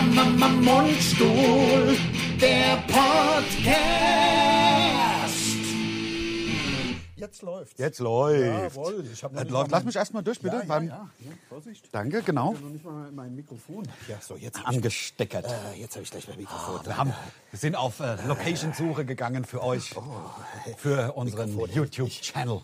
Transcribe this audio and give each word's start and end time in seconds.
Mama 0.00 0.48
Mundstuhl, 0.48 1.96
der 2.40 2.76
Podcast. 2.88 4.33
Jetzt 7.34 7.42
läuft's. 7.42 7.74
Jetzt 7.78 7.98
läuft. 7.98 8.76
Jawohl, 8.76 9.04
ich 9.12 9.24
hab 9.24 9.32
noch 9.32 9.40
Äh, 9.40 9.44
nicht 9.44 9.52
läuft. 9.52 9.70
mal 9.72 9.76
Lass 9.78 9.84
mich 9.84 9.96
erstmal 9.96 10.22
durch, 10.22 10.38
bitte. 10.40 10.56
Ja, 10.56 10.62
ja, 10.62 10.82
ja. 10.82 11.10
ja, 11.18 11.30
Vorsicht. 11.48 11.88
Danke, 11.90 12.22
genau. 12.22 12.50
Ich 12.52 12.56
hab 12.58 12.62
noch 12.64 12.70
nicht 12.70 12.84
mal 12.84 13.10
mein 13.10 13.34
Mikrofon. 13.34 13.82
Ja, 14.08 14.18
so, 14.20 14.36
jetzt 14.36 14.58
ich, 14.60 14.64
Angesteckert. 14.66 15.44
äh, 15.46 15.80
jetzt 15.80 15.94
habe 15.96 16.04
ich 16.04 16.10
gleich 16.12 16.28
mein 16.28 16.36
Mikrofon. 16.38 16.86
Wir, 16.86 16.96
haben, 16.96 17.12
wir 17.50 17.58
sind 17.58 17.74
auf 17.74 17.98
äh, 17.98 18.16
Location-Suche 18.28 19.04
gegangen 19.04 19.44
für 19.44 19.64
euch, 19.64 19.92
für 20.76 21.12
unseren 21.14 21.58
YouTube-Channel. 21.58 22.62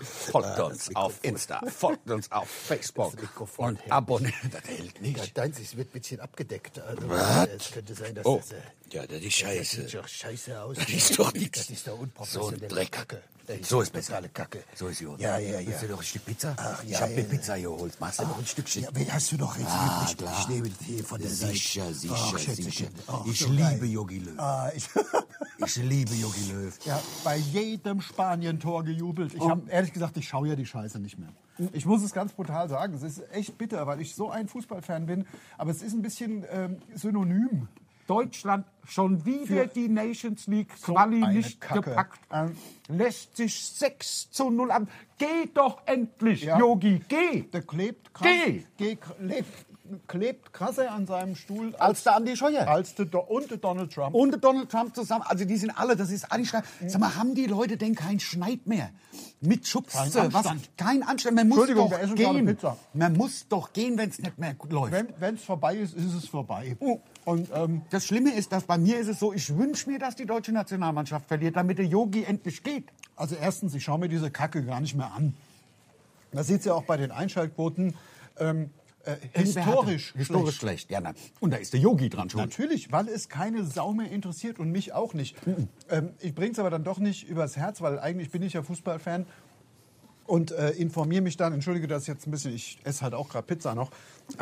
Folgt 0.00 0.60
uns 0.60 0.94
auf 0.94 1.18
Insta, 1.22 1.60
folgt 1.66 2.08
uns 2.08 2.30
auf 2.30 2.48
Facebook 2.48 3.12
und 3.56 3.80
abonniert. 3.90 4.34
Das 4.52 4.62
hält 4.68 4.94
Ja, 4.96 5.00
nicht. 5.00 5.36
deins 5.36 5.58
ist, 5.58 5.76
wird 5.76 5.88
ein 5.88 5.92
bisschen 5.98 6.20
abgedeckt. 6.20 6.78
Also? 6.78 7.08
Es 7.56 7.72
könnte 7.72 7.94
sein, 7.94 8.14
dass 8.14 8.24
Oh, 8.24 8.36
das... 8.36 8.52
Äh, 8.52 8.56
ja, 8.92 9.06
das 9.06 9.18
ist 9.18 9.24
das 9.26 9.34
scheiße. 9.34 9.82
sieht 9.82 9.94
doch 9.94 10.08
scheiße 10.08 10.60
aus. 10.60 10.76
Das 10.76 10.88
ist 10.88 11.18
doch 11.18 11.32
nix. 11.32 11.58
Das 11.60 11.70
ist 11.70 11.86
doch 11.86 11.96
So 11.96 12.02
unprofessionelle 12.02 12.62
ein 12.62 12.68
Dreck. 12.68 12.92
Kacke. 12.92 13.22
Das 13.46 13.68
So 13.68 13.80
ist 13.80 13.92
besser. 13.92 14.08
totale 14.14 14.28
Kacke. 14.30 14.64
So 14.74 14.88
ist 14.88 15.04
gut. 15.04 15.20
Ja, 15.20 15.38
ja, 15.38 15.60
ja. 15.60 15.66
Willst 15.68 15.82
du 15.82 15.86
noch 15.88 15.98
ein 16.00 16.04
Stück 16.04 16.24
Pizza? 16.26 16.54
Ach, 16.58 16.82
ich 16.82 16.90
ja, 16.90 17.00
habe 17.00 17.10
ja, 17.12 17.16
mir 17.18 17.22
ja. 17.22 17.28
Pizza 17.28 17.58
geholt. 17.58 18.00
Machst 18.00 18.18
du 18.18 18.24
noch 18.24 18.38
ein 18.38 18.46
Stückchen? 18.46 18.82
Ja, 18.82 18.90
hast 19.12 19.30
du 19.32 19.36
doch 19.36 19.56
jetzt 19.56 19.68
Ah, 19.70 20.06
ich, 20.08 20.16
klar. 20.16 20.36
ich 20.40 20.48
nehme 20.48 20.70
hier 20.84 21.04
von 21.04 21.20
der 21.20 21.30
Seite. 21.30 21.52
Sicher, 21.52 21.94
sicher, 21.94 22.14
Ach, 22.16 22.38
sicher. 22.38 22.86
Ach, 23.06 23.24
Ich 23.26 23.38
so 23.38 23.48
liebe. 23.48 23.86
Yogi 23.86 24.18
Löw. 24.18 24.38
Ah, 24.38 24.70
ich 24.74 24.88
Ich 25.58 25.76
liebe 25.76 26.14
Yogi 26.14 26.52
Löw. 26.52 26.76
ja, 26.84 27.00
bei 27.24 27.36
jedem 27.36 28.00
Spanien-Tor 28.00 28.84
gejubelt. 28.84 29.32
Ich 29.32 29.40
habe 29.40 29.62
ehrlich 29.70 29.92
gesagt, 29.92 30.16
ich 30.16 30.28
schaue 30.28 30.48
ja 30.48 30.56
die 30.56 30.66
Scheiße 30.66 30.98
nicht 30.98 31.18
mehr. 31.18 31.28
Ich 31.72 31.86
muss 31.86 32.02
es 32.02 32.12
ganz 32.12 32.32
brutal 32.32 32.68
sagen. 32.68 32.92
Es 32.94 33.02
ist 33.02 33.22
echt 33.32 33.56
bitter, 33.56 33.86
weil 33.86 34.00
ich 34.00 34.14
so 34.14 34.28
ein 34.28 34.48
Fußballfan 34.48 35.06
bin. 35.06 35.24
Aber 35.56 35.70
es 35.70 35.82
ist 35.82 35.94
ein 35.94 36.02
bisschen 36.02 36.44
ähm, 36.50 36.78
synonym. 36.94 37.68
Deutschland 38.06 38.66
schon 38.86 39.24
wieder 39.24 39.46
Für 39.46 39.66
die 39.66 39.88
Nations 39.88 40.46
League 40.46 40.68
Quali 40.80 41.22
eine 41.22 41.34
nicht 41.34 41.60
Kacke. 41.60 41.82
gepackt. 41.90 42.20
Ähm, 42.32 42.56
Lässt 42.88 43.36
sich 43.36 43.58
6 43.60 44.30
zu 44.30 44.50
0 44.50 44.70
an. 44.70 44.88
Geh 45.18 45.48
doch 45.52 45.82
endlich, 45.86 46.42
Ja. 46.42 46.58
Yogi, 46.58 47.00
geh! 47.08 47.42
Der 47.52 47.62
klebt 47.62 48.14
krass. 48.14 48.28
Geh! 48.28 48.62
Geh, 48.76 48.96
lebt, 49.20 49.66
klebt 50.06 50.52
krasser 50.52 50.90
an 50.92 51.06
seinem 51.06 51.36
Stuhl 51.36 51.74
Als 51.76 52.02
der 52.02 52.16
Andi 52.16 52.36
Scheuer. 52.36 52.66
als 52.68 52.94
der 52.94 53.06
Do 53.06 53.20
und 53.20 53.50
der 53.50 53.58
Donald 53.58 53.92
Trump. 53.92 54.14
und 54.14 54.42
Donald 54.42 54.70
Trump 54.70 54.94
zusammen. 54.94 55.24
Also 55.26 55.44
die 55.44 55.56
sind 55.56 55.70
alle, 55.70 55.96
das 55.96 56.10
ist 56.10 56.30
eigentlich. 56.32 56.50
Sag 56.50 57.00
mal, 57.00 57.14
haben 57.16 57.34
die 57.34 57.46
Leute 57.46 57.76
denn 57.76 57.94
keinen 57.94 58.20
Schneid 58.20 58.66
mehr? 58.66 58.90
Mit 59.40 59.66
Schubse, 59.66 59.96
Kein 60.12 60.32
was? 60.32 60.46
Kein 60.76 61.02
Anstand. 61.02 61.36
Man 61.36 61.48
muss 61.48 61.66
doch 61.68 62.14
gehen. 62.14 62.56
Man 62.94 63.12
muss 63.14 63.48
doch 63.48 63.72
gehen, 63.72 63.98
wenn 63.98 64.10
es 64.10 64.18
nicht 64.18 64.38
mehr 64.38 64.54
gut 64.54 64.72
läuft. 64.72 64.94
Wenn 65.18 65.34
es 65.34 65.44
vorbei 65.44 65.76
ist, 65.76 65.94
ist 65.94 66.14
es 66.14 66.26
vorbei. 66.28 66.76
Und 67.24 67.48
ähm, 67.54 67.82
das 67.90 68.04
Schlimme 68.06 68.34
ist, 68.34 68.52
dass 68.52 68.64
bei 68.64 68.78
mir 68.78 68.98
ist 68.98 69.08
es 69.08 69.18
so, 69.18 69.32
ich 69.32 69.56
wünsche 69.56 69.90
mir, 69.90 69.98
dass 69.98 70.14
die 70.16 70.26
deutsche 70.26 70.52
Nationalmannschaft 70.52 71.26
verliert, 71.26 71.56
damit 71.56 71.78
der 71.78 71.86
Yogi 71.86 72.24
endlich 72.24 72.62
geht. 72.62 72.84
Also 73.16 73.34
erstens, 73.40 73.74
ich 73.74 73.82
schaue 73.84 73.98
mir 73.98 74.08
diese 74.08 74.30
Kacke 74.30 74.62
gar 74.64 74.80
nicht 74.80 74.94
mehr 74.94 75.12
an. 75.12 75.34
Man 76.32 76.44
sieht 76.44 76.60
es 76.60 76.64
ja 76.66 76.74
auch 76.74 76.84
bei 76.84 76.96
den 76.96 77.10
Einschaltquoten. 77.10 77.94
Ähm, 78.38 78.70
äh, 79.06 79.16
historisch, 79.32 80.12
Historisch 80.16 80.56
schlecht. 80.56 80.90
Ja, 80.90 81.00
na. 81.00 81.12
Und 81.40 81.52
da 81.52 81.56
ist 81.56 81.72
der 81.72 81.80
Yogi 81.80 82.08
dran 82.08 82.28
schon. 82.28 82.40
Natürlich, 82.40 82.92
weil 82.92 83.08
es 83.08 83.28
keine 83.28 83.64
Sau 83.64 83.92
mehr 83.92 84.10
interessiert 84.10 84.58
und 84.58 84.70
mich 84.70 84.92
auch 84.92 85.14
nicht. 85.14 85.36
Ähm, 85.88 86.10
ich 86.20 86.34
bringe 86.34 86.52
es 86.52 86.58
aber 86.58 86.70
dann 86.70 86.84
doch 86.84 86.98
nicht 86.98 87.28
übers 87.28 87.56
Herz, 87.56 87.80
weil 87.80 87.98
eigentlich 87.98 88.30
bin 88.30 88.42
ich 88.42 88.54
ja 88.54 88.62
Fußballfan 88.62 89.26
und 90.26 90.50
äh, 90.50 90.70
informiere 90.70 91.22
mich 91.22 91.36
dann. 91.36 91.52
Entschuldige 91.52 91.86
das 91.86 92.06
jetzt 92.06 92.26
ein 92.26 92.30
bisschen, 92.32 92.52
ich 92.54 92.78
esse 92.84 93.02
halt 93.02 93.14
auch 93.14 93.28
gerade 93.28 93.46
Pizza 93.46 93.74
noch. 93.74 93.90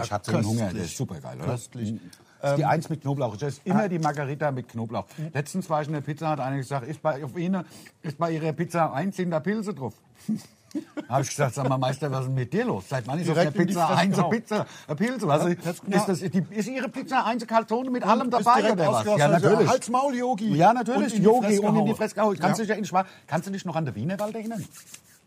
Ich 0.02 0.10
hatte 0.10 0.32
den 0.32 0.46
Hunger, 0.46 0.72
der 0.72 0.84
ist 0.84 0.96
super 0.96 1.20
geil, 1.20 1.36
oder? 1.36 1.52
Köstlich. 1.52 1.92
Ist 1.92 2.00
Ähm, 2.42 2.56
die 2.56 2.64
Eins 2.64 2.88
mit 2.88 3.02
Knoblauch. 3.02 3.36
Das 3.36 3.54
ist 3.54 3.66
immer 3.66 3.88
die 3.88 3.98
Margarita 3.98 4.50
mit 4.50 4.68
Knoblauch. 4.68 5.06
Letztens 5.32 5.68
war 5.70 5.82
ich 5.82 5.88
in 5.88 5.94
der 5.94 6.00
Pizza, 6.00 6.28
hat 6.30 6.40
einer 6.40 6.56
gesagt, 6.56 6.86
ist 6.86 7.00
bei, 7.02 7.22
auf 7.24 7.36
Ihnen, 7.36 7.64
ist 8.02 8.18
bei 8.18 8.32
Ihrer 8.32 8.52
Pizza 8.52 8.92
eins 8.92 9.18
in 9.18 9.30
der 9.30 9.40
Pilze 9.40 9.74
drauf. 9.74 9.94
habe 11.08 11.22
ich 11.22 11.28
gesagt, 11.28 11.54
sag 11.54 11.68
mal, 11.68 11.78
Meister, 11.78 12.10
was 12.10 12.20
ist 12.20 12.26
denn 12.26 12.34
mit 12.34 12.52
dir 12.52 12.64
los? 12.64 12.84
Seit 12.88 13.06
wann 13.06 13.18
ist 13.18 13.28
auf 13.30 13.34
der 13.36 13.50
Pizza 13.50 13.86
Fresse 13.86 13.98
eins 14.00 14.16
gehauen. 14.16 14.30
Pizza, 14.30 14.66
eine 14.86 14.96
Pilze? 14.96 15.26
Was, 15.28 15.42
Ja, 15.42 15.48
ist, 15.48 15.66
das- 15.66 15.78
ist, 16.08 16.08
das, 16.22 16.30
die, 16.30 16.44
ist 16.50 16.68
Ihre 16.68 16.88
Pizza 16.88 17.24
eins 17.26 17.46
Calzone 17.46 17.90
mit 17.90 18.02
allem 18.04 18.30
dabei 18.30 18.72
oder 18.72 18.92
was? 18.92 19.04
Ja, 19.18 19.28
natürlich. 19.28 19.68
Hals, 19.68 19.88
Maul, 19.90 20.14
Yogi. 20.14 20.54
Ja, 20.56 20.72
natürlich. 20.72 21.16
Yogi 21.18 21.58
und 21.58 21.76
in 21.76 21.86
die. 21.86 21.94
Fresse 21.94 22.14
gehauen. 22.14 22.36
Kannst, 22.38 22.60
Ja. 22.60 22.74
du 22.74 22.80
dich, 22.80 22.90
ja- 22.90 23.04
kannst 23.26 23.46
du 23.46 23.52
dich 23.52 23.64
noch 23.64 23.76
an 23.76 23.84
den 23.84 23.94
Wienerwald 23.94 24.34
erinnern? 24.34 24.64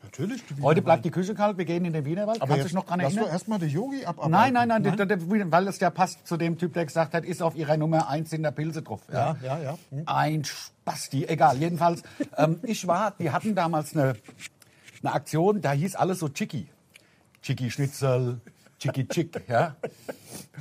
Natürlich. 0.03 0.41
Heute 0.61 0.81
bleibt 0.81 1.03
die 1.05 1.11
Küche 1.11 1.33
kalt, 1.35 1.57
wir 1.57 1.65
gehen 1.65 1.83
in 1.83 1.91
den 1.91 2.05
Wienerwald. 2.05 2.41
Aber 2.41 2.49
Kannst 2.49 2.63
du 2.63 2.67
dich 2.67 2.73
noch 2.75 2.85
dran 2.85 2.99
lass 2.99 3.07
erinnern? 3.07 3.25
doch 3.25 3.31
erstmal 3.33 3.59
den 3.59 3.69
Yogi 3.69 4.05
abarbeiten. 4.05 4.31
Nein, 4.31 4.53
nein, 4.53 4.81
nein, 4.83 4.95
Der, 4.97 5.05
der, 5.05 5.51
weil 5.51 5.65
das 5.65 5.79
ja 5.79 5.89
passt 5.89 6.25
zu 6.27 6.37
dem 6.37 6.57
Typ, 6.57 6.73
der 6.73 6.85
gesagt 6.85 7.13
hat, 7.13 7.25
ist 7.25 7.41
auf 7.41 7.55
ihrer 7.55 7.75
Nummer 7.77 8.07
eins 8.07 8.31
in 8.31 8.43
der 8.43 8.51
Pilze 8.51 8.83
drauf. 8.83 9.01
Ja, 9.11 9.35
ja, 9.43 9.57
ja. 9.59 9.77
Hm. 9.91 10.03
Ein 10.05 10.43
Spasti, 10.45 11.25
egal. 11.25 11.57
Jedenfalls, 11.57 12.03
ähm, 12.37 12.59
ich 12.63 12.87
war, 12.87 13.13
die 13.19 13.31
hatten 13.31 13.53
damals 13.55 13.95
eine, 13.95 14.15
eine 15.07 15.15
Aktion, 15.15 15.61
da 15.61 15.71
hieß 15.71 15.95
alles 15.95 16.19
so 16.19 16.29
Chicky. 16.29 16.67
Chicky 17.41 17.71
Schnitzel, 17.71 18.39
Chicky 18.79 19.07
Chick, 19.07 19.41
ja. 19.47 19.75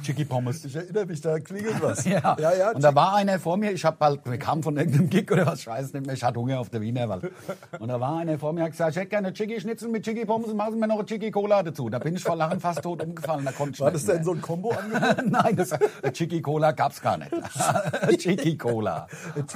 Chicky 0.02 0.24
Pommes. 0.24 0.64
Ich 0.64 0.74
erinnere 0.76 1.04
mich, 1.06 1.20
da 1.20 1.38
klingelt 1.38 1.82
was. 1.82 2.04
Ja. 2.06 2.36
ja. 2.38 2.54
ja 2.54 2.70
und 2.72 2.82
da 2.82 2.94
war 2.94 3.14
einer 3.14 3.38
vor 3.38 3.56
mir, 3.56 3.72
ich 3.72 3.84
hab 3.84 3.98
bald, 3.98 4.20
wir 4.24 4.38
kamen 4.38 4.62
von 4.62 4.76
irgendeinem 4.76 5.10
Gig 5.10 5.30
oder 5.30 5.46
was, 5.46 5.60
ich 5.60 5.66
weiß 5.66 5.92
nicht 5.92 6.06
mehr, 6.06 6.14
ich 6.14 6.22
hatte 6.24 6.38
Hunger 6.40 6.60
auf 6.60 6.70
der 6.70 6.80
Wienerwald. 6.80 7.30
Und 7.78 7.88
da 7.88 7.98
war 8.00 8.18
einer 8.18 8.38
vor 8.38 8.52
mir, 8.52 8.62
hat 8.64 8.70
gesagt, 8.72 8.92
ich 8.92 8.96
hätte 8.96 9.08
gerne 9.08 9.32
Chicky 9.32 9.60
Schnitzel 9.60 9.88
mit 9.88 10.04
Chicky 10.04 10.24
Pommes 10.24 10.48
und 10.48 10.56
machen 10.56 10.74
Sie 10.74 10.78
mir 10.78 10.86
noch 10.86 10.96
eine 10.98 11.06
Chicky 11.06 11.30
Cola 11.30 11.62
dazu. 11.62 11.88
Da 11.90 11.98
bin 11.98 12.14
ich 12.16 12.22
vor 12.22 12.36
Lachen 12.36 12.60
fast 12.60 12.82
tot 12.82 13.02
umgefallen, 13.02 13.44
da 13.44 13.52
konnte 13.52 13.74
ich 13.74 13.80
War 13.80 13.90
das 13.90 14.04
denn 14.06 14.16
mehr. 14.16 14.24
so 14.24 14.32
ein 14.32 14.40
Kombo 14.40 14.74
Nein, 15.24 15.56
das, 15.56 15.70
Chicky 16.12 16.40
Cola 16.40 16.72
gab's 16.72 17.00
gar 17.02 17.18
nicht. 17.18 17.30
Chicky 18.18 18.56
Cola. 18.56 19.08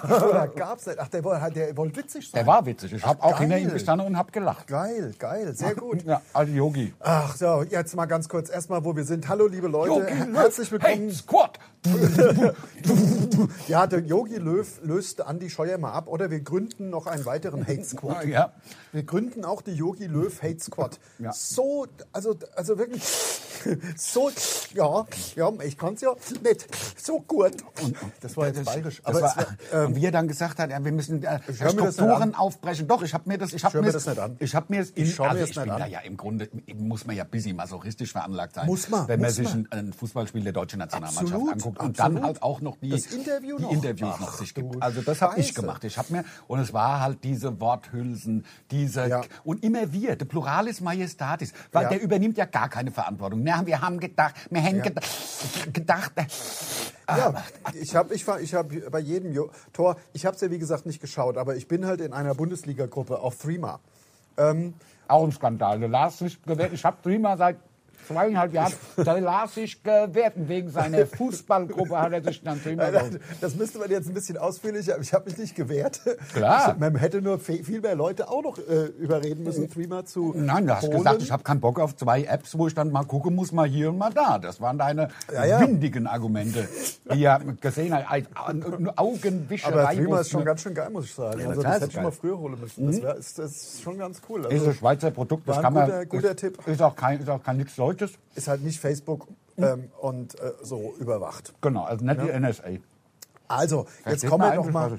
Oder 0.04 0.48
gab's 0.48 0.86
nicht? 0.86 0.98
Ach, 0.98 1.08
der, 1.08 1.24
wollte- 1.24 1.50
der 1.52 1.76
wollte 1.76 1.96
witzig 2.00 2.30
sein. 2.30 2.40
Der 2.40 2.46
war 2.46 2.64
witzig. 2.66 2.92
Ich 2.92 3.06
habe 3.06 3.22
auch 3.22 3.30
geil. 3.32 3.40
hinter 3.40 3.58
ihm 3.58 3.70
gestanden 3.72 4.06
und 4.06 4.16
hab 4.18 4.32
gelacht. 4.32 4.66
Geil, 4.66 5.14
geil, 5.18 5.54
sehr 5.54 5.74
gut. 5.74 6.02
Ja, 6.04 6.20
also 6.34 6.52
Yogi. 6.52 6.92
Ach 7.00 7.34
so, 7.36 7.62
jetzt 7.62 7.94
mal 7.94 8.06
ganz 8.06 8.28
kurz 8.28 8.49
erstmal, 8.50 8.84
wo 8.84 8.94
wir 8.96 9.04
sind. 9.04 9.28
Hallo, 9.28 9.46
liebe 9.46 9.68
Leute, 9.68 10.06
herzlich 10.06 10.70
willkommen. 10.72 11.08
Hey, 11.08 11.12
Squad! 11.12 11.58
Ja, 13.68 13.86
der 13.86 14.00
Yogi 14.00 14.36
Löw 14.36 14.66
löst 14.82 15.22
Andi 15.22 15.48
Scheuer 15.48 15.78
mal 15.78 15.92
ab 15.92 16.08
oder 16.08 16.30
wir 16.30 16.40
gründen 16.40 16.90
noch 16.90 17.06
einen 17.06 17.24
weiteren 17.24 17.66
Hate 17.66 17.84
Squad. 17.84 18.24
Ja. 18.30 18.52
Wir 18.92 19.02
gründen 19.04 19.44
auch 19.44 19.62
die 19.62 19.72
Yogi 19.72 20.06
Löw 20.06 20.42
Hate 20.42 20.60
Squad. 20.60 20.98
Ja. 21.18 21.32
So, 21.32 21.86
also, 22.12 22.36
also 22.54 22.76
wirklich, 22.78 23.02
so, 23.96 24.30
ja, 24.74 25.06
ja, 25.36 25.52
ich 25.64 25.78
kann's 25.78 26.00
ja 26.00 26.14
nicht 26.42 26.66
so 27.00 27.20
gut. 27.20 27.52
Das 28.20 28.36
war 28.36 28.48
jetzt 28.48 28.64
bayerisch. 28.64 29.00
Aber 29.04 29.22
war, 29.22 29.30
es 29.30 29.72
war, 29.72 29.84
ähm, 29.84 29.96
wie 29.96 30.04
er 30.04 30.10
dann 30.12 30.28
gesagt 30.28 30.58
hat, 30.58 30.70
wir 30.70 30.92
müssen 30.92 31.22
äh, 31.22 31.38
nicht 31.48 31.70
Strukturen 31.70 32.34
aufbrechen. 32.34 32.88
Doch, 32.88 33.02
ich 33.02 33.14
habe 33.14 33.28
mir 33.28 33.38
das, 33.38 33.52
ich 33.52 33.64
habe 33.64 33.78
mir, 33.78 33.86
mir 33.86 33.92
das 33.92 34.06
nicht 34.06 34.18
an. 34.18 34.36
Ich 34.40 34.54
habe 34.54 34.66
mir 34.68 34.82
es, 34.82 34.92
Ich 34.94 35.14
schau 35.14 35.24
mir 35.24 35.30
also 35.30 35.40
das 35.40 35.50
ich 35.50 35.56
nicht 35.56 35.64
bin 35.64 35.72
an. 35.72 35.80
da 35.80 35.86
ja 35.86 36.00
im 36.00 36.16
Grunde 36.16 36.48
muss 36.74 37.06
man 37.06 37.16
ja 37.16 37.24
busy 37.24 37.52
masochistisch 37.52 38.14
veranlagt 38.40 38.54
sein, 38.54 38.66
Muss 38.66 38.88
man, 38.88 39.08
wenn 39.08 39.20
man 39.20 39.30
sich 39.30 39.48
man. 39.54 39.68
ein, 39.70 39.92
Fußballspiel 39.92 40.42
der 40.42 40.52
deutschen 40.52 40.78
Nationalmannschaft 40.78 41.26
Absolut, 41.32 41.52
anguckt 41.52 41.78
und 41.80 41.90
absolut. 41.90 42.16
dann 42.16 42.24
halt 42.24 42.42
auch 42.42 42.60
noch 42.60 42.76
die, 42.78 42.90
Interview 42.90 43.56
die 43.58 43.62
noch. 43.64 43.72
Interviews 43.72 44.10
Ach, 44.14 44.20
noch 44.20 44.32
sich 44.34 44.54
du 44.54 44.68
gibt. 44.70 44.82
Also 44.82 45.02
das 45.02 45.22
habe 45.22 45.38
ich 45.40 45.54
gemacht. 45.54 45.84
Ich 45.84 45.98
habe 45.98 46.12
mir 46.12 46.24
und 46.46 46.58
es 46.60 46.72
war 46.72 47.00
halt 47.00 47.22
diese 47.24 47.60
Worthülsen, 47.60 48.44
diese 48.70 49.08
Ja. 49.08 49.22
und 49.44 49.62
immer 49.64 49.92
wir, 49.92 50.16
der 50.16 50.24
Pluralis 50.24 50.80
Majestatis, 50.80 51.52
weil 51.72 51.84
Ja. 51.84 51.88
der 51.90 52.00
übernimmt 52.02 52.36
ja 52.36 52.44
gar 52.46 52.68
keine 52.68 52.90
Verantwortung. 52.90 53.46
Ja, 53.46 53.64
wir 53.66 53.80
haben 53.80 53.98
gedacht, 54.00 54.34
wir 54.50 54.62
haben 54.62 54.82
gedacht, 54.82 55.06
gedacht 55.72 56.12
äh, 56.16 56.26
Ja, 57.08 57.34
ich 57.74 57.94
habe 57.96 58.14
ich, 58.14 58.26
war- 58.26 58.40
ich 58.40 58.54
hab 58.54 58.68
bei 58.90 59.00
jedem 59.00 59.36
Tor, 59.72 59.96
ich 60.12 60.24
habe 60.26 60.34
es 60.36 60.42
ja 60.42 60.50
wie 60.50 60.58
gesagt 60.58 60.86
nicht 60.86 61.00
geschaut, 61.00 61.36
aber 61.36 61.56
ich 61.56 61.66
bin 61.68 61.84
halt 61.86 62.00
in 62.00 62.12
einer 62.12 62.34
Bundesliga-Gruppe 62.34 63.18
auf 63.18 63.36
Threema. 63.38 63.80
Auch 65.08 65.24
ein 65.24 65.32
Skandal. 65.32 65.80
Der 65.80 65.88
Lars 65.88 66.18
sich 66.18 66.40
gewährt. 66.42 66.72
Ich 66.72 66.84
habe 66.84 66.96
Dreamer 67.02 67.36
seit 67.36 67.56
zweieinhalb 68.12 68.52
Jahren. 68.52 68.72
Der 68.96 69.20
Lars 69.20 69.54
sich 69.54 69.82
gewährt. 69.82 70.36
Und 70.36 70.48
Wegen 70.48 70.70
seiner 70.70 71.06
Fußballgruppe 71.18 71.98
hat 72.00 72.12
er 72.12 72.22
sich 72.22 72.42
dann 72.42 72.60
geholt. 72.62 73.20
Das 73.40 73.54
müsste 73.54 73.78
man 73.78 73.90
jetzt 73.90 74.08
ein 74.08 74.14
bisschen 74.14 74.36
ausführlicher, 74.38 74.98
ich 75.00 75.12
habe 75.12 75.28
mich 75.28 75.38
nicht 75.38 75.54
gewehrt. 75.54 76.00
Klar. 76.32 76.76
Man 76.78 76.96
hätte 76.96 77.20
nur 77.22 77.38
viel 77.38 77.80
mehr 77.80 77.94
Leute 77.94 78.28
auch 78.28 78.42
noch 78.42 78.58
äh, 78.58 78.86
überreden 78.98 79.44
müssen, 79.44 79.70
Threema 79.70 80.04
zu 80.04 80.32
Nein, 80.36 80.66
du 80.66 80.74
hast 80.74 80.84
holen. 80.86 80.98
gesagt, 80.98 81.22
ich 81.22 81.30
habe 81.30 81.42
keinen 81.42 81.60
Bock 81.60 81.78
auf 81.80 81.96
zwei 81.96 82.24
Apps, 82.24 82.56
wo 82.56 82.66
ich 82.66 82.74
dann 82.74 82.90
mal 82.90 83.04
gucken 83.04 83.34
muss, 83.34 83.52
mal 83.52 83.68
hier 83.68 83.90
und 83.90 83.98
mal 83.98 84.12
da. 84.12 84.38
Das 84.38 84.60
waren 84.60 84.78
deine 84.78 85.08
Ja, 85.32 85.44
ja. 85.44 85.60
windigen 85.60 86.06
Argumente, 86.06 86.66
die 87.12 87.20
ja 87.20 87.38
gesehen 87.60 87.92
als 87.92 88.26
Augenwischerei. 88.96 89.72
Aber 89.82 89.94
Threema 89.94 90.20
ist 90.20 90.30
schon 90.30 90.38
wussten. 90.40 90.46
ganz 90.46 90.62
schön 90.62 90.74
geil, 90.74 90.90
muss 90.90 91.04
ich 91.06 91.14
sagen. 91.14 91.40
Ja, 91.40 91.48
also, 91.48 91.62
das 91.62 91.70
das 91.72 91.76
ist 91.76 91.82
hätte 91.88 91.96
ich 91.98 92.02
mal 92.02 92.12
früher 92.12 92.38
holen 92.38 92.60
müssen. 92.60 92.86
Das, 92.86 93.02
wär, 93.02 93.14
ist, 93.16 93.38
das 93.38 93.50
ist 93.50 93.82
schon 93.82 93.98
ganz 93.98 94.20
cool. 94.28 94.40
ist 94.40 94.50
Also, 94.52 94.66
ein 94.70 94.74
Schweizer 94.74 95.10
Produkt, 95.10 95.48
das 95.48 95.60
kann 95.60 95.72
man. 95.72 95.86
guter- 95.86 96.06
guter 96.06 96.30
ist, 96.30 96.38
Tipp. 96.40 96.58
Ist 96.66 96.82
auch 96.82 96.96
kein, 96.96 97.20
ist 97.20 97.28
auch 97.28 97.42
kein 97.42 97.56
nichts 97.56 97.76
Deutsches. 97.76 97.99
Ist 98.34 98.48
halt 98.48 98.62
nicht 98.62 98.80
Facebook 98.80 99.26
ähm, 99.56 99.90
und 100.00 100.38
äh, 100.40 100.52
so 100.62 100.94
überwacht. 100.98 101.52
Genau, 101.60 101.84
also 101.84 102.04
nicht 102.04 102.20
die 102.22 102.38
NSA. 102.38 102.62
Also, 103.48 103.80
jetzt 103.80 104.02
Versteht 104.02 104.30
kommen 104.30 104.44
wir 104.44 104.54
doch 104.54 104.70
mal. 104.70 104.96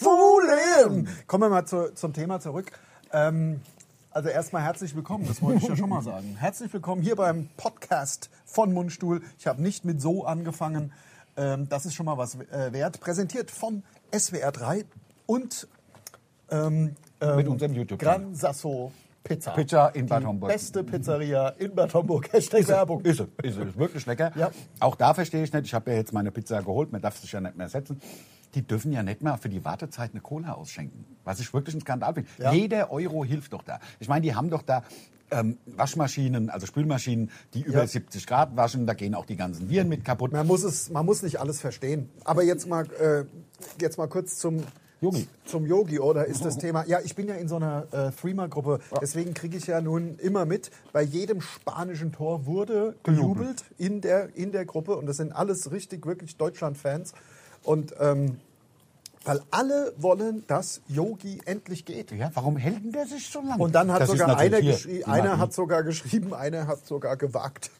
Fohlen! 0.00 1.08
Kommen 1.26 1.42
wir 1.44 1.50
mal 1.50 1.66
zu, 1.66 1.92
zum 1.94 2.12
Thema 2.12 2.40
zurück. 2.40 2.72
Ähm, 3.12 3.60
Also 4.10 4.30
erstmal 4.30 4.62
herzlich 4.62 4.96
willkommen, 4.96 5.26
das 5.28 5.42
wollte 5.42 5.58
ich 5.62 5.68
ja 5.68 5.76
schon 5.76 5.90
mal 5.90 6.00
sagen. 6.12 6.36
Herzlich 6.38 6.72
willkommen 6.72 7.02
hier 7.02 7.16
beim 7.16 7.50
Podcast 7.58 8.30
von 8.46 8.72
Mundstuhl. 8.72 9.20
Ich 9.38 9.46
habe 9.46 9.60
nicht 9.60 9.84
mit 9.84 10.00
so 10.00 10.24
angefangen. 10.24 10.92
Ähm, 11.36 11.68
das 11.68 11.84
ist 11.84 11.92
schon 11.92 12.06
mal 12.06 12.16
was 12.16 12.36
äh, 12.36 12.72
wert. 12.72 12.98
Präsentiert 13.00 13.50
von 13.50 13.82
SWR 14.16 14.52
3 14.52 14.86
und 15.26 15.68
ähm, 16.50 16.96
ähm, 17.20 17.36
Mit 17.36 17.48
unserem 17.48 17.74
YouTube-Kanal. 17.74 18.20
Gran 18.20 18.34
Sasso 18.34 18.92
Pizza. 19.28 19.50
Pizza 19.52 19.88
in 19.94 20.06
Bad 20.06 20.22
Die 20.22 20.26
Homburg. 20.26 20.50
Beste 20.52 20.84
Pizzeria 20.84 21.48
in 21.50 21.74
Bad 21.74 21.92
Homburg. 21.94 22.28
Hashtag 22.32 22.66
Werbung. 22.68 23.00
Ist 23.02 23.20
es, 23.20 23.26
ist 23.42 23.58
es. 23.58 23.68
Ist 23.68 23.78
wirklich 23.78 24.06
lecker. 24.06 24.32
Ja. 24.36 24.50
Auch 24.80 24.96
da 24.96 25.14
verstehe 25.14 25.42
ich 25.42 25.52
nicht, 25.52 25.66
ich 25.66 25.74
habe 25.74 25.90
ja 25.90 25.96
jetzt 25.96 26.12
meine 26.12 26.30
Pizza 26.30 26.62
geholt, 26.62 26.92
man 26.92 27.02
darf 27.02 27.18
sich 27.18 27.32
ja 27.32 27.40
nicht 27.40 27.56
mehr 27.56 27.68
setzen. 27.68 28.00
Die 28.54 28.62
dürfen 28.62 28.92
ja 28.92 29.02
nicht 29.02 29.22
mal 29.22 29.36
für 29.36 29.48
die 29.48 29.64
Wartezeit 29.64 30.12
eine 30.12 30.20
Cola 30.20 30.52
ausschenken. 30.52 31.04
Was 31.24 31.40
ich 31.40 31.52
wirklich 31.52 31.74
ein 31.74 31.80
Skandal 31.80 32.14
finde. 32.14 32.30
Ja. 32.38 32.52
Jeder 32.52 32.90
Euro 32.90 33.24
hilft 33.24 33.52
doch 33.52 33.62
da. 33.62 33.80
Ich 34.00 34.08
meine, 34.08 34.22
die 34.22 34.34
haben 34.34 34.48
doch 34.48 34.62
da 34.62 34.82
ähm, 35.30 35.58
Waschmaschinen, 35.66 36.48
also 36.50 36.66
Spülmaschinen, 36.66 37.30
die 37.52 37.62
über 37.62 37.80
Ja. 37.80 37.86
70 37.86 38.26
Grad 38.26 38.56
waschen. 38.56 38.86
Da 38.86 38.94
gehen 38.94 39.14
auch 39.14 39.26
die 39.26 39.36
ganzen 39.36 39.68
Viren 39.68 39.88
mit 39.88 40.04
kaputt. 40.04 40.32
Man 40.32 40.46
muss, 40.46 40.62
es, 40.62 40.88
man 40.88 41.04
muss 41.04 41.22
nicht 41.22 41.40
alles 41.40 41.60
verstehen. 41.60 42.08
Aber 42.24 42.44
jetzt 42.44 42.66
mal, 42.68 42.86
äh, 43.00 43.24
jetzt 43.80 43.98
mal 43.98 44.06
kurz 44.06 44.38
zum 44.38 44.62
Yogi. 45.00 45.28
Zum 45.44 45.66
Yogi, 45.66 46.00
oder 46.00 46.26
ist 46.26 46.44
das 46.44 46.56
Thema? 46.56 46.84
Ja, 46.86 47.00
ich 47.04 47.14
bin 47.14 47.28
ja 47.28 47.34
in 47.34 47.48
so 47.48 47.56
einer 47.56 47.86
äh, 47.92 48.10
Threema-Gruppe. 48.12 48.80
Deswegen 49.00 49.34
kriege 49.34 49.56
ich 49.58 49.66
ja 49.66 49.80
nun 49.80 50.18
immer 50.18 50.46
mit, 50.46 50.70
bei 50.92 51.02
jedem 51.02 51.40
spanischen 51.42 52.12
Tor 52.12 52.46
wurde 52.46 52.94
gejubelt 53.02 53.64
in 53.76 54.00
der, 54.00 54.34
in 54.34 54.52
der 54.52 54.64
Gruppe. 54.64 54.96
Und 54.96 55.06
das 55.06 55.18
sind 55.18 55.32
alles 55.32 55.70
richtig, 55.70 56.06
wirklich 56.06 56.36
Deutschland-Fans. 56.36 57.12
Und 57.62 57.94
ähm, 58.00 58.38
weil 59.26 59.42
alle 59.50 59.92
wollen, 59.98 60.44
dass 60.46 60.80
Yogi 60.86 61.40
endlich 61.44 61.84
geht. 61.84 62.12
Ja, 62.12 62.30
warum 62.34 62.56
hält 62.56 62.84
denn 62.84 62.92
der 62.92 63.06
sich 63.06 63.28
so 63.28 63.40
lange? 63.40 63.62
Und 63.62 63.74
dann 63.74 63.90
hat 63.92 64.02
Das 64.02 64.10
sogar 64.10 64.38
einer, 64.38 64.58
einer 65.06 65.38
hat 65.38 65.52
sogar 65.52 65.82
geschrieben, 65.82 66.32
einer 66.32 66.68
hat 66.68 66.86
sogar 66.86 67.16
gewagt, 67.16 67.70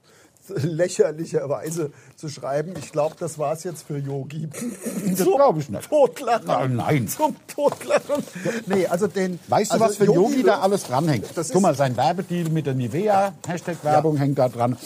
lächerlicherweise 0.62 1.90
zu 2.16 2.28
schreiben, 2.28 2.74
ich 2.78 2.92
glaube, 2.92 3.16
das 3.18 3.38
war 3.38 3.52
es 3.52 3.64
jetzt 3.64 3.86
für 3.86 3.98
Yogi. 3.98 4.48
Das 5.06 5.22
glaube 5.24 5.60
ich 5.60 5.68
nicht. 5.68 5.88
Totlachen. 5.88 6.46
Nein, 6.46 6.76
nein. 6.76 7.08
Zum 7.08 7.36
Totlachen. 7.46 8.22
Nee, 8.66 8.86
also 8.86 9.06
den. 9.06 9.38
Weißt 9.48 9.70
du, 9.70 9.74
also 9.74 9.84
was 9.84 9.96
für 9.96 10.04
Yogi 10.06 10.42
da 10.42 10.60
alles 10.60 10.84
dranhängt? 10.84 11.26
Das 11.34 11.50
Guck 11.50 11.62
mal, 11.62 11.74
sein 11.74 11.96
Werbedeal 11.96 12.48
mit 12.50 12.66
der 12.66 12.74
Nivea, 12.74 13.34
Hashtag 13.46 13.82
Werbung 13.82 14.16
hängt 14.16 14.38
da 14.38 14.48
dran. 14.48 14.76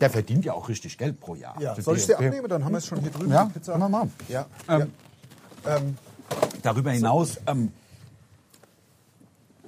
Der 0.00 0.10
verdient 0.10 0.44
ja 0.44 0.52
auch 0.52 0.68
richtig 0.68 0.98
Geld 0.98 1.20
pro 1.20 1.34
Jahr. 1.34 1.60
Ja, 1.60 1.80
soll 1.80 1.96
ich 1.96 2.06
DFB. 2.06 2.24
abnehmen? 2.24 2.48
Dann 2.48 2.64
haben 2.64 2.72
wir 2.72 2.78
es 2.78 2.86
schon 2.86 3.00
hier 3.00 3.10
drüben. 3.10 3.32
Ja, 3.32 3.44
Pizza. 3.46 3.72
können 3.72 3.84
wir 3.84 3.88
machen. 3.88 4.12
Ja. 4.28 4.46
Ähm, 4.68 5.96
Darüber 6.62 6.90
hinaus, 6.90 7.38
ähm, 7.46 7.72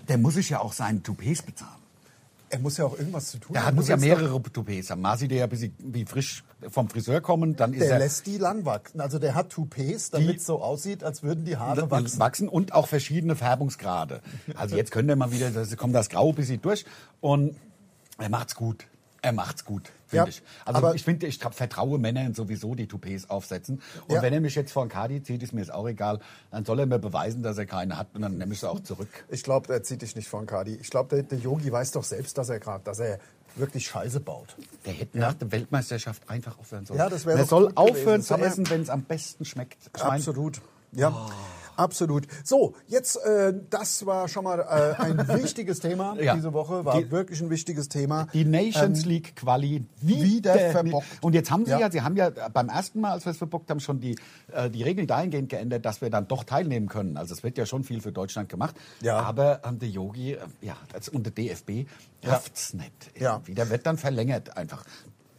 der 0.09 0.19
muss 0.19 0.35
sich 0.35 0.51
ja 0.51 0.61
auch 0.61 0.73
seinen 0.73 1.03
Toupets 1.03 1.43
bezahlen. 1.43 1.78
Er 2.51 2.59
muss 2.61 2.77
ja 2.79 2.85
auch 2.87 2.99
irgendwas 2.99 3.31
zu 3.31 3.39
tun 3.39 3.53
Der 3.53 3.63
haben. 3.63 3.69
hat, 3.69 3.75
muss 3.75 3.89
ja 3.89 3.97
mehrere 3.97 4.43
Toupets 4.43 4.91
haben. 4.91 5.01
Masi, 5.03 5.29
der 5.29 5.39
ja 5.39 5.47
bis 5.47 5.69
wie 5.79 6.05
frisch 6.05 6.45
vom 6.71 6.89
Friseur 6.89 7.21
kommen, 7.21 7.57
dann 7.57 7.73
ist 7.73 7.83
Der 7.83 7.93
er 7.93 7.99
lässt 7.99 8.27
die 8.27 8.39
lang 8.39 8.65
wachsen. 8.65 9.01
Also 9.01 9.19
der 9.19 9.35
hat 9.35 9.51
Toupets, 9.51 10.11
damit 10.11 10.39
es 10.39 10.47
so 10.47 10.63
aussieht, 10.63 11.05
als 11.05 11.23
würden 11.23 11.45
die 11.45 11.57
Haare 11.57 11.91
wachsen. 11.91 12.19
wachsen 12.19 12.49
und 12.49 12.73
auch 12.73 12.89
verschiedene 12.89 13.37
Färbungsgrade. 13.37 14.21
Also 14.57 14.77
jetzt 14.77 14.91
könnte 14.91 15.13
er 15.13 15.17
mal 15.17 15.31
wieder, 15.31 15.51
das 15.51 15.77
kommt 15.77 15.95
das 15.95 16.09
Grau 16.09 16.31
ein 16.31 16.35
bisschen 16.35 16.61
durch 16.63 16.85
und 17.21 17.55
er 18.19 18.29
macht's 18.29 18.55
gut. 18.55 18.87
Er 19.21 19.33
macht's 19.33 19.65
gut, 19.65 19.91
finde 20.07 20.25
Ja, 20.25 20.29
ich. 20.29 20.43
Also 20.65 20.79
aber- 20.79 20.95
ich 20.95 21.03
finde, 21.03 21.27
ich 21.27 21.37
tra- 21.39 21.51
vertraue 21.53 21.99
Männern 21.99 22.35
sowieso, 22.35 22.75
die 22.77 22.87
Toupets 22.87 23.29
aufsetzen. 23.31 23.83
Und 24.07 24.15
Ja. 24.15 24.23
wenn 24.23 24.33
er 24.33 24.41
mich 24.41 24.55
jetzt 24.55 24.71
vor 24.73 24.85
den 24.85 24.91
Kadi 24.91 25.23
zieht, 25.25 25.43
ist 25.43 25.53
mir 25.53 25.61
jetzt 25.61 25.73
auch 25.73 25.89
egal. 25.89 26.21
Dann 26.53 26.65
soll 26.65 26.79
er 26.79 26.87
mir 26.87 27.01
beweisen, 27.01 27.43
dass 27.43 27.59
er 27.59 27.67
keine 27.67 27.99
hat 27.99 28.07
und 28.15 28.23
dann 28.23 28.39
nehme 28.39 28.53
ich 28.55 28.61
sie 28.61 28.69
auch 28.71 28.81
zurück. 28.81 29.09
Ich 29.29 29.43
glaube, 29.43 29.73
er 29.73 29.83
zieht 29.83 30.03
dich 30.03 30.15
nicht 30.15 30.29
von 30.29 30.47
Kadi. 30.47 30.77
Ich 30.77 30.91
glaube, 30.91 31.23
der, 31.23 31.39
Yogi 31.39 31.73
weiß 31.73 31.91
doch 31.93 32.05
selbst, 32.05 32.39
dass 32.39 32.49
er 32.49 32.61
gerade, 32.61 32.85
dass 32.85 33.01
er 33.01 33.19
wirklich 33.57 33.87
Scheiße 33.89 34.21
baut. 34.21 34.55
Der 34.87 34.93
hätte 34.93 35.19
nach 35.19 35.35
der 35.35 35.51
Weltmeisterschaft 35.51 36.31
einfach 36.31 36.57
aufhören 36.61 36.87
sollen. 36.87 37.01
Ja, 37.01 37.09
das 37.09 37.27
wäre 37.27 37.39
Er 37.39 37.45
soll 37.47 37.63
gewesen. 37.73 37.77
aufhören 37.77 38.21
Das 38.21 38.27
zu 38.29 38.35
essen, 38.37 38.71
wenn 38.71 38.83
es 38.83 38.91
am 38.91 39.03
besten 39.03 39.45
schmeckt. 39.45 39.79
Ich 39.97 40.03
mein, 40.05 40.13
Absolut. 40.13 40.61
Ja. 40.93 41.29
Absolut. 41.79 42.27
So, 42.45 42.75
jetzt, 42.89 43.17
äh, 43.25 43.55
das 43.71 44.05
war 44.05 44.27
schon 44.29 44.45
mal 44.45 44.59
äh, 44.61 45.01
ein 45.03 45.29
wichtiges 45.43 45.79
Thema 45.81 46.17
Ja. 46.21 46.35
diese 46.35 46.53
Woche, 46.53 46.85
war 46.85 47.01
Die- 47.01 47.11
wirklich 47.11 47.41
ein 47.41 47.51
wichtiges 47.51 47.89
Thema. 47.89 48.27
Die 48.33 48.45
Nations 48.45 49.05
Ähm, 49.05 49.09
League 49.11 49.37
Quali 49.37 49.85
wieder 50.01 50.55
verbockt. 50.59 51.07
Und 51.21 51.35
jetzt 51.35 51.51
haben 51.51 51.65
sie 51.65 51.71
ja. 51.71 51.79
Ja. 51.81 51.91
sie 51.91 52.03
haben 52.03 52.17
ja 52.17 52.31
beim 52.53 52.69
ersten 52.69 53.01
Mal, 53.01 53.13
als 53.13 53.25
wir 53.25 53.31
es 53.31 53.39
verbockt 53.39 53.71
haben, 53.71 53.81
schon 53.81 54.01
die, 54.01 54.17
äh, 54.53 54.69
die 54.69 54.83
Regeln 54.83 55.07
dahingehend 55.07 55.49
geändert, 55.51 55.85
dass 55.85 56.01
wir 56.01 56.11
dann 56.11 56.27
doch 56.27 56.45
teilnehmen 56.45 56.89
können. 56.89 57.17
Also 57.17 57.33
es 57.35 57.43
wird 57.45 57.57
ja 57.59 57.65
schon 57.67 57.85
viel 57.85 58.01
für 58.01 58.11
Deutschland 58.13 58.49
gemacht. 58.49 58.75
Ja. 59.01 59.19
Aber 59.21 59.61
ähm, 59.65 59.79
der 59.79 59.89
Yogi, 59.89 60.33
äh, 60.33 60.39
ja, 60.61 60.77
das, 60.93 61.09
und 61.09 61.25
der 61.25 61.33
DFB 61.33 61.87
rafft's 62.25 62.75
nicht. 62.75 62.93
Ja. 63.19 63.35
Irgendwie. 63.35 63.55
Der 63.55 63.71
wird 63.71 63.87
dann 63.87 63.97
verlängert 63.99 64.57
einfach. 64.57 64.85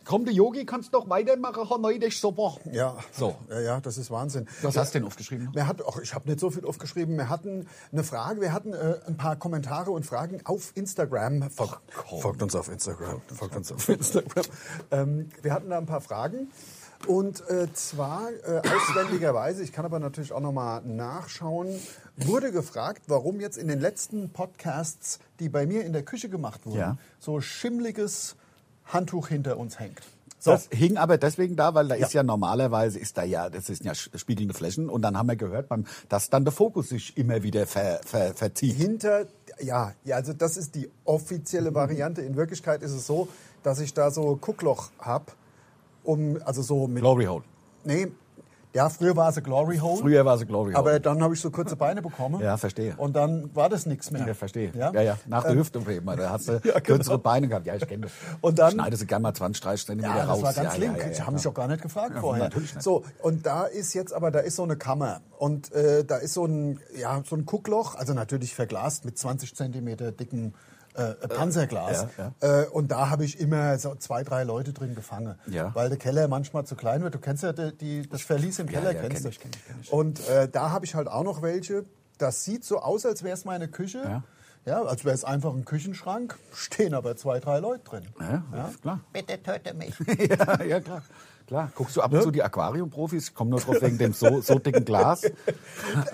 Komm, 0.10 0.26
der 0.26 0.34
Yogi, 0.34 0.66
kannst 0.66 0.92
doch 0.96 1.08
weitermachen, 1.08 1.68
Herr 1.68 1.78
Neudisch, 1.78 2.20
super. 2.20 2.58
Ja, 2.72 2.98
So. 3.12 3.36
ja, 3.48 3.60
ja, 3.60 3.80
das 3.80 4.00
ist 4.00 4.10
Wahnsinn. 4.10 4.48
Was 4.64 4.76
hast 4.76 4.96
du 4.96 5.00
denn 5.00 5.08
aufgeschrieben? 5.08 5.50
Wir 5.54 5.68
hatten, 5.68 5.84
ach, 5.88 6.00
ich 6.02 6.16
habe 6.16 6.28
nicht 6.28 6.40
so 6.40 6.50
viel 6.50 6.66
aufgeschrieben. 6.66 7.16
Wir 7.16 7.30
hatten 7.30 7.68
eine 7.92 8.04
Frage, 8.04 8.42
wir 8.42 8.52
hatten 8.52 8.74
äh, 8.74 8.96
ein 9.06 9.18
paar 9.18 9.36
Kommentare 9.36 9.92
und 9.92 10.08
Fragen 10.08 10.42
auf 10.46 10.72
Instagram. 10.74 11.52
Folgt, 11.52 11.78
folgt 12.20 12.42
uns 12.42 12.56
auf 12.56 12.70
Instagram. 12.70 13.22
Folgt 13.32 13.56
uns 13.56 13.72
auf 13.72 13.88
Instagram. 13.88 14.46
ähm, 14.90 15.30
wir 15.44 15.54
hatten 15.54 15.70
da 15.70 15.78
ein 15.78 15.86
paar 15.86 16.02
Fragen. 16.02 16.50
Und 17.06 17.48
äh, 17.48 17.72
zwar 17.74 18.30
äh, 18.32 18.62
auswendigerweise, 18.68 19.62
ich 19.62 19.72
kann 19.72 19.86
aber 19.86 20.00
natürlich 20.00 20.34
auch 20.34 20.40
nochmal 20.42 20.82
nachschauen, 20.86 21.68
wurde 22.18 22.52
gefragt, 22.52 23.04
warum 23.06 23.40
jetzt 23.40 23.60
in 23.60 23.68
den 23.68 23.80
letzten 23.80 24.32
Podcasts, 24.34 25.20
die 25.40 25.50
bei 25.50 25.68
mir 25.68 25.86
in 25.86 25.94
der 25.94 26.02
Küche 26.02 26.30
gemacht 26.30 26.66
wurden, 26.66 26.80
Ja. 26.80 26.98
so 27.20 27.42
schimmliges 27.42 28.36
Handtuch 28.90 29.28
hinter 29.30 29.58
uns 29.58 29.80
hängt. 29.80 30.02
So. 30.40 30.52
Das 30.52 30.70
hing 30.72 30.96
aber 30.96 31.18
deswegen 31.18 31.58
da, 31.58 31.74
weil 31.74 31.90
da 31.90 31.96
ist 31.96 32.14
ja 32.14 32.24
normalerweise 32.24 32.98
ist 32.98 33.18
da 33.18 33.24
ja, 33.24 33.50
das 33.50 33.66
sind 33.66 33.84
ja 33.84 33.94
spiegelnde 33.94 34.54
Flächen 34.54 34.90
und 34.90 35.02
dann 35.02 35.18
haben 35.18 35.28
wir 35.28 35.36
gehört, 35.36 35.68
dass 36.08 36.30
dann 36.30 36.46
der 36.46 36.54
Fokus 36.54 36.90
sich 36.90 37.18
immer 37.18 37.44
wieder 37.44 37.68
ver, 37.68 38.00
ver, 38.06 38.34
verzieht. 38.34 38.76
hinter, 38.76 39.26
ja, 39.60 39.94
ja, 40.06 40.16
also 40.16 40.32
das 40.32 40.56
ist 40.56 40.76
die 40.76 40.90
offizielle 41.04 41.76
Variante. 41.76 42.22
In 42.22 42.38
Wirklichkeit 42.38 42.84
ist 42.84 42.92
es 42.92 43.06
so, 43.06 43.28
dass 43.64 43.82
ich 43.82 43.94
da 43.94 44.12
so 44.12 44.38
Guckloch 44.38 44.92
hab, 45.00 45.36
um, 46.04 46.40
also 46.46 46.62
so 46.62 46.88
mit, 46.88 47.02
Glory 47.02 47.26
Hole. 47.26 47.44
nee, 47.84 48.08
ja, 48.74 48.88
früher 48.90 49.16
war 49.16 49.30
es 49.30 49.38
ein 49.38 49.44
Glory 49.44 49.78
Hole. 49.78 49.98
Früher 49.98 50.24
war 50.26 50.36
es 50.36 50.46
Glory 50.46 50.74
Hole. 50.74 50.78
Aber 50.78 51.00
dann 51.00 51.24
habe 51.24 51.34
ich 51.34 51.42
so 51.42 51.50
kurze 51.50 51.76
Beine 51.76 52.02
bekommen. 52.02 52.40
Ja, 52.42 52.56
verstehe. 52.58 52.96
Und 52.98 53.16
dann 53.16 53.50
war 53.56 53.68
das 53.70 53.86
nichts 53.86 54.12
mehr. 54.12 54.28
Ja, 54.28 54.34
verstehe. 54.36 54.72
Ja, 54.76 54.92
Ja, 54.94 55.02
ja. 55.02 55.18
Nach 55.28 55.42
der 55.44 55.54
Ähm, 55.54 55.58
Hüfte 55.60 55.80
eben. 55.90 56.06
Da 56.06 56.30
hast 56.30 56.48
du 56.48 56.52
Ja, 56.54 56.60
genau. 56.60 56.80
kürzere 56.82 57.18
Beine 57.18 57.48
gehabt. 57.48 57.66
Ja, 57.66 57.76
ich 57.76 57.88
kenne 57.88 58.04
das. 58.04 58.12
Und 58.42 58.60
dann- 58.60 58.74
Schneide 58.74 58.96
sie 58.96 59.08
gerne 59.08 59.24
mal 59.24 59.34
20, 59.34 59.62
30 59.64 59.86
Zentimeter 59.88 60.16
Ja, 60.16 60.22
das 60.26 60.30
raus. 60.38 60.44
war 60.44 60.54
ganz 60.54 60.74
ja, 60.78 60.80
link. 60.80 60.98
Ja, 61.00 61.08
ich 61.10 61.22
habe 61.22 61.32
mich 61.34 61.48
auch 61.48 61.54
gar 61.54 61.68
nicht 61.68 61.82
gefragt 61.82 62.16
vorher. 62.20 62.44
natürlich 62.44 62.74
nicht. 62.76 62.84
So, 62.84 63.04
und 63.24 63.46
da 63.46 63.64
ist 63.66 63.94
jetzt 63.94 64.14
aber, 64.14 64.30
da 64.32 64.40
ist 64.40 64.56
so 64.56 64.64
eine 64.64 64.76
Kammer. 64.78 65.22
Und 65.38 65.72
äh, 65.74 66.04
da 66.06 66.18
ist 66.18 66.34
so 66.36 66.46
ein, 66.46 66.80
ja, 66.96 67.22
so 67.28 67.36
ein 67.36 67.46
Guckloch, 67.46 67.96
also 67.96 68.14
natürlich 68.14 68.54
verglast 68.54 69.04
mit 69.06 69.18
20 69.18 69.56
Zentimeter 69.56 70.12
dicken 70.12 70.54
äh, 70.96 71.14
Panzerglas. 71.28 72.08
ja, 72.18 72.32
Äh, 72.62 72.66
und 72.68 72.90
da 72.92 73.10
habe 73.10 73.26
ich 73.26 73.40
immer 73.40 73.78
so 73.80 73.96
zwei, 73.96 74.24
drei 74.24 74.44
Leute 74.44 74.74
drin 74.74 74.96
gefangen. 74.96 75.36
Ja. 75.48 75.74
Weil 75.76 75.90
der 75.90 75.98
Keller 75.98 76.28
manchmal 76.28 76.66
zu 76.66 76.76
klein 76.76 77.04
wird. 77.04 77.16
Du 77.16 77.20
kennst 77.20 77.44
ja 77.44 77.54
die, 77.54 77.76
die, 77.78 78.10
das 78.10 78.22
Verlies 78.22 78.60
im 78.60 78.68
Ja, 78.68 78.80
Keller, 78.80 78.94
ja, 78.94 79.02
kennst 79.02 79.16
kenn 79.18 79.24
du. 79.24 79.30
ich, 79.30 79.40
kenn 79.40 79.52
ich, 79.54 79.66
kenn 79.66 79.76
ich. 79.82 79.92
Und 79.94 80.28
äh, 80.30 80.48
da 80.50 80.72
habe 80.72 80.86
ich 80.86 80.96
halt 80.96 81.08
auch 81.08 81.24
noch 81.24 81.42
welche. 81.42 81.86
Das 82.18 82.44
sieht 82.44 82.66
so 82.66 82.80
aus, 82.80 83.06
als 83.06 83.24
wäre 83.24 83.34
es 83.34 83.46
meine 83.46 83.68
Küche. 83.68 84.00
Ja. 84.04 84.24
Ja, 84.66 84.84
als 84.84 85.06
wäre 85.06 85.16
es 85.16 85.24
einfach 85.24 85.54
ein 85.54 85.64
Küchenschrank, 85.64 86.38
stehen 86.54 86.94
aber 86.94 87.16
zwei, 87.16 87.40
drei 87.40 87.60
Leute 87.60 87.82
drin. 87.86 88.04
Ja, 88.20 88.68
ist 88.68 88.82
klar. 88.82 89.00
Bitte 89.14 89.42
töte 89.42 89.74
mich. 89.74 89.96
ja, 90.30 90.62
ja, 90.64 90.80
klar. 90.82 91.02
Klar. 91.50 91.72
Guckst 91.74 91.96
du 91.98 92.02
ab 92.02 92.14
und 92.14 92.22
zu 92.22 92.30
die 92.30 92.44
Aquarium-Profis? 92.44 93.30
Ich 93.30 93.34
komme 93.34 93.50
nur 93.50 93.60
drauf 93.60 93.82
wegen 93.82 93.98
dem 93.98 94.14
so, 94.14 94.40
so 94.40 94.60
dicken 94.60 94.86
Glas. 94.86 95.24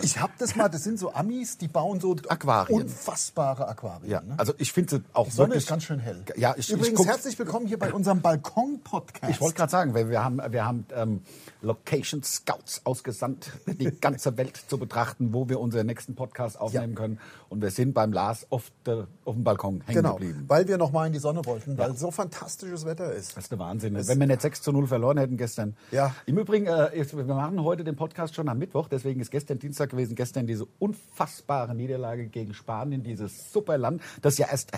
Ich 0.02 0.18
habe 0.18 0.32
das 0.40 0.56
mal, 0.56 0.70
das 0.70 0.86
sind 0.86 0.98
so 0.98 1.12
Amis, 1.14 1.58
die 1.58 1.68
bauen 1.68 2.00
so 2.00 2.16
Aquarien. 2.30 2.84
unfassbare 2.84 3.68
Aquarien. 3.68 4.10
Ja, 4.10 4.22
ne? 4.22 4.36
also 4.38 4.54
ich 4.60 4.72
finde 4.72 4.96
sie 4.96 5.04
auch 5.12 5.26
Die 5.26 5.32
Sonne 5.32 5.50
wirklich... 5.50 5.64
ist 5.66 5.70
ganz 5.70 5.84
schön 5.84 6.00
hell. 6.00 6.24
Ja, 6.38 6.56
ich, 6.58 6.70
Übrigens, 6.70 6.88
ich 6.88 6.96
guck, 6.96 7.08
herzlich 7.08 7.38
willkommen 7.38 7.68
hier 7.68 7.78
bei 7.78 7.92
unserem 7.92 8.22
Balkon-Podcast. 8.22 9.30
Ich 9.30 9.42
wollte 9.42 9.58
gerade 9.58 9.72
sagen, 9.72 9.94
weil 9.94 10.10
wir 10.10 10.24
haben, 10.24 10.40
wir 10.50 10.66
haben 10.66 10.86
ähm, 10.96 11.22
Location 11.62 12.24
Scouts 12.24 12.80
ausgesandt, 12.86 13.52
die 13.68 13.92
ganze 13.92 14.38
Welt 14.38 14.56
zu 14.56 14.78
betrachten, 14.78 15.34
wo 15.34 15.50
wir 15.50 15.60
unseren 15.60 15.88
nächsten 15.88 16.16
Podcast 16.16 16.58
aufnehmen 16.58 16.96
können. 16.96 17.20
Und 17.56 17.62
wir 17.62 17.72
sind 17.72 17.94
beim 17.94 18.12
Lars 18.12 18.46
auf, 18.50 18.70
der, 18.86 19.08
auf 19.24 19.34
dem 19.34 19.46
Balkon 19.46 19.80
hängen 19.86 19.96
Genau, 19.96 20.16
geblieben. 20.16 20.44
weil 20.50 20.68
wir 20.68 20.78
noch 20.78 20.92
mal 20.92 21.08
in 21.08 21.14
die 21.14 21.20
Sonne 21.20 21.40
wollten, 21.46 21.78
weil 21.78 21.96
so 21.96 22.12
fantastisches 22.12 22.86
Wetter 22.86 23.14
ist. 23.14 23.38
Das 23.38 23.46
ist 23.46 23.52
der 23.52 23.60
Wahnsinn. 23.60 23.96
Wenn 23.96 24.20
wir 24.20 24.28
nicht 24.28 24.42
6 24.42 24.62
zu 24.62 24.74
0 24.74 24.88
verloren 24.88 25.18
hätten 25.18 25.38
gestern. 25.38 25.78
Ja. 25.92 26.14
Im 26.26 26.38
Übrigen, 26.38 26.68
äh, 26.68 26.92
wir 27.14 27.24
machen 27.24 27.64
heute 27.64 27.86
den 27.86 27.96
Podcast 27.96 28.36
schon 28.36 28.50
am 28.50 28.58
Mittwoch, 28.58 28.90
deswegen 28.90 29.22
ist 29.22 29.32
gestern 29.32 29.58
Dienstag 29.58 29.90
gewesen. 29.92 30.16
Gestern 30.16 30.48
diese 30.48 30.66
unfassbare 30.80 31.74
Niederlage 31.74 32.28
gegen 32.28 32.54
Spanien, 32.54 33.04
dieses 33.04 33.54
super 33.54 33.78
Land, 33.78 34.02
das 34.22 34.38
ja 34.38 34.48
erst 34.52 34.74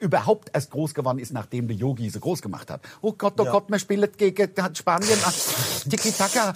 überhaupt 0.00 0.50
erst 0.52 0.70
groß 0.70 0.94
geworden 0.94 1.18
ist, 1.18 1.32
nachdem 1.32 1.68
der 1.68 1.76
Yogi 1.76 2.08
sie 2.10 2.20
groß 2.20 2.42
gemacht 2.42 2.70
hat. 2.70 2.80
Oh 3.00 3.12
Gott, 3.12 3.34
oh 3.40 3.44
Gott, 3.44 3.70
man 3.70 3.78
spielt 3.80 4.16
gegen 4.18 4.50
Spanien, 4.74 5.18
ah, 5.24 5.32
Tiki-Taka, 5.88 6.52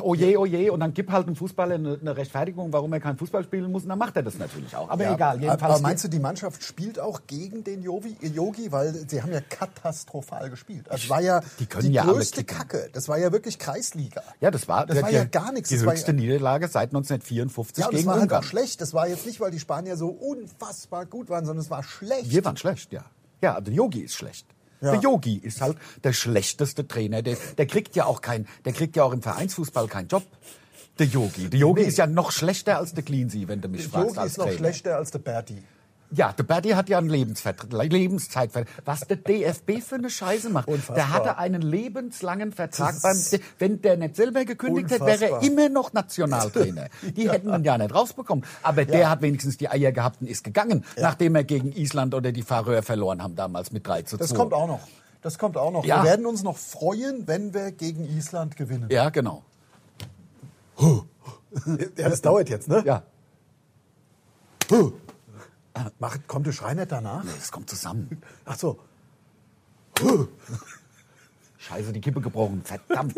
oh 0.00 0.14
je, 0.14 0.36
oh 0.36 0.46
je. 0.46 0.70
Und 0.70 0.80
dann 0.80 0.92
gibt 0.94 1.10
halt 1.10 1.26
ein 1.28 1.36
Fußballer 1.36 1.74
eine, 1.76 1.98
eine 2.00 2.16
Rechtfertigung, 2.16 2.72
warum 2.72 2.92
er 2.92 3.00
kein 3.00 3.16
Fußball 3.16 3.44
spielen 3.44 3.70
muss, 3.72 3.82
und 3.84 3.88
dann 3.90 3.98
macht 3.98 4.16
er 4.16 4.22
das 4.22 4.38
natürlich 4.38 4.74
auch. 4.76 4.88
Aber 4.88 5.04
Ja, 5.04 5.14
egal, 5.14 5.40
jedenfalls. 5.40 5.62
Aber 5.62 5.78
meinst 5.80 6.04
du, 6.04 6.08
die 6.08 6.18
Mannschaft 6.18 6.62
spielt 6.64 6.98
auch 6.98 7.20
gegen 7.26 7.64
den 7.64 7.82
Yogi, 7.82 8.16
Yogi? 8.20 8.70
Weil 8.72 8.92
sie 9.08 9.22
haben 9.22 9.32
ja 9.32 9.40
katastrophal 9.40 10.50
gespielt. 10.50 10.90
Also 10.90 11.04
es 11.04 11.10
war 11.10 11.20
ja 11.20 11.40
Die 11.58 11.66
können 11.66 11.92
ja 11.92 12.04
größte. 12.04 12.44
Kacke. 12.44 12.88
Das 12.92 13.08
war 13.08 13.18
ja 13.18 13.32
wirklich 13.32 13.58
Kreisliga. 13.58 14.22
ja, 14.40 14.50
das 14.50 14.68
war, 14.68 14.86
das 14.86 15.02
war 15.02 15.08
die, 15.10 15.14
ja 15.16 15.24
gar 15.24 15.52
nichts. 15.52 15.68
Die 15.68 15.76
Das 15.76 15.84
war 15.84 15.92
höchste 15.92 16.12
ja- 16.12 16.16
Niederlage 16.18 16.68
seit 16.68 16.90
1954 16.90 17.84
Ja, 17.84 17.90
gegen 17.90 18.06
war 18.06 18.14
halt 18.14 18.22
Ungarn. 18.24 18.42
auch 18.42 18.46
schlecht. 18.46 18.80
Das 18.80 18.94
war 18.94 19.08
jetzt 19.08 19.26
nicht, 19.26 19.40
weil 19.40 19.50
die 19.50 19.58
Spanier 19.60 19.96
so 19.96 20.08
unfassbar 20.08 21.06
gut 21.06 21.28
waren, 21.28 21.44
sondern 21.44 21.64
es 21.64 21.70
war 21.70 21.82
schlecht. 21.82 22.30
Wir 22.30 22.44
waren 22.44 22.56
schlecht, 22.56 22.69
ja. 22.92 23.04
Ja, 23.42 23.60
der 23.60 23.72
Yogi 23.74 24.00
ist 24.00 24.14
schlecht. 24.14 24.46
Ja. 24.80 24.92
Der 24.92 25.00
Yogi 25.00 25.36
ist 25.36 25.60
halt 25.60 25.76
der 26.04 26.12
schlechteste 26.12 26.86
Trainer. 26.88 27.22
Der, 27.22 27.36
der 27.58 27.66
kriegt 27.66 27.96
ja 27.96 28.04
auch 28.06 28.20
kein, 28.22 28.46
der 28.64 28.72
kriegt 28.72 28.96
ja 28.96 29.04
auch 29.04 29.12
im 29.12 29.22
Vereinsfußball 29.22 29.88
keinen 29.88 30.08
Job. 30.08 30.24
Der 30.98 31.06
Yogi. 31.06 31.48
Der 31.50 31.58
Yogi 31.60 31.82
Nee. 31.82 31.88
ist 31.88 31.98
ja 31.98 32.06
noch 32.06 32.30
schlechter 32.32 32.78
als 32.78 32.92
der 32.94 33.02
Cleansea, 33.02 33.48
wenn 33.48 33.60
du 33.60 33.68
mich 33.68 33.88
fragst 33.88 34.08
Yogi 34.10 34.18
als 34.18 34.32
ist 34.32 34.38
noch 34.38 34.44
Trainer. 34.46 34.58
schlechter 34.58 34.96
als 34.96 35.10
der 35.10 35.18
Berti. 35.20 35.62
Ja, 36.12 36.32
der 36.32 36.42
Berti 36.42 36.70
hat 36.70 36.88
ja 36.88 36.98
einen 36.98 37.08
Lebensvertrag, 37.08 37.72
Lebenszeitvertrag. 37.72 38.68
Was 38.84 39.00
der 39.06 39.16
DFB 39.16 39.80
für 39.80 39.94
eine 39.94 40.10
Scheiße 40.10 40.50
macht. 40.50 40.66
Unfassbar. 40.66 40.96
Der 40.96 41.10
hatte 41.10 41.38
einen 41.38 41.62
lebenslangen 41.62 42.52
Vertrag 42.52 43.00
beim, 43.00 43.16
wenn 43.58 43.80
der 43.80 43.96
nicht 43.96 44.16
selber 44.16 44.44
gekündigt 44.44 44.90
hätte, 44.90 45.06
wäre 45.06 45.30
er 45.30 45.42
immer 45.42 45.68
noch 45.68 45.92
Nationaltrainer. 45.92 46.88
Die 47.16 47.30
hätten 47.30 47.54
ihn 47.54 47.62
ja 47.62 47.78
nicht 47.78 47.94
rausbekommen. 47.94 48.44
Aber 48.62 48.84
der 48.84 49.08
hat 49.08 49.22
wenigstens 49.22 49.56
die 49.56 49.68
Eier 49.68 49.92
gehabt 49.92 50.20
und 50.20 50.26
ist 50.26 50.42
gegangen, 50.42 50.84
nachdem 50.96 51.36
er 51.36 51.44
gegen 51.44 51.70
Island 51.72 52.14
oder 52.14 52.32
die 52.32 52.42
Färöer 52.42 52.82
verloren 52.82 53.22
haben 53.22 53.36
damals 53.36 53.70
mit 53.70 53.86
3 53.86 54.02
zu 54.02 54.16
2. 54.16 54.24
Das 54.24 54.34
kommt 54.34 54.52
auch 54.52 54.66
noch. 54.66 54.80
Das 55.22 55.38
kommt 55.38 55.56
auch 55.56 55.70
noch. 55.70 55.84
Ja. 55.84 56.02
Wir 56.02 56.10
werden 56.10 56.26
uns 56.26 56.42
noch 56.42 56.56
freuen, 56.56 57.28
wenn 57.28 57.54
wir 57.54 57.70
gegen 57.70 58.04
Island 58.04 58.56
gewinnen. 58.56 58.88
Ja, 58.90 59.10
genau. 59.10 59.44
Ja, 60.78 62.08
das 62.08 62.22
dauert 62.22 62.48
jetzt, 62.48 62.68
ne? 62.68 62.82
Ja, 62.86 63.02
Macht, 65.98 66.26
kommt 66.28 66.46
der 66.46 66.52
Schrei 66.52 66.74
nicht 66.74 66.90
danach? 66.92 67.24
das 67.24 67.50
kommt 67.52 67.70
zusammen. 67.70 68.20
Ach 68.44 68.58
so. 68.58 68.78
Scheiße, 71.58 71.92
die 71.92 72.00
Kippe 72.00 72.20
gebrochen. 72.22 72.62
Verdammt. 72.64 73.14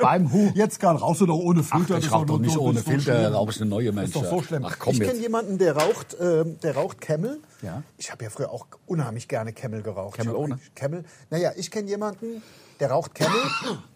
Beim 0.00 0.32
Hu. 0.32 0.50
Jetzt 0.54 0.80
kann 0.80 0.96
rauchst 0.96 1.20
du 1.20 1.26
doch 1.26 1.36
ohne 1.36 1.60
Ach, 1.60 1.76
Filter. 1.78 1.98
ich 1.98 2.04
das 2.04 2.12
rauch 2.12 2.22
ist 2.22 2.30
doch 2.30 2.38
nicht 2.38 2.54
so- 2.54 2.60
ohne 2.62 2.78
so 2.78 2.90
Filter, 2.90 3.02
schlimm. 3.20 3.34
rauch 3.34 3.50
ich 3.50 3.60
eine 3.60 3.68
neue 3.70 3.92
Mensch. 3.92 4.06
Ist 4.08 4.16
doch 4.16 4.24
so 4.24 4.42
schlimm. 4.42 4.64
Ach 4.64 4.78
komm 4.78 4.94
ich 4.94 5.00
kenne 5.00 5.18
jemanden, 5.20 5.58
der 5.58 5.76
raucht, 5.76 6.16
ähm, 6.18 6.58
der 6.62 6.74
raucht 6.74 7.00
Camel. 7.02 7.40
Ja. 7.60 7.82
Ich 7.98 8.10
habe 8.10 8.24
ja 8.24 8.30
früher 8.30 8.50
auch 8.50 8.66
unheimlich 8.86 9.28
gerne 9.28 9.52
Camel 9.52 9.82
geraucht. 9.82 10.16
Camel 10.16 10.32
Ich 10.32 10.38
ohne? 10.38 10.58
Camel. 10.74 11.04
Naja, 11.28 11.52
ich 11.54 11.70
kenne 11.70 11.88
jemanden, 11.90 12.42
der 12.80 12.90
raucht 12.90 13.14
Camel. 13.14 13.38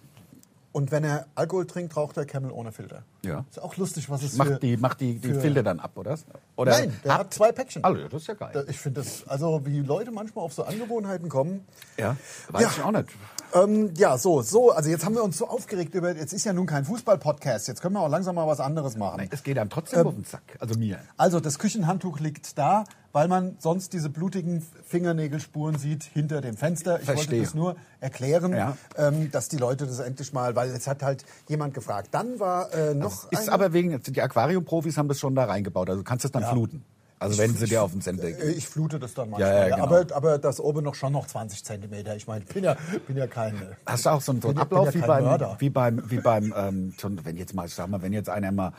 und 0.77 0.91
wenn 0.91 1.05
er 1.05 1.27
Alkohol 1.35 1.67
trinkt, 1.67 1.97
raucht 1.97 2.19
er 2.19 2.27
Camel 2.27 2.51
ohne 2.51 2.71
Filter. 2.71 3.03
Ja. 3.25 3.47
Ist 3.49 3.63
auch 3.63 3.77
lustig, 3.79 4.11
was 4.11 4.23
es 4.23 4.33
für... 4.33 4.45
Macht 4.45 4.63
die, 4.63 4.77
macht 4.77 5.01
die, 5.01 5.19
die 5.19 5.29
für- 5.33 5.41
Filter 5.41 5.63
dann 5.63 5.81
ab, 5.81 5.93
oder? 5.95 6.19
oder 6.55 6.73
Nein, 6.73 6.95
der 7.03 7.17
hat 7.17 7.33
zwei 7.33 7.51
Päckchen. 7.51 7.83
Also, 7.83 8.07
das 8.09 8.21
ist 8.21 8.29
ja 8.29 8.35
geil. 8.35 8.67
Ich 8.69 8.79
finde 8.79 9.01
das, 9.01 9.27
also 9.27 9.65
wie 9.65 9.81
Leute 9.81 10.11
manchmal 10.11 10.45
auf 10.45 10.53
so 10.53 10.65
Angewohnheiten 10.65 11.31
kommen. 11.31 11.65
ja, 11.97 12.15
weiß 12.51 12.63
Ja. 12.63 12.71
ich 12.77 12.83
auch 12.83 12.91
nicht. 12.93 13.09
Ähm, 13.65 13.95
ja, 13.97 14.19
so, 14.19 14.43
so, 14.43 14.71
also 14.73 14.91
jetzt 14.91 15.05
haben 15.05 15.15
wir 15.15 15.23
uns 15.25 15.39
so 15.39 15.49
aufgeregt 15.49 15.95
über, 15.95 16.15
jetzt 16.15 16.33
ist 16.33 16.45
ja 16.45 16.53
nun 16.53 16.67
kein 16.67 16.85
Fußball-Podcast, 16.85 17.69
jetzt 17.69 17.81
können 17.81 17.95
wir 17.95 18.01
auch 18.01 18.09
langsam 18.09 18.35
mal 18.35 18.47
was 18.47 18.61
anderes 18.61 18.97
machen. 18.97 19.29
Es 19.31 19.43
geht 19.43 19.59
einem 19.59 19.71
trotzdem 19.71 20.01
Ähm, 20.01 20.07
auf 20.09 20.15
den 20.15 20.25
Sack. 20.25 20.43
Also 20.61 20.79
mir. 20.79 20.99
Also 21.17 21.41
das 21.41 21.59
Küchenhandtuch 21.59 22.21
liegt 22.21 22.59
da, 22.59 22.85
weil 23.13 23.29
man 23.29 23.57
sonst 23.59 23.93
diese 23.93 24.11
blutigen 24.11 24.65
Fingernägelspuren 24.85 25.79
sieht 25.79 26.03
hinter 26.05 26.41
dem 26.41 26.57
Fenster. 26.57 26.99
Ich 26.99 27.07
Verstehe. 27.07 27.31
wollte 27.31 27.43
das 27.45 27.55
nur 27.55 27.77
erklären, 28.01 28.53
Ja. 28.53 28.77
ähm, 28.97 29.31
dass 29.31 29.49
die 29.49 29.57
Leute 29.57 29.87
das 29.87 30.01
endlich 30.01 30.33
mal, 30.33 30.55
weil 30.57 30.71
es 30.71 30.87
hat 30.87 31.03
halt 31.03 31.25
jemand 31.49 31.73
gefragt. 31.73 32.09
Dann 32.13 32.39
war 32.41 32.73
äh, 32.75 32.95
noch 32.95 33.31
Ist 33.33 33.43
eine- 33.43 33.53
aber 33.53 33.73
wegen, 33.73 34.01
die 34.03 34.21
Aquariumprofis 34.23 34.99
haben 34.99 35.09
das 35.09 35.19
schon 35.19 35.35
da 35.35 35.45
reingebaut. 35.45 35.89
Also 35.89 36.03
du 36.03 36.05
kannst 36.05 36.25
es 36.25 36.33
dann 36.33 36.45
fluten. 36.45 36.85
Also 37.19 37.39
wenn 37.39 37.55
sie 37.57 37.67
dir 37.67 37.83
auf 37.83 37.93
den 37.93 38.03
Sender 38.03 38.25
Äh, 38.25 38.33
gehen. 38.33 38.59
Ich 38.59 38.69
flute 38.69 38.99
das 38.99 39.15
dann 39.15 39.31
Ja, 39.31 39.39
manchmal. 39.39 39.71
ja, 39.71 39.77
genau. 39.77 39.83
aber, 39.85 40.15
aber 40.15 40.39
das 40.39 40.61
oben 40.61 40.85
noch 40.85 40.95
schon 40.95 41.13
noch 41.13 41.27
20 41.27 41.65
Zentimeter. 41.65 42.15
Ich 42.15 42.27
meine, 42.27 42.45
ich 42.47 42.53
bin 42.53 42.63
ja, 42.65 42.77
bin 43.07 43.17
ja 43.17 43.27
kein... 43.27 43.57
äh, 43.57 43.61
Hast 43.87 44.05
du 44.07 44.11
auch 44.11 44.21
so 44.21 44.33
einen, 44.33 44.43
so 44.43 44.49
einen 44.49 44.59
ja- 44.59 44.63
Ablauf 44.65 44.87
ja 44.87 44.95
wie, 44.95 45.01
beim, 45.07 45.57
wie 45.59 45.71
beim, 45.71 46.11
wie 46.11 46.19
beim 46.19 46.55
ähm, 46.57 46.95
schon, 47.01 47.25
wenn 47.25 47.37
jetzt 47.39 47.55
mal, 47.55 47.67
ich 47.67 47.75
sag 47.75 47.89
mal, 47.89 48.03
wenn 48.03 48.13
jetzt 48.13 48.29
einer 48.29 48.53
mal, 48.53 48.73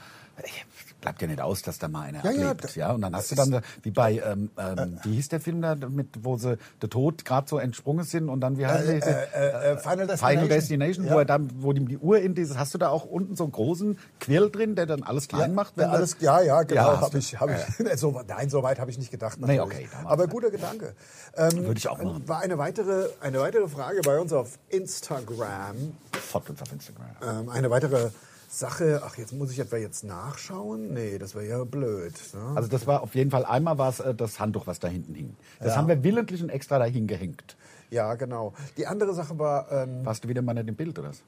bleibt 1.01 1.22
ja 1.22 1.27
nicht 1.27 1.41
aus, 1.41 1.62
dass 1.62 1.77
da 1.79 1.88
mal 1.88 2.01
einer 2.03 2.24
Ja, 2.24 2.32
ja, 2.32 2.38
ablebt, 2.51 2.63
das- 2.63 2.75
ja, 2.75 2.91
und 2.91 3.01
dann 3.01 3.15
hast 3.15 3.32
du 3.32 3.36
dann, 3.36 3.62
wie 3.84 3.91
bei, 3.91 4.13
ähm, 4.25 4.50
ähm, 4.58 5.00
wie 5.03 5.13
hieß 5.15 5.29
der 5.29 5.39
Film 5.39 5.62
da, 5.62 5.75
mit, 5.75 6.24
wo 6.24 6.38
sie 6.38 6.58
der 6.82 6.89
Tod 6.89 7.24
gerade 7.24 7.48
so 7.48 7.58
entsprungen 7.60 8.03
sind 8.03 8.29
und 8.29 8.41
dann, 8.41 8.58
wie 8.58 8.65
heißt 8.65 8.88
Äh, 8.88 9.00
der? 9.00 9.36
äh, 9.36 9.74
äh, 9.74 9.77
Final 9.77 10.08
Destination. 10.08 10.29
Final 10.29 10.48
Destination, 10.48 11.06
Ja. 11.06 11.13
wo 11.13 11.20
er 11.20 11.25
dann, 11.25 11.50
wo 11.62 11.72
ihm 11.72 11.88
die 11.88 11.98
Uhr 11.98 12.20
in 12.20 12.34
dieses, 12.36 12.58
hast 12.58 12.74
du 12.74 12.77
da 12.77 12.89
auch 12.89 13.06
unten 13.06 13.36
so 13.36 13.44
einen 13.44 13.51
großen 13.53 13.98
Quirl 14.20 14.50
drin, 14.50 14.75
der 14.75 14.86
dann 14.88 15.03
alles 15.03 15.27
klein 15.27 15.53
macht? 15.53 15.77
Ja, 15.77 15.84
wenn 15.84 15.89
alles, 15.91 16.17
ja, 16.20 16.41
ja, 16.41 16.63
genau. 16.63 16.82
Ja, 16.82 16.91
hast 16.98 17.01
hab 17.03 17.12
du. 17.12 17.17
ich, 17.20 17.39
hab 17.39 17.50
ich, 17.51 17.58
so, 18.00 18.22
nein, 18.27 18.50
so 18.50 18.63
weit 18.63 18.79
habe 18.79 18.89
ich 18.91 18.98
nicht 18.98 19.12
gedacht. 19.12 19.38
Nee, 19.39 19.60
okay, 19.60 19.88
Aber 20.03 20.27
guter 20.27 20.50
Gedanke. 20.50 20.96
Ähm, 21.36 21.65
Würde 21.65 21.77
ich 21.77 21.88
auch 21.88 22.01
machen. 22.01 22.27
War 22.27 22.39
eine 22.41 22.58
weitere, 22.58 23.10
eine 23.22 23.39
weitere 23.39 23.67
Frage 23.67 24.01
bei 24.03 24.20
uns 24.20 24.34
auf 24.34 24.58
Instagram. 24.70 25.96
Folgt 26.12 26.50
uns 26.50 26.62
auf 26.62 26.72
Instagram. 26.72 27.06
Ähm, 27.22 27.50
eine 27.50 27.70
weitere 27.70 28.10
Sache. 28.48 29.01
Ach, 29.06 29.18
jetzt 29.18 29.34
muss 29.34 29.51
ich 29.51 29.60
etwa 29.60 29.77
jetzt 29.77 30.04
nachschauen? 30.04 30.94
Nee, 30.94 31.18
das 31.18 31.36
wäre 31.36 31.46
ja 31.48 31.63
blöd. 31.63 32.13
Ne? 32.34 32.54
Also 32.56 32.70
das 32.70 32.88
war 32.88 33.01
auf 33.01 33.13
jeden 33.16 33.30
Fall, 33.32 33.46
einmal 33.46 33.77
war 33.77 33.89
es 33.89 34.00
äh, 34.00 34.13
das 34.16 34.39
Handtuch, 34.39 34.68
was 34.68 34.80
da 34.80 34.88
hinten 34.88 35.13
hing. 35.16 35.36
Das 35.60 35.70
Ja. 35.70 35.75
haben 35.77 35.88
wir 35.88 36.04
willentlich 36.04 36.42
und 36.42 36.50
extra 36.50 36.80
dahin 36.80 37.08
gehängt. 37.08 37.58
Ja, 37.89 38.16
genau. 38.16 38.54
Die 38.77 38.88
andere 38.88 39.13
Sache 39.13 39.38
war, 39.39 39.72
ähm, 39.72 40.06
Warst 40.06 40.24
du 40.24 40.27
wieder 40.30 40.42
mal 40.42 40.54
nicht 40.54 40.68
im 40.68 40.75
Bild, 40.75 40.98
oder? 41.00 41.10
was? 41.10 41.22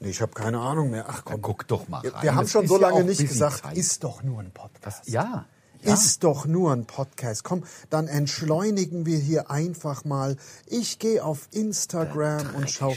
nee, 0.00 0.10
ich 0.10 0.20
habe 0.20 0.32
keine 0.32 0.58
Ahnung 0.60 0.90
mehr. 0.90 1.06
Ach 1.08 1.22
komm, 1.24 1.34
Dann 1.34 1.42
guck 1.42 1.66
doch 1.68 1.88
mal 1.88 2.02
Wir, 2.02 2.14
rein. 2.14 2.22
wir 2.22 2.34
haben 2.34 2.44
Das 2.44 2.50
schon 2.52 2.66
so 2.66 2.76
ja 2.76 2.88
lange 2.88 3.02
auch 3.02 3.06
nicht 3.06 3.20
gesagt, 3.26 3.58
Zeit. 3.64 3.76
ist 3.76 4.02
doch 4.04 4.22
nur 4.22 4.40
ein 4.40 4.50
Podcast. 4.50 5.08
Ja. 5.08 5.46
Ja. 5.82 5.94
Ist 5.94 6.22
doch 6.24 6.46
nur 6.46 6.72
ein 6.72 6.84
Podcast. 6.86 7.44
Komm, 7.44 7.64
dann 7.90 8.08
entschleunigen 8.08 9.06
wir 9.06 9.18
hier 9.18 9.50
einfach 9.50 10.04
mal. 10.04 10.36
Ich 10.66 10.98
gehe 10.98 11.24
auf 11.24 11.48
Instagram 11.52 12.54
und 12.56 12.70
schau. 12.70 12.94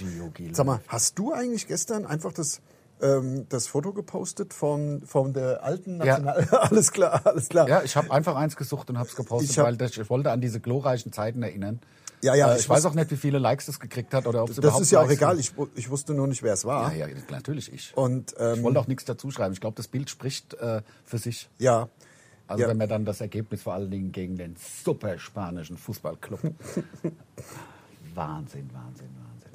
Sag 0.54 0.66
mal, 0.66 0.80
hast 0.88 1.18
du 1.20 1.34
eigentlich 1.34 1.68
gestern 1.68 2.06
einfach 2.06 2.32
das, 2.34 2.62
ähm, 3.02 3.46
das 3.50 3.68
Foto 3.68 3.92
gepostet 3.94 4.54
von, 4.54 5.02
von 5.06 5.34
der 5.34 5.64
alten 5.64 5.98
Ja. 6.04 6.20
National... 6.20 6.48
alles 6.70 6.92
klar, 6.92 7.22
alles 7.26 7.50
klar. 7.50 7.68
Ja, 7.68 7.82
ich 7.84 7.96
habe 7.96 8.12
einfach 8.12 8.36
eins 8.36 8.56
gesucht 8.56 8.90
und 8.90 8.98
habe 8.98 9.10
es 9.10 9.16
gepostet, 9.16 9.52
Ich 9.52 9.60
hab- 9.60 9.66
weil 9.66 9.78
das, 9.78 9.98
ich 9.98 10.10
wollte 10.10 10.32
an 10.32 10.42
diese 10.42 10.60
glorreichen 10.60 11.12
Zeiten 11.12 11.42
erinnern. 11.44 11.80
Ja, 12.22 12.34
ja, 12.34 12.52
Äh, 12.52 12.56
ich 12.56 12.62
ich, 12.62 12.70
weiß 12.70 12.86
auch 12.86 12.94
nicht, 12.94 13.12
wie 13.12 13.18
viele 13.18 13.38
Likes 13.40 13.66
das 13.68 13.80
gekriegt 13.80 14.14
hat 14.14 14.26
oder 14.26 14.44
ob 14.44 14.50
es 14.50 14.56
das 14.56 14.64
überhaupt 14.64 14.82
ist 14.84 14.92
ja 14.92 15.00
auch 15.00 15.04
Likes 15.04 15.18
egal. 15.18 15.40
Ich, 15.40 15.54
ich 15.76 15.90
wusste 15.90 16.14
nur 16.14 16.28
nicht, 16.28 16.42
wer 16.44 16.54
es 16.54 16.66
war. 16.66 16.96
Ja, 16.96 17.08
ja, 17.08 17.16
natürlich 17.30 17.72
ich. 17.72 17.96
Und 17.96 18.32
ich 18.32 18.40
ähm, 18.40 18.64
wollte 18.64 18.80
auch 18.80 18.88
nichts 18.88 19.06
dazu 19.06 19.30
schreiben. 19.32 19.54
Ich 19.54 19.60
glaube, 19.62 19.76
das 19.76 19.88
Bild 19.88 20.10
spricht 20.10 20.54
äh, 20.56 20.82
für 21.04 21.18
sich. 21.18 21.50
ja. 21.58 21.90
Also 22.48 22.64
Ja. 22.64 22.70
wenn 22.70 22.80
wir 22.80 22.88
dann 22.88 23.06
das 23.06 23.22
Ergebnis 23.22 23.64
vor 23.64 23.74
allen 23.74 23.90
Dingen 23.92 24.12
gegen 24.12 24.38
den 24.38 24.56
super 24.84 25.18
spanischen 25.18 25.78
Fußballclub. 25.78 26.40
Wahnsinn, 28.16 28.70
Wahnsinn, 28.74 29.10
Wahnsinn. 29.18 29.52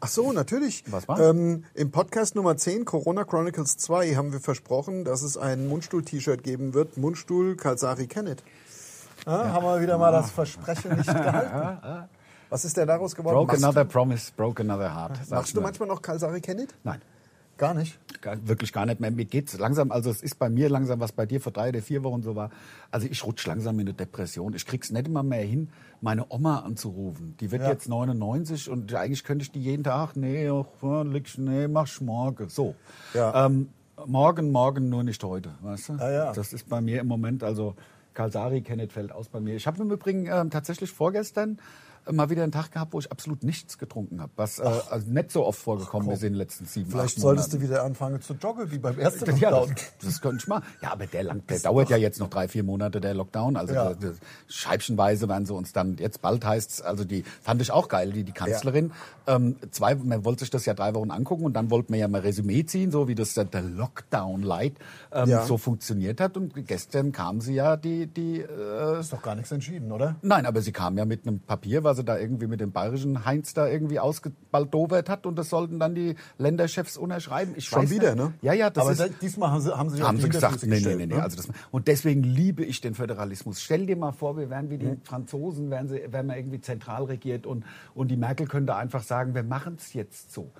Ach 0.00 0.08
so, 0.08 0.32
natürlich. 0.32 0.84
Was 0.90 1.08
war? 1.08 1.18
Ähm, 1.20 1.64
Im 1.74 1.90
Podcast 1.90 2.36
Nummer 2.36 2.56
10, 2.56 2.84
Corona 2.84 3.24
Chronicles 3.24 3.76
2, 3.78 4.14
haben 4.14 4.32
wir 4.32 4.40
versprochen, 4.40 5.04
dass 5.04 5.22
es 5.22 5.36
ein 5.36 5.66
Mundstuhl-T-Shirt 5.68 6.42
geben 6.44 6.74
wird. 6.74 6.96
Mundstuhl 6.96 7.56
Kalsari 7.56 8.06
Kenneth. 8.06 8.42
Ja, 9.26 9.52
Haben 9.52 9.64
wir 9.64 9.80
wieder 9.80 9.96
mal 9.98 10.12
das 10.12 10.30
Versprechen 10.30 10.96
nicht 10.96 11.06
gehalten. 11.12 12.08
Was 12.50 12.64
ist 12.64 12.76
denn 12.76 12.86
daraus 12.86 13.16
geworden? 13.16 13.34
Broke 13.36 13.52
machst 13.52 13.64
another 13.64 13.84
promise, 13.84 14.30
broke 14.36 14.62
another 14.62 14.94
heart. 14.94 15.18
du, 15.28 15.34
machst 15.34 15.56
du 15.56 15.60
manchmal 15.60 15.88
noch 15.88 16.02
Kalsari 16.02 16.40
Kenneth? 16.40 16.74
Nein. 16.84 17.00
Gar 17.56 17.74
nicht. 17.74 17.98
Gar, 18.20 18.48
wirklich 18.48 18.72
gar 18.72 18.84
nicht 18.86 19.00
mehr. 19.00 19.10
Mir 19.10 19.24
geht's 19.26 19.56
langsam, 19.58 19.92
also 19.92 20.10
es 20.10 20.22
ist 20.22 20.38
bei 20.38 20.48
mir 20.48 20.68
langsam, 20.68 20.98
was 21.00 21.12
bei 21.12 21.24
dir 21.26 21.40
vor 21.40 21.52
drei 21.52 21.68
oder 21.68 21.82
vier 21.82 22.02
Wochen 22.02 22.22
so 22.22 22.34
war. 22.34 22.50
Also 22.90 23.06
ich 23.08 23.24
rutsch 23.24 23.46
langsam 23.46 23.78
in 23.78 23.86
eine 23.86 23.94
Depression. 23.94 24.54
Ich 24.54 24.66
krieg's 24.66 24.90
nicht 24.90 25.06
immer 25.06 25.22
mehr 25.22 25.42
hin, 25.44 25.68
meine 26.00 26.26
Oma 26.30 26.60
anzurufen. 26.60 27.36
Die 27.40 27.50
wird 27.52 27.62
Ja. 27.62 27.70
jetzt 27.70 27.88
99 27.88 28.68
und 28.70 28.92
eigentlich 28.94 29.24
könnte 29.24 29.44
ich 29.44 29.52
die 29.52 29.60
jeden 29.62 29.84
Tag, 29.84 30.16
nee, 30.16 30.48
ach, 30.50 31.04
nee, 31.38 31.68
mach's 31.68 32.00
morgen. 32.00 32.48
So. 32.48 32.74
Ja. 33.12 33.46
Ähm, 33.46 33.68
morgen, 34.06 34.50
morgen, 34.50 34.88
nur 34.88 35.04
nicht 35.04 35.22
heute, 35.22 35.50
weißt 35.62 35.90
du? 35.90 35.92
Ah, 35.94 36.10
ja. 36.10 36.32
Das 36.32 36.52
ist 36.52 36.68
bei 36.68 36.80
mir 36.80 37.00
im 37.00 37.06
Moment, 37.06 37.44
also 37.44 37.74
Kalsari, 38.14 38.62
Kenneth 38.62 38.92
fällt 38.92 39.12
aus 39.12 39.28
bei 39.28 39.40
mir. 39.40 39.54
Ich 39.54 39.66
habe 39.66 39.80
im 39.82 39.90
Übrigen 39.90 40.26
ähm, 40.26 40.50
tatsächlich 40.50 40.90
vorgestern 40.90 41.58
mal 42.10 42.30
wieder 42.30 42.42
einen 42.42 42.52
Tag 42.52 42.72
gehabt, 42.72 42.92
wo 42.92 42.98
ich 42.98 43.10
absolut 43.10 43.42
nichts 43.42 43.78
getrunken 43.78 44.20
habe, 44.20 44.32
was 44.36 44.58
äh, 44.58 44.62
also 44.62 45.10
nicht 45.10 45.30
so 45.30 45.44
oft 45.46 45.58
vorgekommen 45.58 46.10
ist 46.10 46.22
in 46.22 46.32
den 46.32 46.38
letzten 46.38 46.66
sieben, 46.66 46.90
Vielleicht 46.90 47.16
acht 47.16 47.22
solltest 47.22 47.52
du 47.54 47.60
wieder 47.60 47.82
anfangen 47.82 48.20
zu 48.20 48.34
joggen, 48.34 48.70
wie 48.70 48.78
beim 48.78 48.98
ersten 48.98 49.24
Ja, 49.36 49.50
das, 49.50 49.60
Lockdown. 49.68 49.76
das 50.02 50.20
könnte 50.20 50.36
ich 50.42 50.48
mal. 50.48 50.62
Ja, 50.82 50.92
aber 50.92 51.06
der, 51.06 51.22
lang, 51.24 51.42
der 51.48 51.58
dauert 51.60 51.90
ja 51.90 51.96
jetzt 51.96 52.20
noch 52.20 52.28
drei, 52.30 52.48
vier 52.48 52.62
Monate, 52.64 53.00
der 53.00 53.14
Lockdown. 53.14 53.56
Also 53.56 53.74
Ja. 53.74 53.94
der, 53.94 54.10
der, 54.10 54.12
scheibchenweise 54.48 55.28
werden 55.28 55.46
sie 55.46 55.54
uns 55.54 55.72
dann, 55.72 55.96
jetzt 55.98 56.22
bald 56.22 56.44
heißt's, 56.44 56.80
also 56.82 57.04
die 57.04 57.22
fand 57.42 57.60
ich 57.62 57.70
auch 57.70 57.88
geil, 57.88 58.12
die, 58.12 58.24
die 58.24 58.32
Kanzlerin. 58.32 58.92
Ähm, 59.26 59.56
zwei, 59.70 59.94
man 59.94 60.24
wollte 60.24 60.40
sich 60.40 60.50
das 60.50 60.66
ja 60.66 60.74
drei 60.74 60.94
Wochen 60.94 61.10
angucken 61.10 61.44
und 61.44 61.54
dann 61.54 61.70
wollten 61.70 61.92
wir 61.92 62.00
ja 62.00 62.08
mal 62.08 62.20
Resümee 62.20 62.64
ziehen, 62.64 62.90
so 62.90 63.08
wie 63.08 63.14
das 63.14 63.34
der, 63.34 63.44
der 63.44 63.62
Lockdown 63.62 64.42
Light 64.42 64.74
ähm, 65.12 65.28
Ja. 65.28 65.44
so 65.46 65.56
funktioniert 65.58 66.20
hat. 66.20 66.36
Und 66.36 66.54
gestern 66.66 67.12
kam 67.12 67.40
sie 67.40 67.54
ja, 67.54 67.76
die, 67.76 68.06
die 68.06 68.40
äh, 68.40 69.00
Ist 69.00 69.12
doch 69.12 69.22
gar 69.22 69.34
nichts 69.34 69.50
entschieden, 69.52 69.92
oder? 69.92 70.16
Nein, 70.22 70.46
aber 70.46 70.60
sie 70.60 70.72
kam 70.72 70.96
ja 70.98 71.04
mit 71.04 71.26
einem 71.26 71.40
Papier, 71.40 71.84
was 71.84 71.93
sie 71.94 72.04
da 72.04 72.18
irgendwie 72.18 72.46
mit 72.46 72.60
dem 72.60 72.72
bayerischen 72.72 73.24
Heinz 73.24 73.54
da 73.54 73.66
irgendwie 73.68 73.98
ausgebaldowert 74.00 75.08
hat 75.08 75.26
und 75.26 75.36
das 75.36 75.48
sollten 75.50 75.78
dann 75.78 75.94
die 75.94 76.14
Länderchefs 76.38 76.96
unterschreiben. 76.96 77.54
Ich 77.56 77.66
Schon 77.66 77.90
wieder, 77.90 78.14
nicht. 78.14 78.24
ne? 78.24 78.34
Ja, 78.42 78.52
ja, 78.52 78.70
das 78.70 78.82
Aber 78.82 78.92
ist, 78.92 79.00
da, 79.00 79.08
diesmal 79.08 79.50
haben 79.50 79.60
sie, 79.60 79.76
haben 79.76 79.90
sie, 79.90 80.02
haben 80.02 80.20
sie 80.20 80.28
gesagt, 80.28 80.66
nee, 80.66 80.80
nee, 80.80 80.94
nee, 80.94 81.06
nee. 81.06 81.14
ne? 81.14 81.22
Also 81.22 81.36
das, 81.36 81.48
und 81.70 81.88
deswegen 81.88 82.22
liebe 82.22 82.64
ich 82.64 82.80
den 82.80 82.94
Föderalismus. 82.94 83.60
Stell 83.62 83.86
dir 83.86 83.96
mal 83.96 84.12
vor, 84.12 84.36
wir 84.36 84.50
wären 84.50 84.70
wie 84.70 84.78
die 84.78 84.86
Hm. 84.86 85.00
Franzosen, 85.02 85.70
wären, 85.70 85.88
sie, 85.88 86.00
wären 86.10 86.26
wir 86.26 86.36
irgendwie 86.36 86.60
zentral 86.60 87.04
regiert 87.04 87.46
und, 87.46 87.64
und 87.94 88.08
die 88.08 88.16
Merkel 88.16 88.46
könnte 88.46 88.74
einfach 88.74 89.02
sagen, 89.02 89.34
wir 89.34 89.42
machen 89.42 89.76
es 89.78 89.92
jetzt 89.92 90.32
so. 90.32 90.50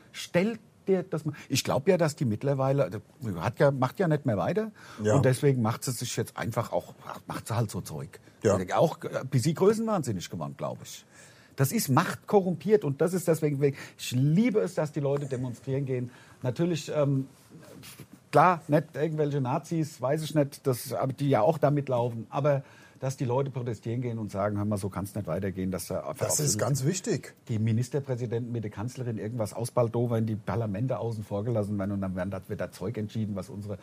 Stell 0.85 1.03
dir 1.03 1.09
das 1.09 1.25
mal. 1.25 1.35
Ich 1.49 1.65
glaube 1.65 1.91
ja, 1.91 1.97
dass 1.97 2.15
die 2.15 2.27
mittlerweile, 2.27 2.91
die 2.91 3.35
hat 3.41 3.59
ja, 3.59 3.71
macht 3.71 3.99
ja 3.99 4.07
nicht 4.07 4.27
mehr 4.27 4.37
weiter 4.37 4.71
Ja. 5.03 5.17
und 5.17 5.25
deswegen 5.25 5.63
macht 5.63 5.83
sie 5.83 5.93
sich 5.93 6.15
jetzt 6.17 6.37
einfach 6.37 6.73
auch, 6.73 6.95
macht 7.27 7.49
sie 7.49 7.57
halt 7.57 7.71
so 7.71 7.81
Zeug. 7.81 8.21
Ja. 8.43 8.59
Auch 8.77 8.99
ein 9.01 9.27
bisschen 9.29 9.55
größenwahnsinnig 9.55 10.29
geworden, 10.29 10.55
glaube 10.59 10.81
ich. 10.85 11.05
Das 11.57 11.73
ist 11.73 11.89
Macht 11.89 12.27
korrumpiert 12.27 12.85
und 12.85 13.01
das 13.01 13.15
ist 13.15 13.27
deswegen, 13.29 13.63
ich 13.97 14.11
liebe 14.13 14.61
es, 14.61 14.75
dass 14.75 14.93
die 14.93 15.01
Leute 15.01 15.27
demonstrieren 15.27 15.87
gehen. 15.87 16.11
Natürlich, 16.43 16.93
ähm, 16.95 17.29
klar, 18.31 18.61
nicht 18.69 18.89
irgendwelche 18.95 19.41
Nazis, 19.41 20.01
weiß 20.03 20.23
ich 20.23 20.35
nicht, 20.35 20.67
das, 20.67 20.93
aber 20.93 21.13
die 21.15 21.31
ja 21.31 21.41
auch 21.41 21.57
da 21.57 21.71
mitlaufen, 21.71 22.27
aber 22.29 22.63
dass 23.05 23.19
die 23.19 23.27
Leute 23.27 23.51
protestieren 23.51 24.01
gehen 24.01 24.19
und 24.19 24.31
sagen, 24.31 24.57
hör 24.57 24.65
mal, 24.65 24.79
so 24.79 24.89
kann 24.89 25.05
es 25.05 25.15
nicht 25.15 25.27
weitergehen, 25.27 25.71
dass 25.71 25.89
da 25.89 26.15
Das 26.19 26.41
ist 26.41 26.59
ganz 26.59 26.87
wichtig. 26.87 27.35
die 27.49 27.59
Ministerpräsidenten 27.59 28.51
mit 28.51 28.65
der 28.65 28.71
Kanzlerin 28.71 29.19
irgendwas 29.19 29.53
ausbaldowern, 29.53 30.25
die 30.25 30.37
Parlamente 30.37 30.99
außen 30.99 31.23
vor 31.23 31.45
gelassen 31.45 31.79
werden 31.79 31.93
und 31.93 32.01
dann 32.01 32.17
werden, 32.17 32.33
wird 32.49 32.61
da 32.63 32.73
Zeug 32.73 32.97
entschieden, 32.97 33.37
was 33.37 33.51
unsere 33.51 33.77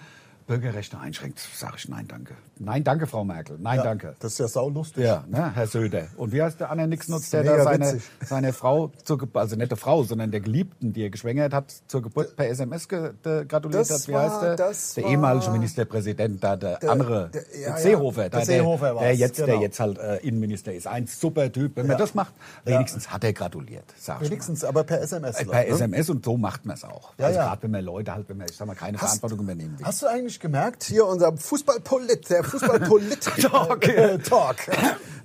Bürgerrechte 0.52 1.00
einschränkt. 1.00 1.40
Sage 1.56 1.76
ich 1.78 1.88
nein, 1.88 2.06
danke. 2.10 2.34
Nein, 2.60 2.84
danke, 2.84 3.08
Frau 3.08 3.24
Merkel. 3.24 3.58
Nein, 3.58 3.78
Ja, 3.78 3.84
danke. 3.84 4.16
Das 4.20 4.34
ist 4.34 4.40
ja 4.40 4.48
saulustig. 4.50 5.06
Ja, 5.06 5.24
ne, 5.30 5.56
Herr 5.56 5.66
Söder. 5.66 6.08
Und 6.18 6.34
wie 6.34 6.42
heißt 6.42 6.60
der 6.60 6.70
andere 6.70 6.90
Nixnutz, 6.90 7.30
der 7.30 7.44
Mega 7.44 7.56
da 7.58 7.64
seine, 7.64 7.86
witzig. 7.94 8.04
seine 8.26 8.52
Frau, 8.54 8.92
zur, 9.06 9.26
also 9.34 9.56
nicht 9.56 9.72
der 9.72 9.78
Frau, 9.78 10.04
sondern 10.04 10.30
der 10.30 10.42
Geliebten, 10.42 10.92
die 10.92 11.04
er 11.04 11.10
geschwängert 11.10 11.54
hat, 11.54 11.74
zur 11.88 12.02
Geburt 12.02 12.36
per 12.36 12.50
SMS 12.50 12.90
ge, 12.90 13.14
de, 13.24 13.46
gratuliert 13.46 13.90
Das 13.90 14.02
hat? 14.02 14.08
Wie 14.10 14.12
war- 14.12 14.30
heißt 14.30 14.42
der? 14.44 14.56
das 14.58 14.94
der 14.96 15.06
ehemalige 15.06 15.52
Ministerpräsident, 15.52 16.44
da 16.44 16.58
der, 16.58 16.80
Der- 16.80 16.92
andere, 16.92 17.30
der- 17.30 17.42
ja, 17.44 17.48
der 17.52 17.62
ja, 17.70 17.78
Seehofer, 17.78 18.22
der 18.30 18.40
da, 18.42 18.46
Seehofer 18.46 18.86
der, 18.88 18.96
war's, 18.96 19.04
der, 19.06 19.16
jetzt, 19.16 19.38
der 19.40 19.46
genau. 19.48 19.62
jetzt 19.62 19.80
halt 19.80 19.98
äh, 20.00 20.18
Innenminister 20.18 20.74
ist. 20.74 20.86
Ein 20.86 21.08
super 21.08 21.50
Typ. 21.50 21.78
Wenn 21.78 21.88
man 21.88 21.98
das 21.98 22.14
macht, 22.14 22.34
wenigstens 22.66 23.10
hat 23.10 23.24
er 23.24 23.32
gratuliert, 23.32 23.86
sag. 23.98 24.20
Wenigstens, 24.20 24.66
aber 24.66 24.84
per 24.84 25.00
SMS. 25.02 25.38
Äh, 25.40 25.46
ne? 25.46 25.52
Per 25.52 25.68
SMS 25.70 26.10
und 26.10 26.26
so 26.26 26.36
macht 26.36 26.66
man 26.66 26.76
es 26.76 26.84
auch. 26.84 27.14
Also 27.18 27.40
gerade 27.40 27.64
wenn 27.64 27.72
man 27.72 27.86
Leute 27.86 28.14
halt, 28.14 28.28
wenn 28.28 28.36
man, 28.38 28.48
ich 28.50 28.58
sag 28.58 28.68
mal, 28.68 28.76
keine 28.76 28.98
Verantwortung 28.98 29.40
übernehmen 29.40 29.80
will. 29.80 29.86
Hast 29.86 30.02
du 30.02 30.08
eigentlich 30.08 30.41
gemerkt, 30.42 30.84
hier 30.84 31.06
unser 31.06 31.36
Fußballpolit, 31.38 32.30
der 32.30 32.44
Fußballpolit-Talk, 32.44 33.88
äh, 33.88 34.18
Talk, 34.18 34.58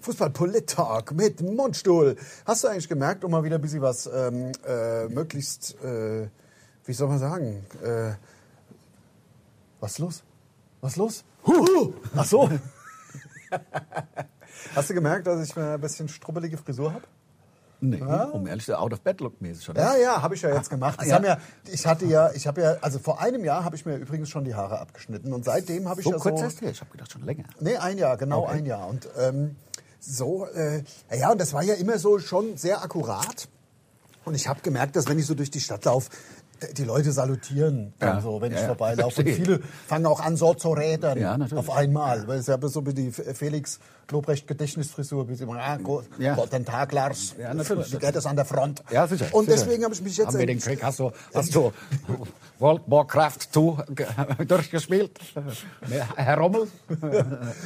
Fußballpolit-Talk 0.03 1.13
mit 1.13 1.41
Mundstuhl. 1.41 2.17
Hast 2.45 2.65
du 2.65 2.69
eigentlich 2.69 2.89
gemerkt, 2.89 3.25
um 3.25 3.33
mal 3.33 3.43
wieder 3.43 3.57
ein 3.57 3.63
bisschen 3.63 3.83
was 3.83 4.07
ähm, 4.07 4.53
äh, 4.67 5.09
möglichst, 5.09 5.75
äh, 5.83 6.29
wie 6.85 6.93
soll 6.93 7.09
man 7.09 7.19
sagen, 7.19 7.67
äh, 7.83 8.13
was 9.81 9.93
ist 9.93 9.99
los? 9.99 10.23
Was 10.81 10.93
ist 10.93 10.99
los? 10.99 11.25
Huh! 11.47 11.93
Ach 12.15 12.25
so. 12.25 12.49
Hast 14.75 14.91
du 14.91 14.95
gemerkt, 14.95 15.27
dass 15.27 15.49
ich 15.49 15.57
eine 15.57 15.79
bisschen 15.79 16.09
strubbelige 16.09 16.59
Frisur 16.59 16.93
habe? 16.93 17.05
Nee, 17.81 18.01
um 18.33 18.47
ehrlich 18.47 18.65
zu 18.65 18.73
sein, 18.73 18.81
out 18.81 18.93
of 18.93 19.01
bed 19.03 19.21
look 19.21 19.41
mäßig, 19.43 19.69
oder? 19.71 19.81
Ja, 19.83 19.97
ja, 19.97 20.23
habe 20.23 20.35
ich 20.35 20.43
ja 20.43 20.55
jetzt 20.55 20.71
gemacht. 20.71 20.99
Das 21.01 21.09
Ja. 21.09 21.23
ja, 21.23 21.39
ich 21.71 21.87
hatte 21.87 22.07
ja, 22.07 22.31
ich 22.33 22.47
habe 22.47 22.63
ja, 22.63 22.77
also 22.81 22.99
vor 22.99 23.21
einem 23.21 23.45
Jahr 23.45 23.65
habe 23.65 23.77
ich 23.77 23.85
mir 23.85 23.97
übrigens 23.97 24.31
schon 24.31 24.45
die 24.45 24.55
Haare 24.55 24.79
abgeschnitten 24.81 25.33
und 25.33 25.45
seitdem 25.45 25.89
habe 25.89 26.01
ich 26.01 26.05
so 26.07 26.13
ja 26.13 26.19
kurz 26.19 26.39
so, 26.39 26.45
erst 26.45 26.61
her? 26.63 26.71
Ich 26.71 26.81
habe 26.81 26.91
gedacht, 26.91 27.13
schon 27.13 27.23
länger. 27.25 27.45
nee, 27.61 27.77
ein 27.77 27.99
Jahr, 27.99 28.17
genau 28.17 28.45
Okay. 28.45 28.53
ein 28.59 28.67
Jahr 28.67 28.87
und 28.89 29.09
ähm, 29.19 29.57
so, 30.01 30.47
äh, 30.47 30.85
ja, 31.19 31.33
und 31.33 31.41
das 31.41 31.53
war 31.53 31.63
ja 31.63 31.75
immer 31.75 31.99
so 31.99 32.19
schon 32.19 32.57
sehr 32.57 32.83
akkurat 32.83 33.49
und 34.25 34.35
ich 34.35 34.49
habe 34.49 34.61
gemerkt, 34.63 34.97
dass 34.97 35.07
wenn 35.09 35.19
ich 35.19 35.27
so 35.27 35.35
durch 35.35 35.51
die 35.51 35.61
Stadt 35.61 35.85
laufe, 35.85 36.11
die 36.77 36.85
Leute 36.85 37.13
salutieren 37.13 37.93
dann 37.99 38.17
Ja. 38.17 38.21
so, 38.21 38.41
wenn 38.41 38.53
ich 38.53 38.59
Ja, 38.61 38.67
vorbeilaufe. 38.67 39.23
Und 39.23 39.29
viele 39.29 39.61
fangen 39.87 40.07
auch 40.07 40.21
an, 40.21 40.37
so 40.37 40.55
zu 40.55 40.71
rädern 40.73 41.19
Ja, 41.19 41.37
auf 41.55 41.71
einmal. 41.71 42.27
Weil 42.29 42.39
es 42.39 42.47
ja 42.47 42.59
so 42.63 42.87
wie 42.87 42.95
die 42.95 43.11
Felix 43.13 43.79
Lobrecht 44.11 44.47
Gedächtnisfrisur, 44.47 45.29
wie 45.29 45.35
sie 45.35 45.43
immer, 45.45 45.59
ah, 45.61 45.77
go- 45.79 46.03
Ja. 46.19 46.35
guten 46.37 46.65
Tag, 46.65 46.93
Lars. 46.93 47.35
Ja, 47.39 47.53
natürlich. 47.53 47.93
Wie 47.93 47.99
geht 47.99 48.15
es 48.15 48.25
an 48.25 48.37
der 48.37 48.45
Front? 48.45 48.83
Ja, 48.91 49.07
sicher. 49.09 49.27
Und 49.33 49.47
sicher. 49.47 49.57
deswegen 49.65 49.83
habe 49.85 49.95
ich 49.95 50.01
mich 50.03 50.17
jetzt 50.17 50.29
Haben 50.29 50.39
wir 50.39 50.47
den 50.47 50.61
Krieg, 50.61 50.83
hast 50.83 51.01
du, 51.01 51.11
hast 51.35 51.55
du 51.55 51.73
World 52.61 52.83
Warcraft 52.87 53.39
2 53.53 53.85
ge- 53.95 54.07
durchgespielt? 54.47 55.19
Herr 56.17 56.39
Rommel? 56.39 56.69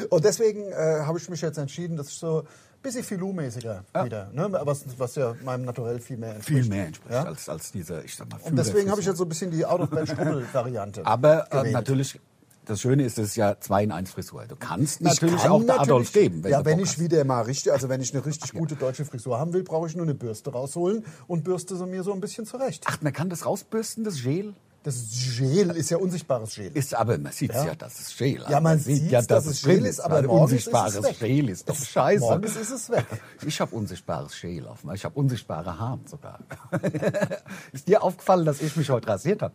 Und 0.08 0.24
deswegen 0.24 0.70
äh, 0.72 1.00
habe 1.04 1.18
ich 1.18 1.28
mich 1.28 1.40
jetzt 1.42 1.58
entschieden, 1.58 1.96
dass 1.96 2.08
ich 2.08 2.14
so 2.18 2.44
bisschen 2.82 3.04
Filou-mäßiger 3.04 3.84
wieder, 4.04 4.30
ne? 4.32 4.48
was, 4.64 4.84
was 4.98 5.14
ja 5.14 5.34
meinem 5.44 5.64
Naturell 5.64 6.00
viel 6.00 6.16
mehr 6.16 6.34
entspricht. 6.36 6.62
Viel 6.62 6.68
mehr 6.70 6.86
entspricht 6.86 7.12
Ja? 7.12 7.24
als, 7.24 7.48
als 7.48 7.72
diese, 7.72 8.02
ich 8.02 8.14
sag 8.16 8.30
mal, 8.30 8.38
Und 8.42 8.56
deswegen 8.56 8.90
habe 8.90 9.00
ich 9.00 9.06
jetzt 9.06 9.18
so 9.18 9.24
ein 9.24 9.28
bisschen 9.28 9.50
die 9.50 9.64
Out-of-Bed-Strubbel-Variante. 9.66 11.06
Aber 11.06 11.52
äh, 11.52 11.70
natürlich, 11.72 12.18
das 12.64 12.80
Schöne 12.80 13.04
ist, 13.04 13.18
es 13.18 13.28
ist 13.30 13.36
ja 13.36 13.58
2 13.58 13.84
in 13.84 13.92
1 13.92 14.10
Frisur. 14.10 14.44
Du 14.46 14.56
kannst 14.56 15.00
Ich 15.00 15.06
natürlich 15.06 15.42
kann 15.42 15.50
auch 15.52 15.62
der 15.64 15.80
Adolf 15.80 16.08
natürlich- 16.08 16.12
geben, 16.12 16.44
wenn 16.44 16.50
ja, 16.52 16.64
wenn 16.64 16.78
ich 16.78 16.90
hast. 16.90 16.98
wieder 17.00 17.24
mal 17.24 17.42
richtig, 17.42 17.72
also 17.72 17.88
wenn 17.88 18.00
ich 18.00 18.14
eine 18.14 18.24
richtig 18.24 18.52
gute 18.52 18.76
deutsche 18.76 19.04
Frisur 19.04 19.38
haben 19.38 19.52
will, 19.52 19.62
brauche 19.64 19.86
ich 19.88 19.96
nur 19.96 20.04
eine 20.04 20.14
Bürste 20.14 20.50
rausholen 20.52 21.04
und 21.26 21.44
bürste 21.44 21.76
sie 21.76 21.86
mir 21.86 22.02
so 22.02 22.12
ein 22.12 22.20
bisschen 22.20 22.46
zurecht. 22.46 22.84
Ach, 22.86 23.00
man 23.02 23.12
kann 23.12 23.28
das 23.28 23.44
rausbürsten, 23.46 24.04
das 24.04 24.22
Gel? 24.22 24.54
Das 24.82 24.96
Gel 25.36 25.70
ist 25.72 25.90
ja 25.90 25.98
unsichtbares 25.98 26.54
Gel. 26.54 26.70
Ist 26.72 26.94
aber, 26.94 27.18
man 27.18 27.32
sieht 27.32 27.52
ja. 27.52 27.66
Ja. 27.66 27.74
dass 27.74 28.00
es 28.00 28.16
Gel 28.16 28.42
Ja, 28.48 28.60
man 28.60 28.78
sieht, 28.78 29.12
dass 29.12 29.44
es 29.44 29.62
Gel 29.62 29.84
ist, 29.84 30.00
aber 30.00 30.22
morgens 30.22 30.52
ist 30.52 30.68
es 30.68 30.72
unsichtbares 30.72 31.02
weg. 31.02 31.18
Gel 31.18 31.48
ist 31.50 31.68
doch 31.68 31.76
scheiße. 31.76 32.20
Morgens 32.20 32.56
ist 32.56 32.70
es 32.70 32.90
weg. 32.90 33.04
Ich 33.46 33.60
habe 33.60 33.74
unsichtbares 33.76 34.40
Gel 34.40 34.66
auf 34.66 34.82
mir. 34.84 34.94
Ich 34.94 35.04
habe 35.04 35.18
unsichtbare 35.18 35.78
Haare 35.78 36.00
sogar. 36.06 36.38
ist 37.72 37.88
dir 37.88 38.02
aufgefallen, 38.02 38.46
dass 38.46 38.62
ich 38.62 38.74
mich 38.76 38.88
heute 38.88 39.08
rasiert 39.08 39.42
habe? 39.42 39.54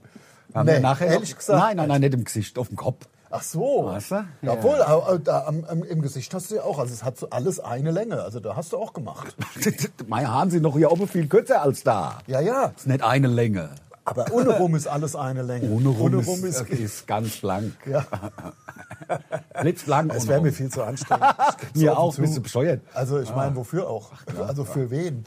Haben 0.54 0.68
Nee, 0.68 0.80
nachher 0.80 1.08
ehrlich 1.08 1.32
noch, 1.32 1.38
gesagt 1.40 1.60
Nein, 1.60 1.78
nein, 1.78 1.88
nein, 1.88 2.02
nicht 2.02 2.14
im 2.14 2.24
Gesicht, 2.24 2.60
auf 2.60 2.68
dem 2.68 2.78
Kopf. 2.78 3.08
Ach 3.32 3.42
so. 3.42 3.86
Weißt 3.86 4.12
du? 4.12 4.16
Ja. 4.16 4.28
Ja. 4.44 4.52
Obwohl, 4.54 4.76
äh, 4.76 5.20
da, 5.20 5.46
am, 5.46 5.84
im 5.84 6.02
Gesicht 6.04 6.32
hast 6.36 6.52
du 6.52 6.56
ja 6.56 6.64
auch, 6.64 6.78
also 6.78 6.94
es 6.94 7.04
hat 7.04 7.18
so 7.18 7.32
alles 7.32 7.60
eine 7.60 7.90
Länge. 7.90 8.22
Also 8.22 8.40
da 8.40 8.56
hast 8.56 8.74
du 8.74 8.78
auch 8.78 8.94
gemacht. 8.94 9.36
Meine 10.08 10.32
Haare 10.32 10.52
sind 10.52 10.62
noch 10.62 10.78
hier 10.78 10.92
oben 10.92 11.08
viel 11.08 11.28
kürzer 11.28 11.64
als 11.64 11.84
da. 11.84 12.20
Ja, 12.28 12.42
ja. 12.42 12.74
ist 12.78 12.86
nicht 12.86 13.04
eine 13.04 13.28
Länge. 13.28 13.72
Aber 14.06 14.32
ohne 14.32 14.58
Rum 14.58 14.76
ist 14.76 14.88
alles 14.88 15.16
eine 15.16 15.42
Länge. 15.42 15.70
Ohne 15.70 15.90
Rum, 15.90 16.02
ohne 16.02 16.18
ist, 16.20 16.28
Rum 16.28 16.46
ist, 16.46 16.62
ist, 16.70 17.08
ganz 17.08 17.38
blank. 17.38 17.74
ja. 17.86 18.06
Blitzblank. 19.62 20.14
Es 20.14 20.28
wäre 20.28 20.42
mir 20.42 20.54
viel 20.54 20.70
zu 20.70 20.84
anstrengend. 20.84 21.36
Mir 21.74 21.98
auch, 21.98 22.16
bist 22.16 22.38
du 22.38 22.42
bescheuert? 22.42 22.82
Also 22.94 23.20
ich 23.20 23.34
meine, 23.36 23.56
wofür 23.56 23.90
auch? 23.90 24.12
Also 24.48 24.64
für 24.64 24.90
wen? 24.90 25.26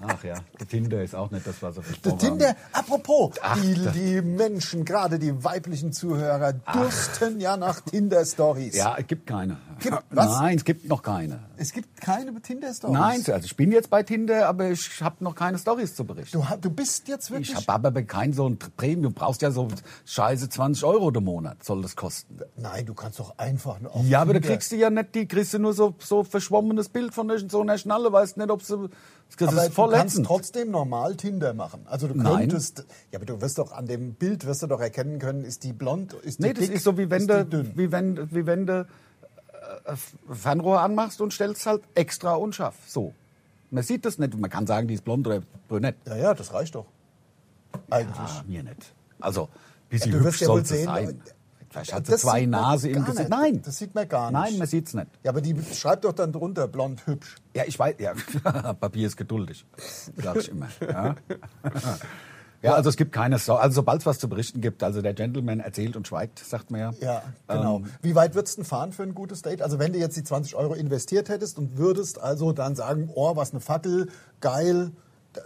Ach 0.00 0.22
ja, 0.24 0.34
der 0.58 0.68
Tinder 0.68 1.02
ist 1.02 1.14
auch 1.14 1.30
nicht 1.30 1.46
das, 1.46 1.62
was 1.62 1.76
er 1.76 1.82
Der 1.82 1.92
versprochen 1.92 2.18
Tinder, 2.18 2.56
apropos, 2.72 3.34
Ach, 3.42 3.56
die, 3.56 3.74
die 3.94 4.22
Menschen, 4.22 4.84
gerade 4.84 5.18
die 5.18 5.44
weiblichen 5.44 5.92
Zuhörer, 5.92 6.52
dürsten 6.52 7.40
ja 7.40 7.56
nach 7.56 7.80
Tinder-Stories. 7.80 8.76
Ja, 8.76 8.96
es 8.98 9.06
gibt 9.06 9.26
keine. 9.26 9.58
Gibt- 9.82 10.02
was? 10.10 10.40
Nein, 10.40 10.56
es 10.56 10.64
gibt 10.64 10.88
noch 10.88 11.02
keine. 11.02 11.40
Es 11.56 11.72
gibt 11.72 12.00
keine 12.00 12.32
Tinder-Stories. 12.40 12.98
Nein, 12.98 13.22
also 13.26 13.44
ich 13.44 13.56
bin 13.56 13.72
jetzt 13.72 13.90
bei 13.90 14.02
Tinder, 14.02 14.48
aber 14.48 14.70
ich 14.70 15.02
habe 15.02 15.22
noch 15.22 15.34
keine 15.34 15.58
Stories 15.58 15.94
zu 15.94 16.04
berichten. 16.04 16.40
Du, 16.40 16.46
du 16.60 16.70
bist 16.70 17.08
jetzt 17.08 17.30
wirklich... 17.30 17.52
Ich 17.52 17.68
habe 17.68 17.88
aber 17.88 18.02
kein 18.02 18.32
so 18.32 18.48
ein 18.48 18.58
Premium. 18.58 19.02
Du 19.02 19.10
brauchst 19.10 19.42
ja 19.42 19.50
so 19.50 19.68
scheiße 20.06 20.48
20 20.48 20.84
Euro 20.84 21.10
im 21.10 21.24
Monat, 21.24 21.62
soll 21.64 21.82
das 21.82 21.96
kosten. 21.96 22.38
Nein, 22.56 22.86
du 22.86 22.94
kannst 22.94 23.18
doch 23.20 23.38
einfach... 23.38 23.80
nur 23.80 23.94
auf 23.94 24.04
Ja, 24.06 24.22
aber 24.22 24.34
da 24.34 24.40
kriegst 24.40 24.72
du 24.72 24.76
ja 24.76 24.90
nicht, 24.90 25.14
die 25.14 25.26
kriegst 25.26 25.54
du 25.54 25.58
nur 25.58 25.74
so, 25.74 25.94
so 25.98 26.24
verschwommenes 26.24 26.88
Bild 26.88 27.14
von 27.14 27.30
so 27.48 27.60
einer 27.60 27.78
Schnalle, 27.78 28.12
weißt 28.12 28.36
nicht, 28.36 28.50
ob 28.50 28.62
sie, 28.62 28.88
das 29.38 29.48
Aber 29.48 29.64
ist 29.66 29.74
voll 29.74 29.90
du 29.90 29.96
kannst 29.96 30.22
trotzdem 30.24 30.70
normal 30.70 31.16
Tinder 31.16 31.54
machen. 31.54 31.86
Also 31.86 32.08
du 32.08 32.14
Nein. 32.14 32.40
könntest... 32.48 32.86
Ja, 33.10 33.18
aber 33.18 33.26
du 33.26 33.40
wirst 33.40 33.58
doch 33.58 33.72
an 33.72 33.86
dem 33.86 34.14
Bild 34.14 34.46
wirst 34.46 34.62
du 34.62 34.66
doch 34.66 34.80
erkennen 34.80 35.18
können, 35.18 35.44
ist 35.44 35.64
die 35.64 35.72
blond, 35.72 36.12
ist 36.14 36.38
die 36.38 36.42
Nee, 36.42 36.52
das 36.52 36.66
dick, 36.66 36.74
ist 36.74 36.84
so 36.84 36.98
wie 36.98 37.10
wenn 37.10 37.26
du, 37.26 37.66
wie 37.76 37.92
wenn, 37.92 38.30
wie 38.32 38.46
wenn 38.46 38.66
du 38.66 38.86
Fernrohr 40.30 40.80
anmachst 40.80 41.20
und 41.20 41.32
stellst 41.32 41.66
halt 41.66 41.82
extra 41.94 42.34
unscharf. 42.34 42.76
So. 42.86 43.14
Man 43.70 43.82
sieht 43.82 44.04
das 44.04 44.18
nicht. 44.18 44.36
Man 44.38 44.50
kann 44.50 44.66
sagen, 44.66 44.86
die 44.88 44.94
ist 44.94 45.04
blond 45.04 45.26
oder 45.26 45.42
brünett. 45.68 45.96
Ja, 46.06 46.16
ja, 46.16 46.34
das 46.34 46.52
reicht 46.52 46.74
doch. 46.74 46.86
Eigentlich. 47.90 48.16
Ah, 48.18 48.44
mir 48.46 48.62
nicht. 48.62 48.94
Also, 49.20 49.48
bisschen 49.88 50.12
Ja, 50.12 50.18
hübsch 50.20 50.40
ja 50.42 50.46
soll 50.46 50.60
es 50.60 50.68
sein. 50.68 51.22
Vielleicht 51.70 51.94
hat 51.94 52.06
sie 52.06 52.16
zwei 52.16 52.44
Nase 52.44 52.90
im 52.90 53.02
Gesicht. 53.02 53.30
nicht. 53.30 53.30
Nein. 53.30 53.62
Das 53.62 53.78
sieht 53.78 53.94
man 53.94 54.06
gar 54.06 54.30
nicht. 54.30 54.40
Nein, 54.40 54.58
man 54.58 54.66
sieht 54.66 54.88
es 54.88 54.94
nicht. 54.94 55.06
Ja, 55.22 55.30
aber 55.30 55.40
die 55.40 55.56
schreibt 55.74 56.04
doch 56.04 56.12
dann 56.12 56.30
drunter, 56.32 56.68
blond 56.68 57.06
hübsch. 57.06 57.36
Ja, 57.56 57.64
ich 57.66 57.78
weiß, 57.78 57.94
ja, 57.98 58.12
Papier 58.74 59.06
ist 59.06 59.16
geduldig, 59.16 59.64
sage 60.16 60.40
ich 60.40 60.48
immer. 60.50 60.68
Ja. 60.86 61.16
ja, 62.62 62.74
also 62.74 62.88
es 62.88 62.96
gibt 62.96 63.12
keine, 63.12 63.38
so 63.38 63.54
also 63.54 63.76
sobald 63.76 64.00
es 64.00 64.06
was 64.06 64.18
zu 64.18 64.28
berichten 64.28 64.60
gibt, 64.60 64.82
also 64.82 65.02
der 65.02 65.14
Gentleman 65.14 65.60
erzählt 65.60 65.96
und 65.96 66.06
schweigt, 66.06 66.38
sagt 66.38 66.70
man 66.70 66.80
ja. 66.80 66.92
Ja, 67.00 67.22
genau. 67.48 67.78
Ähm, 67.78 67.86
Wie 68.02 68.14
weit 68.14 68.34
würdest 68.34 68.56
du 68.56 68.62
denn 68.62 68.68
fahren 68.68 68.92
für 68.92 69.02
ein 69.02 69.14
gutes 69.14 69.42
Date? 69.42 69.62
Also 69.62 69.78
wenn 69.78 69.92
du 69.92 69.98
jetzt 69.98 70.16
die 70.16 70.24
20 70.24 70.54
Euro 70.54 70.74
investiert 70.74 71.28
hättest 71.28 71.58
und 71.58 71.76
würdest 71.76 72.20
also 72.20 72.52
dann 72.52 72.74
sagen, 72.74 73.10
oh, 73.14 73.36
was 73.36 73.50
eine 73.50 73.60
Fackel, 73.60 74.08
geil, 74.40 74.92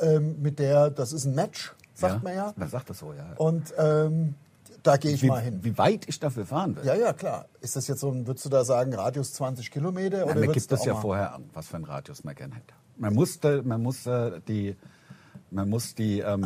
ähm, 0.01 0.41
mit 0.43 0.59
der, 0.59 0.91
das 0.91 1.13
ist 1.13 1.25
ein 1.25 1.35
Match, 1.35 1.75
sagt 1.95 2.15
ja, 2.15 2.21
man 2.23 2.35
ja. 2.35 2.55
Man 2.57 2.69
sagt 2.69 2.91
das 2.91 2.99
so, 2.99 3.13
ja. 3.13 3.33
Und 3.37 3.73
ähm, 3.79 4.35
da 4.83 4.97
gehe 4.97 5.13
ich 5.13 5.23
Wie, 5.23 5.29
mal 5.29 5.41
hin. 5.41 5.59
wie 5.63 5.77
weit 5.79 6.09
ich 6.09 6.21
dafür 6.21 6.47
fahren 6.47 6.77
will. 6.77 6.85
Ja, 6.85 6.95
ja, 6.95 7.13
klar. 7.13 7.47
Ist 7.61 7.77
das 7.77 7.89
jetzt 7.89 8.01
so 8.01 8.11
ein, 8.11 8.27
würdest 8.27 8.45
du 8.45 8.51
da 8.51 8.65
sagen, 8.65 8.95
Radius 8.95 9.33
20 9.35 9.71
Kilometer? 9.71 10.19
Ja, 10.19 10.25
oder 10.25 10.35
man 10.35 10.53
gibt 10.53 10.73
auch 10.73 10.87
ja 10.87 10.95
vorher 10.95 11.35
an, 11.35 11.51
was 11.53 11.69
für 11.69 11.77
einen 11.77 11.85
Radius 11.87 12.25
man 12.25 12.35
gerne 12.35 12.55
hätte. 12.55 12.75
Man 12.97 13.15
musste, 13.15 13.63
man 13.63 13.83
muss 13.83 14.07
äh, 14.07 14.41
die, 14.47 14.77
man 15.51 15.69
muss 15.69 15.95
die, 15.95 16.21
ähm, 16.21 16.41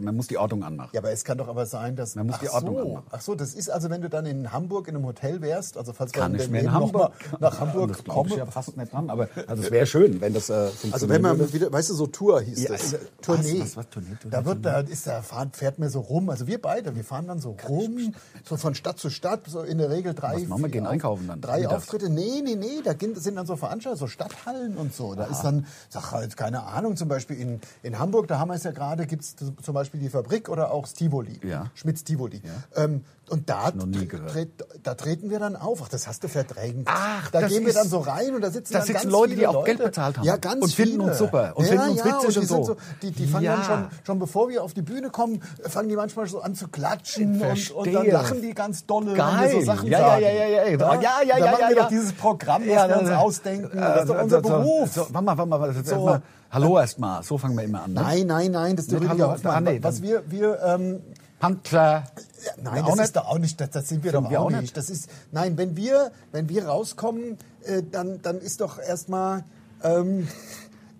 man 0.00 0.16
muss 0.16 0.26
die 0.28 0.36
Ordnung 0.38 0.62
anmachen. 0.62 0.90
Ja, 0.92 1.00
aber 1.00 1.10
es 1.10 1.24
kann 1.24 1.38
doch 1.38 1.48
aber 1.48 1.66
sein, 1.66 1.96
dass. 1.96 2.14
Man 2.14 2.26
muss 2.26 2.36
ach 2.36 2.40
die 2.40 2.48
Ordnung 2.50 2.74
so, 2.76 2.80
anmachen. 2.82 3.06
Ach 3.10 3.20
so, 3.20 3.34
das 3.34 3.54
ist 3.54 3.70
also, 3.70 3.88
wenn 3.90 4.02
du 4.02 4.08
dann 4.10 4.26
in 4.26 4.52
Hamburg 4.52 4.88
in 4.88 4.96
einem 4.96 5.06
Hotel 5.06 5.40
wärst, 5.40 5.76
also 5.78 5.92
falls 5.92 6.12
Kann 6.12 6.34
ich 6.34 6.48
mehr 6.50 6.62
in 6.62 6.72
Hamburg 6.72 7.12
nach 7.40 7.58
Hamburg 7.60 7.88
das 7.90 7.98
ich 8.00 8.04
kommen. 8.04 8.30
ja 8.36 8.46
fast 8.46 8.76
nicht 8.76 8.92
dran, 8.92 9.08
aber 9.10 9.28
also 9.46 9.62
es 9.62 9.70
wäre 9.70 9.86
schön, 9.86 10.20
wenn 10.20 10.34
das 10.34 10.50
äh, 10.50 10.68
Also 10.92 11.08
wenn 11.08 11.22
man 11.22 11.38
würde. 11.38 11.52
wieder, 11.52 11.72
weißt 11.72 11.90
du, 11.90 11.94
so 11.94 12.06
Tour 12.06 12.40
hieß 12.42 12.62
Ja, 12.64 12.70
das. 12.72 12.92
äh, 12.92 12.98
Tournee. 13.22 13.60
was, 13.60 13.68
was, 13.68 13.76
was, 13.78 13.88
Tournee, 13.90 14.16
Tournee, 14.20 14.36
da 14.36 14.44
wird, 14.44 14.64
da 14.64 14.80
ist 14.80 15.06
der 15.06 15.22
fahrt, 15.22 15.56
fährt 15.56 15.78
mir 15.78 15.88
so 15.90 16.00
rum. 16.00 16.28
Also 16.30 16.46
wir 16.46 16.60
beide, 16.60 16.94
wir 16.94 17.04
fahren 17.04 17.26
dann 17.26 17.38
so 17.40 17.56
rum, 17.68 18.14
so 18.44 18.56
von 18.56 18.74
Stadt 18.74 18.98
zu 18.98 19.08
Stadt, 19.10 19.42
so 19.46 19.62
in 19.62 19.78
der 19.78 19.90
Regel 19.90 20.14
drei. 20.14 20.34
Was 20.34 20.46
machen 20.46 20.62
wir? 20.62 20.68
Gehen 20.70 20.86
Auf- 20.86 20.92
einkaufen 20.92 21.26
dann? 21.28 21.40
Drei 21.40 21.60
Mittags? 21.60 21.74
Auftritte. 21.84 22.10
Nee, 22.10 22.42
nee, 22.44 22.54
nee. 22.56 22.80
Da 22.84 22.92
sind 23.14 23.36
dann 23.36 23.46
so 23.46 23.56
Veranstaltungen, 23.56 23.98
so 23.98 24.06
Stadthallen 24.08 24.76
und 24.76 24.94
so. 24.94 25.14
Da 25.14 25.24
ist 25.24 25.42
dann, 25.42 25.66
sag 25.88 26.12
halt, 26.12 26.36
keine 26.36 26.64
Ahnung, 26.64 26.96
zum 26.96 27.08
Beispiel 27.08 27.38
in, 27.40 27.60
in 27.82 27.98
Hamburg, 27.98 28.09
da 28.26 28.38
haben 28.38 28.48
wir 28.48 28.54
es 28.54 28.64
ja 28.64 28.70
gerade, 28.72 29.06
gibt 29.06 29.22
es 29.22 29.36
zum 29.36 29.74
Beispiel 29.74 30.00
die 30.00 30.08
Fabrik 30.08 30.48
oder 30.48 30.70
auch 30.72 30.86
Stivoli. 30.86 31.40
Ja. 31.44 31.70
Schmitz 31.74 32.04
Tivoli. 32.04 32.42
Ähm, 32.76 33.04
und 33.30 33.48
da. 33.48 33.70
Tret, 33.70 34.48
da 34.82 34.94
treten 34.94 35.30
wir 35.30 35.38
dann 35.38 35.56
auf. 35.56 35.80
Ach, 35.84 35.88
das 35.88 36.06
hast 36.06 36.22
du 36.24 36.28
verdrängt. 36.28 36.86
Ach, 36.90 37.30
da 37.30 37.46
gehen 37.46 37.64
wir 37.64 37.72
dann 37.72 37.88
so 37.88 37.98
rein 37.98 38.34
und 38.34 38.40
da 38.42 38.50
sitzen 38.50 38.72
da 38.72 38.80
sitzen 38.82 38.94
ganz 38.94 39.04
Leute, 39.06 39.30
die 39.30 39.36
viele 39.36 39.48
auch 39.50 39.54
Leute. 39.54 39.66
Geld 39.76 39.78
bezahlt 39.84 40.18
haben. 40.18 40.24
Ja, 40.24 40.36
ganz 40.36 40.62
Und 40.62 40.72
finden 40.74 40.92
viele. 40.98 41.04
uns 41.04 41.18
super 41.18 41.52
und 41.54 41.64
ja, 41.64 41.70
finden 41.70 41.88
uns 41.90 41.98
ja, 42.00 42.04
witzig 42.06 42.26
und 42.26 42.34
die 42.34 42.38
und 42.40 42.46
sind 42.48 42.64
so. 42.66 42.76
Die, 43.02 43.10
die 43.12 43.26
fangen 43.26 43.44
Ja. 43.44 43.56
dann 43.56 43.64
schon, 43.64 43.86
schon 44.04 44.18
bevor 44.18 44.48
wir 44.48 44.62
auf 44.64 44.74
die 44.74 44.82
Bühne 44.82 45.10
kommen, 45.10 45.42
fangen 45.68 45.88
die 45.88 45.96
manchmal 45.96 46.26
so 46.26 46.40
an 46.40 46.54
zu 46.54 46.68
klatschen 46.68 47.40
und, 47.40 47.70
und 47.70 47.92
dann 47.92 48.06
lachen 48.06 48.42
die 48.42 48.52
ganz 48.54 48.84
dolle, 48.86 49.06
wenn 49.12 49.16
wir 49.16 49.24
Geil. 49.24 49.52
so 49.52 49.60
Sachen 49.62 49.88
Ja, 49.88 49.98
ja, 50.00 50.08
sagen. 50.08 50.22
ja, 50.22 50.30
ja, 50.30 50.46
ja. 50.46 50.46
Ja, 50.48 50.66
ja, 50.70 50.76
Da 50.76 50.94
ja, 50.94 51.10
machen 51.50 51.60
ja, 51.60 51.68
wir 51.68 51.76
ja. 51.76 51.82
doch 51.82 51.88
dieses 51.88 52.12
Programm, 52.12 52.62
das 52.66 52.74
Ja, 52.74 52.88
wir 52.88 52.98
uns 53.00 53.08
da- 53.08 53.18
ausdenken. 53.18 53.70
Das 53.78 54.00
ist 54.02 54.08
doch 54.10 54.22
unser 54.22 54.42
so, 54.42 54.48
so, 54.48 54.54
Beruf. 54.54 54.92
So, 54.92 55.00
warte 55.10 55.24
mal, 55.24 55.38
warte 55.38 55.48
mal, 55.48 55.60
warte, 55.60 55.74
So. 55.84 55.94
so. 55.96 56.04
mal. 56.04 56.22
Hallo 56.52 56.78
erstmal, 56.80 57.22
so 57.22 57.38
fangen 57.38 57.56
wir 57.56 57.62
immer 57.64 57.84
an. 57.84 57.92
Ne? 57.92 58.00
Nein, 58.02 58.26
nein, 58.26 58.50
nein, 58.50 58.74
das 58.74 58.86
ist 58.86 58.92
der 58.92 59.08
Hallo, 59.08 59.26
ah, 59.44 59.60
Was 59.82 60.02
wir, 60.02 60.24
wir 60.28 60.58
ähm, 60.64 61.00
Pantler. 61.40 62.04
Ja, 62.44 62.52
nein, 62.62 62.84
das 62.86 62.94
nicht? 62.94 63.04
ist 63.06 63.16
doch 63.16 63.26
auch 63.26 63.38
nicht, 63.38 63.60
das, 63.60 63.70
das 63.70 63.88
sind 63.88 64.04
wir 64.04 64.12
Sind 64.12 64.24
doch 64.24 64.30
wir 64.30 64.40
auch, 64.40 64.44
auch 64.46 64.50
nicht. 64.50 64.60
nicht? 64.62 64.76
Das 64.76 64.88
ist, 64.90 65.08
nein, 65.32 65.56
wenn 65.58 65.76
wir, 65.76 66.12
wenn 66.32 66.48
wir 66.48 66.66
rauskommen, 66.68 67.36
äh, 67.64 67.82
dann, 67.90 68.22
dann 68.22 68.38
ist 68.38 68.60
doch 68.60 68.78
erstmal, 68.78 69.42
ähm, 69.82 70.28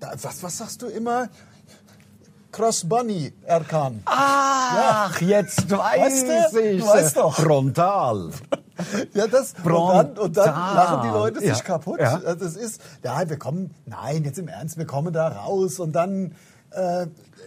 da, 0.00 0.12
was, 0.20 0.42
was 0.42 0.59
sagst 0.59 0.83
du 0.83 0.87
immer? 0.87 1.29
Cross 2.53 2.88
Bunny, 2.88 3.33
Erkan. 3.44 4.03
Ach, 4.07 5.20
jetzt 5.20 5.70
weiß 5.70 6.26
Weißt 6.26 6.55
du? 6.55 6.61
ich. 6.61 6.81
Du 6.83 6.88
weißt 6.88 7.16
doch. 7.16 7.35
Frontal. 7.35 8.31
Ja, 9.12 9.26
das, 9.26 9.53
und 9.62 9.66
dann, 9.66 10.16
und 10.16 10.37
dann 10.38 10.55
lachen 10.55 11.03
die 11.03 11.09
Leute 11.12 11.40
sich 11.40 11.48
Ja. 11.50 11.55
kaputt. 11.62 12.00
Ja. 12.00 12.16
Das 12.16 12.57
ist, 12.57 12.81
ja, 13.05 13.29
wir 13.29 13.38
kommen, 13.38 13.74
nein, 13.85 14.24
jetzt 14.24 14.38
im 14.38 14.48
Ernst, 14.48 14.79
wir 14.79 14.87
kommen 14.87 15.12
da 15.12 15.29
raus 15.29 15.79
und 15.81 15.92
dann 15.92 16.35
äh, 16.72 17.06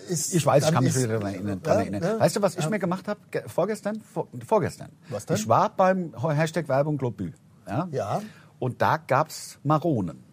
ist. 0.10 0.34
Ich 0.34 0.46
weiß, 0.46 0.66
ich 0.66 0.72
kann 0.74 0.84
mich 0.84 0.96
wieder 0.96 1.20
daran 1.20 1.34
erinnern. 1.34 1.62
Ja, 1.64 1.64
dran 1.72 1.80
erinnern. 1.80 2.04
ja. 2.04 2.20
Weißt 2.20 2.36
du, 2.36 2.42
was 2.42 2.56
ich 2.58 2.70
mir 2.70 2.80
gemacht 2.80 3.08
habe? 3.08 3.20
Ge- 3.32 3.44
Vorgestern? 3.48 4.02
Vor, 4.02 4.28
vorgestern. 4.46 4.90
Was 5.10 5.26
denn? 5.26 5.38
Ich 5.38 5.48
war 5.48 5.70
beim 5.76 6.14
Hashtag 6.30 6.68
Werbung 6.68 6.98
Globü. 6.98 7.32
Ja? 7.68 7.88
Ja. 7.92 8.22
Und 8.60 8.82
da 8.82 8.98
gab 8.98 9.30
es 9.30 9.60
Maronen. 9.64 10.24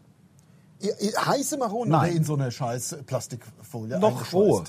Heiße 0.82 1.58
Maronen 1.58 1.90
Nein. 1.92 2.16
in 2.16 2.24
so 2.24 2.34
eine 2.34 2.50
scheiß 2.50 2.98
Plastikfolie? 3.06 3.98
Noch 3.98 4.32
rohe. 4.32 4.64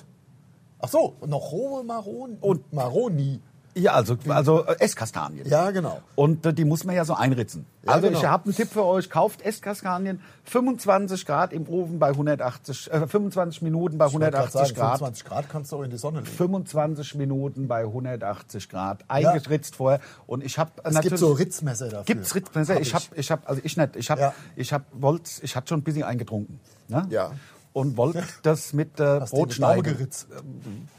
Ach 0.79 0.89
so, 0.89 1.15
noch 1.25 1.51
rohe 1.51 1.83
Maronen? 1.83 2.37
Und- 2.39 2.73
Maroni. 2.73 3.39
Ja, 3.73 3.93
also, 3.93 4.17
also 4.27 4.65
äh, 4.65 4.75
Esskastanien. 4.79 5.47
Ja, 5.47 5.71
genau. 5.71 6.01
Und 6.15 6.45
äh, 6.45 6.53
die 6.53 6.65
muss 6.65 6.83
man 6.83 6.95
ja 6.95 7.05
so 7.05 7.13
einritzen. 7.13 7.65
Ja, 7.83 7.93
also 7.93 8.07
genau. 8.07 8.19
ich 8.19 8.25
habe 8.25 8.45
einen 8.45 8.55
Tipp 8.55 8.69
für 8.69 8.83
euch. 8.83 9.09
Kauft 9.09 9.41
Esskastanien 9.41 10.21
25 10.43 11.25
Grad 11.25 11.53
im 11.53 11.67
Ofen 11.69 11.97
bei 11.97 12.09
180, 12.09 12.91
äh, 12.91 13.07
25 13.07 13.61
Minuten 13.61 13.97
bei 13.97 14.07
Ich 14.07 14.13
wollte 14.13 14.31
grad 14.31 14.53
180 14.53 14.61
sagen, 14.67 14.75
Grad. 14.75 14.97
25 14.99 15.25
Grad 15.25 15.49
kannst 15.49 15.71
du 15.71 15.77
auch 15.77 15.83
in 15.83 15.89
die 15.89 15.97
Sonne 15.97 16.19
legen. 16.19 16.31
25 16.35 17.15
Minuten 17.15 17.67
bei 17.67 17.81
180 17.83 18.69
Grad 18.69 19.05
eingeritzt 19.07 19.75
vorher 19.75 20.01
und 20.27 20.43
ich 20.43 20.57
habe 20.57 20.71
Es 20.83 20.99
gibt 20.99 21.17
so 21.17 21.31
Ritzmesser 21.31 21.89
dafür. 21.89 22.03
Gibt's 22.03 22.35
Ritzmesser? 22.35 22.75
Hab 22.75 22.81
Ich 22.81 22.93
habe, 22.93 23.05
ich 23.15 23.31
habe, 23.31 23.47
also 23.47 23.61
ich 23.63 23.77
nicht. 23.77 23.95
Ich 23.95 24.11
habe, 24.11 24.21
Ja. 24.21 24.33
ich 24.55 24.73
habe, 24.73 24.83
wollt, 24.93 25.29
ich 25.41 25.55
hatte 25.55 25.69
schon 25.69 25.79
ein 25.79 25.83
bisschen 25.83 26.03
eingetrunken. 26.03 26.59
Ne? 26.87 27.07
Ja. 27.09 27.31
Und 27.73 27.95
wollte 27.95 28.23
das 28.43 28.73
mit 28.73 28.99
äh, 28.99 29.25
Schnaube 29.25 29.25
Brotschneide, 29.29 29.81
geritzt. 29.83 30.27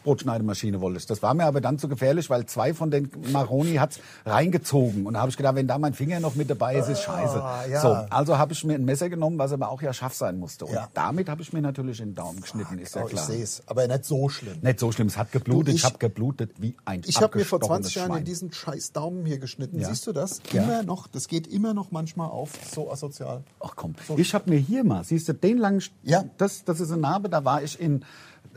Brotschneidemaschine 0.04 0.80
wollte 0.80 0.98
ich. 0.98 1.06
Das 1.06 1.22
war 1.22 1.34
mir 1.34 1.44
aber 1.44 1.60
dann 1.60 1.78
zu 1.78 1.88
gefährlich, 1.88 2.30
weil 2.30 2.46
zwei 2.46 2.72
von 2.74 2.90
den 2.90 3.10
Maroni 3.30 3.74
hat's 3.74 4.00
reingezogen. 4.24 5.06
Und 5.06 5.14
da 5.14 5.20
habe 5.20 5.30
ich 5.30 5.36
gedacht, 5.36 5.54
wenn 5.54 5.66
da 5.68 5.78
mein 5.78 5.94
Finger 5.94 6.18
noch 6.20 6.34
mit 6.34 6.50
dabei 6.50 6.76
ist, 6.76 6.88
ist 6.88 7.02
scheiße. 7.02 7.42
Ah, 7.42 7.66
ja. 7.66 7.80
So, 7.80 7.88
also 7.88 8.38
habe 8.38 8.52
ich 8.52 8.64
mir 8.64 8.74
ein 8.74 8.84
Messer 8.84 9.08
genommen, 9.10 9.38
was 9.38 9.52
aber 9.52 9.68
auch 9.70 9.82
ja 9.82 9.92
scharf 9.92 10.14
sein 10.14 10.38
musste. 10.38 10.64
Und 10.66 10.72
Ja. 10.74 10.88
damit 10.94 11.28
habe 11.28 11.42
ich 11.42 11.52
mir 11.52 11.60
natürlich 11.60 12.00
in 12.00 12.10
den 12.10 12.14
Daumen 12.14 12.40
geschnitten, 12.40 12.78
ist 12.78 12.94
ja 12.94 13.02
oh, 13.02 13.06
ich 13.06 13.12
klar. 13.12 13.26
sehe 13.26 13.42
es, 13.42 13.62
aber 13.66 13.86
nicht 13.86 14.04
so 14.04 14.28
schlimm. 14.28 14.58
Nicht 14.62 14.80
so 14.80 14.90
schlimm, 14.92 15.08
es 15.08 15.16
hat 15.16 15.30
geblutet, 15.32 15.68
Du, 15.68 15.70
ich, 15.72 15.76
ich- 15.76 15.84
habe 15.84 15.98
geblutet 15.98 16.52
wie 16.58 16.74
ein 16.84 17.02
Ich 17.04 17.20
habe 17.20 17.38
mir 17.38 17.44
vor 17.44 17.56
abgestochenes 17.58 17.92
20 17.92 17.94
Jahren 17.96 18.18
in 18.18 18.24
diesen 18.24 18.52
scheiß 18.52 18.92
Daumen 18.92 19.24
hier 19.26 19.38
geschnitten. 19.38 19.78
Ja. 19.78 19.88
Siehst 19.88 20.06
du 20.06 20.12
das? 20.12 20.40
Immer 20.52 20.82
noch, 20.82 21.06
das 21.06 21.28
geht 21.28 21.46
immer 21.46 21.74
noch 21.74 21.90
manchmal 21.90 22.28
auf, 22.30 22.50
so 22.74 22.90
asozial. 22.90 23.42
Ach 23.60 23.74
komm, 23.76 23.94
ich 24.16 24.34
habe 24.34 24.50
mir 24.50 24.58
hier 24.58 24.84
mal, 24.84 25.04
siehst 25.04 25.28
du, 25.28 25.34
den 25.34 25.58
langen, 25.58 25.82
Ja. 26.02 26.24
das, 26.38 26.61
das 26.64 26.80
ist 26.80 26.90
eine 26.92 27.00
Narbe, 27.00 27.28
da 27.28 27.44
war 27.44 27.62
ich 27.62 27.80
in, 27.80 28.04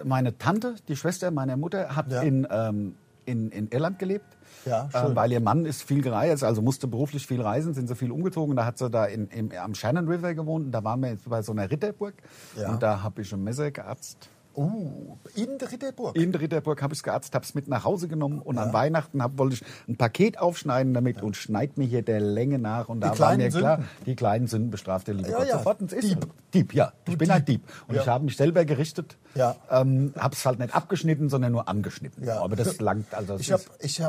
meine 0.03 0.37
Tante, 0.37 0.75
die 0.87 0.95
Schwester 0.95 1.31
meiner 1.31 1.57
Mutter, 1.57 1.95
hat 1.95 2.11
Ja. 2.11 2.21
in, 2.21 2.47
ähm, 2.49 2.95
in, 3.25 3.49
in 3.49 3.67
Irland 3.69 3.99
gelebt. 3.99 4.25
Ja. 4.65 4.89
Ähm, 4.93 5.15
weil 5.15 5.31
ihr 5.31 5.41
Mann 5.41 5.65
ist 5.65 5.83
viel 5.83 6.01
gereist, 6.01 6.43
also 6.43 6.61
musste 6.61 6.87
beruflich 6.87 7.27
viel 7.27 7.41
reisen, 7.41 7.73
sind 7.75 7.87
sie 7.87 7.95
viel 7.95 8.11
umgezogen. 8.11 8.55
Da 8.55 8.65
hat 8.65 8.79
sie 8.79 8.89
da 8.89 9.05
in, 9.05 9.27
im, 9.27 9.51
am 9.51 9.75
Shannon 9.75 10.07
River 10.07 10.33
gewohnt 10.33 10.65
und 10.65 10.71
da 10.71 10.83
waren 10.83 10.99
wir 11.01 11.09
jetzt 11.11 11.29
bei 11.29 11.41
so 11.43 11.51
einer 11.51 11.69
Ritterburg 11.69 12.15
Ja. 12.59 12.71
und 12.71 12.81
da 12.81 13.03
habe 13.03 13.21
ich 13.21 13.31
ein 13.31 13.43
Messer 13.43 13.69
geatzt. 13.71 14.29
Uh, 14.57 15.17
in 15.35 15.57
der 15.57 15.71
Ritterburg. 15.71 16.15
In 16.15 16.31
der 16.31 16.41
Ritterburg 16.41 16.81
habe 16.81 16.93
ich 16.93 16.99
es 16.99 17.03
geatzt, 17.03 17.35
habe 17.35 17.43
es 17.43 17.55
mit 17.55 17.67
nach 17.67 17.83
Hause 17.83 18.07
genommen 18.07 18.39
und 18.39 18.57
an 18.57 18.71
Weihnachten 18.73 19.21
hab, 19.21 19.37
wollte 19.37 19.55
ich 19.55 19.63
ein 19.87 19.97
Paket 19.97 20.39
aufschneiden 20.39 20.93
damit 20.93 21.21
und 21.21 21.35
schneid 21.35 21.77
mir 21.77 21.85
hier 21.85 22.01
der 22.03 22.19
Länge 22.21 22.57
nach. 22.59 22.87
Und 22.89 23.01
da 23.01 23.17
war 23.19 23.35
mir 23.35 23.49
klar, 23.49 23.77
Sünden. 23.77 23.89
die 24.05 24.15
kleinen 24.15 24.47
Sünden 24.47 24.71
bestraft 24.71 25.07
der 25.07 25.15
liebe 25.15 25.29
Ja, 25.29 25.37
Gott 25.39 25.47
ja, 25.47 25.57
sofort. 25.57 25.81
Und 25.81 25.91
es 25.91 25.99
Dieb. 26.05 26.27
Dieb, 26.53 26.73
ja. 26.73 26.93
Ich 27.07 27.17
bin 27.17 27.29
ein 27.31 27.43
Dieb. 27.43 27.67
Und 27.87 27.95
Ja. 27.95 28.01
ich 28.01 28.07
habe 28.07 28.23
mich 28.23 28.37
selber 28.37 28.63
gerichtet. 28.65 29.17
Ja. 29.35 29.55
Ähm, 29.69 30.13
habe 30.17 30.33
es 30.35 30.45
halt 30.45 30.59
nicht 30.59 30.73
abgeschnitten, 30.73 31.29
sondern 31.29 31.51
nur 31.51 31.67
angeschnitten. 31.67 32.23
Ja. 32.23 32.41
Aber 32.41 32.55
das 32.55 32.79
langt. 32.79 33.13
Also 33.13 33.33
das 33.33 33.41
Ich 33.41 33.51
habe 33.51 33.63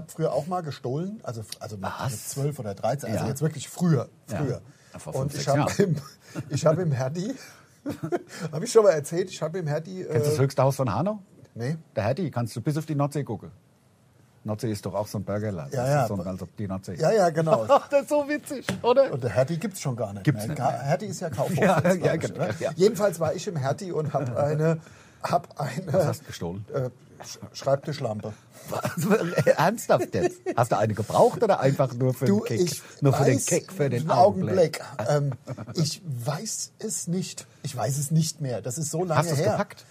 hab 0.05 0.11
früher 0.11 0.33
auch 0.33 0.47
mal 0.47 0.63
gestohlen, 0.63 1.21
also, 1.25 1.43
also 1.59 1.77
mit 1.77 1.91
mit 2.09 2.19
12 2.19 2.59
oder 2.61 2.75
13, 2.75 3.11
also 3.11 3.25
Ja. 3.25 3.29
jetzt 3.29 3.43
wirklich 3.43 3.69
früher. 3.69 4.09
Ja. 4.31 4.37
früher. 4.39 4.61
Ja, 5.05 5.13
Und 5.21 5.35
ich 5.35 5.47
habe 5.49 5.71
im, 5.83 5.97
hab 6.65 6.79
im 6.79 6.93
Herdi, 6.93 7.35
habe 8.53 8.65
ich 8.65 8.73
schon 8.73 8.83
mal 8.85 8.91
erzählt, 8.91 9.31
ich 9.31 9.41
habe 9.43 9.59
im 9.59 9.67
Herdi... 9.67 10.05
Kennst 10.05 10.27
du 10.27 10.31
das 10.31 10.39
Äh, 10.39 10.43
höchste 10.43 10.63
Haus 10.63 10.77
von 10.77 10.93
Hanau? 10.93 11.19
nee, 11.55 11.77
Der 11.95 12.05
Hertie, 12.05 12.31
kannst 12.31 12.55
du 12.57 12.61
bis 12.61 12.77
auf 12.77 12.87
die 12.87 12.95
Nordsee 12.95 13.25
gucken. 13.25 13.51
Nordsee 14.45 14.71
ist 14.71 14.87
doch 14.87 14.95
auch 14.95 15.09
so 15.09 15.19
ein 15.19 15.25
Burgerladen. 15.25 15.73
Ja, 15.73 15.89
ja. 15.89 16.07
So, 16.07 16.15
als 16.15 16.41
ob 16.41 16.57
die 16.57 16.69
Nordsee 16.69 16.95
ja, 16.95 17.11
ja, 17.11 17.31
genau. 17.31 17.67
Das 17.91 18.03
ist 18.03 18.09
so 18.11 18.29
witzig, 18.29 18.65
oder? 18.83 19.13
Und 19.13 19.25
der 19.25 19.31
Hertie 19.31 19.57
gibt 19.59 19.75
es 19.75 19.81
schon 19.81 19.97
gar 19.97 20.13
nicht 20.13 20.23
Gibt's 20.25 20.47
mehr. 20.47 20.55
nicht. 20.57 20.83
Hertie 20.83 21.07
ist 21.07 21.21
ja 21.21 21.31
Kaufhof. 21.37 21.57
Ja, 21.57 21.81
jetzt, 21.83 22.05
ja, 22.05 22.17
genau, 22.17 22.39
ne? 22.45 22.55
ja. 22.61 22.71
Jedenfalls 22.77 23.19
war 23.19 23.35
ich 23.35 23.47
im 23.49 23.57
Hertie 23.57 23.91
und 23.91 24.13
habe 24.15 24.37
eine, 24.41 24.79
hab 25.23 25.61
eine 25.61 25.93
Was 25.93 26.07
hast 26.07 26.21
du 26.23 26.27
gestohlen? 26.27 26.65
Äh, 26.73 26.91
Sch- 27.23 27.39
Schreibtischlampe. 27.55 28.33
Was? 28.69 28.83
Ernsthaft 29.47 30.15
jetzt? 30.15 30.39
Hast 30.57 30.73
du 30.73 30.77
eine 30.79 30.93
gebraucht 30.95 31.43
oder 31.43 31.61
einfach 31.61 31.95
nur 31.95 32.13
für 32.15 32.27
Du, 32.27 32.45
den 32.45 32.59
Kick? 32.59 32.73
ich 32.73 32.83
nur 33.01 33.13
für 33.15 33.25
den 33.25 33.45
Kick, 33.45 33.73
für 33.73 33.89
den 33.89 34.11
Augenblick. 34.11 34.83
Augenblick. 34.99 35.09
ähm, 35.09 35.33
ich 35.75 36.03
weiß 36.05 36.73
es 36.79 37.07
nicht. 37.07 37.47
Ich 37.63 37.75
weiß 37.77 37.97
es 37.99 38.11
nicht 38.11 38.41
mehr. 38.41 38.61
Das 38.61 38.77
ist 38.79 38.91
so 38.91 39.05
lange 39.05 39.19
Hast 39.21 39.31
du 39.31 39.35
es 39.35 39.41
her. 39.41 39.53
gepackt? 39.53 39.85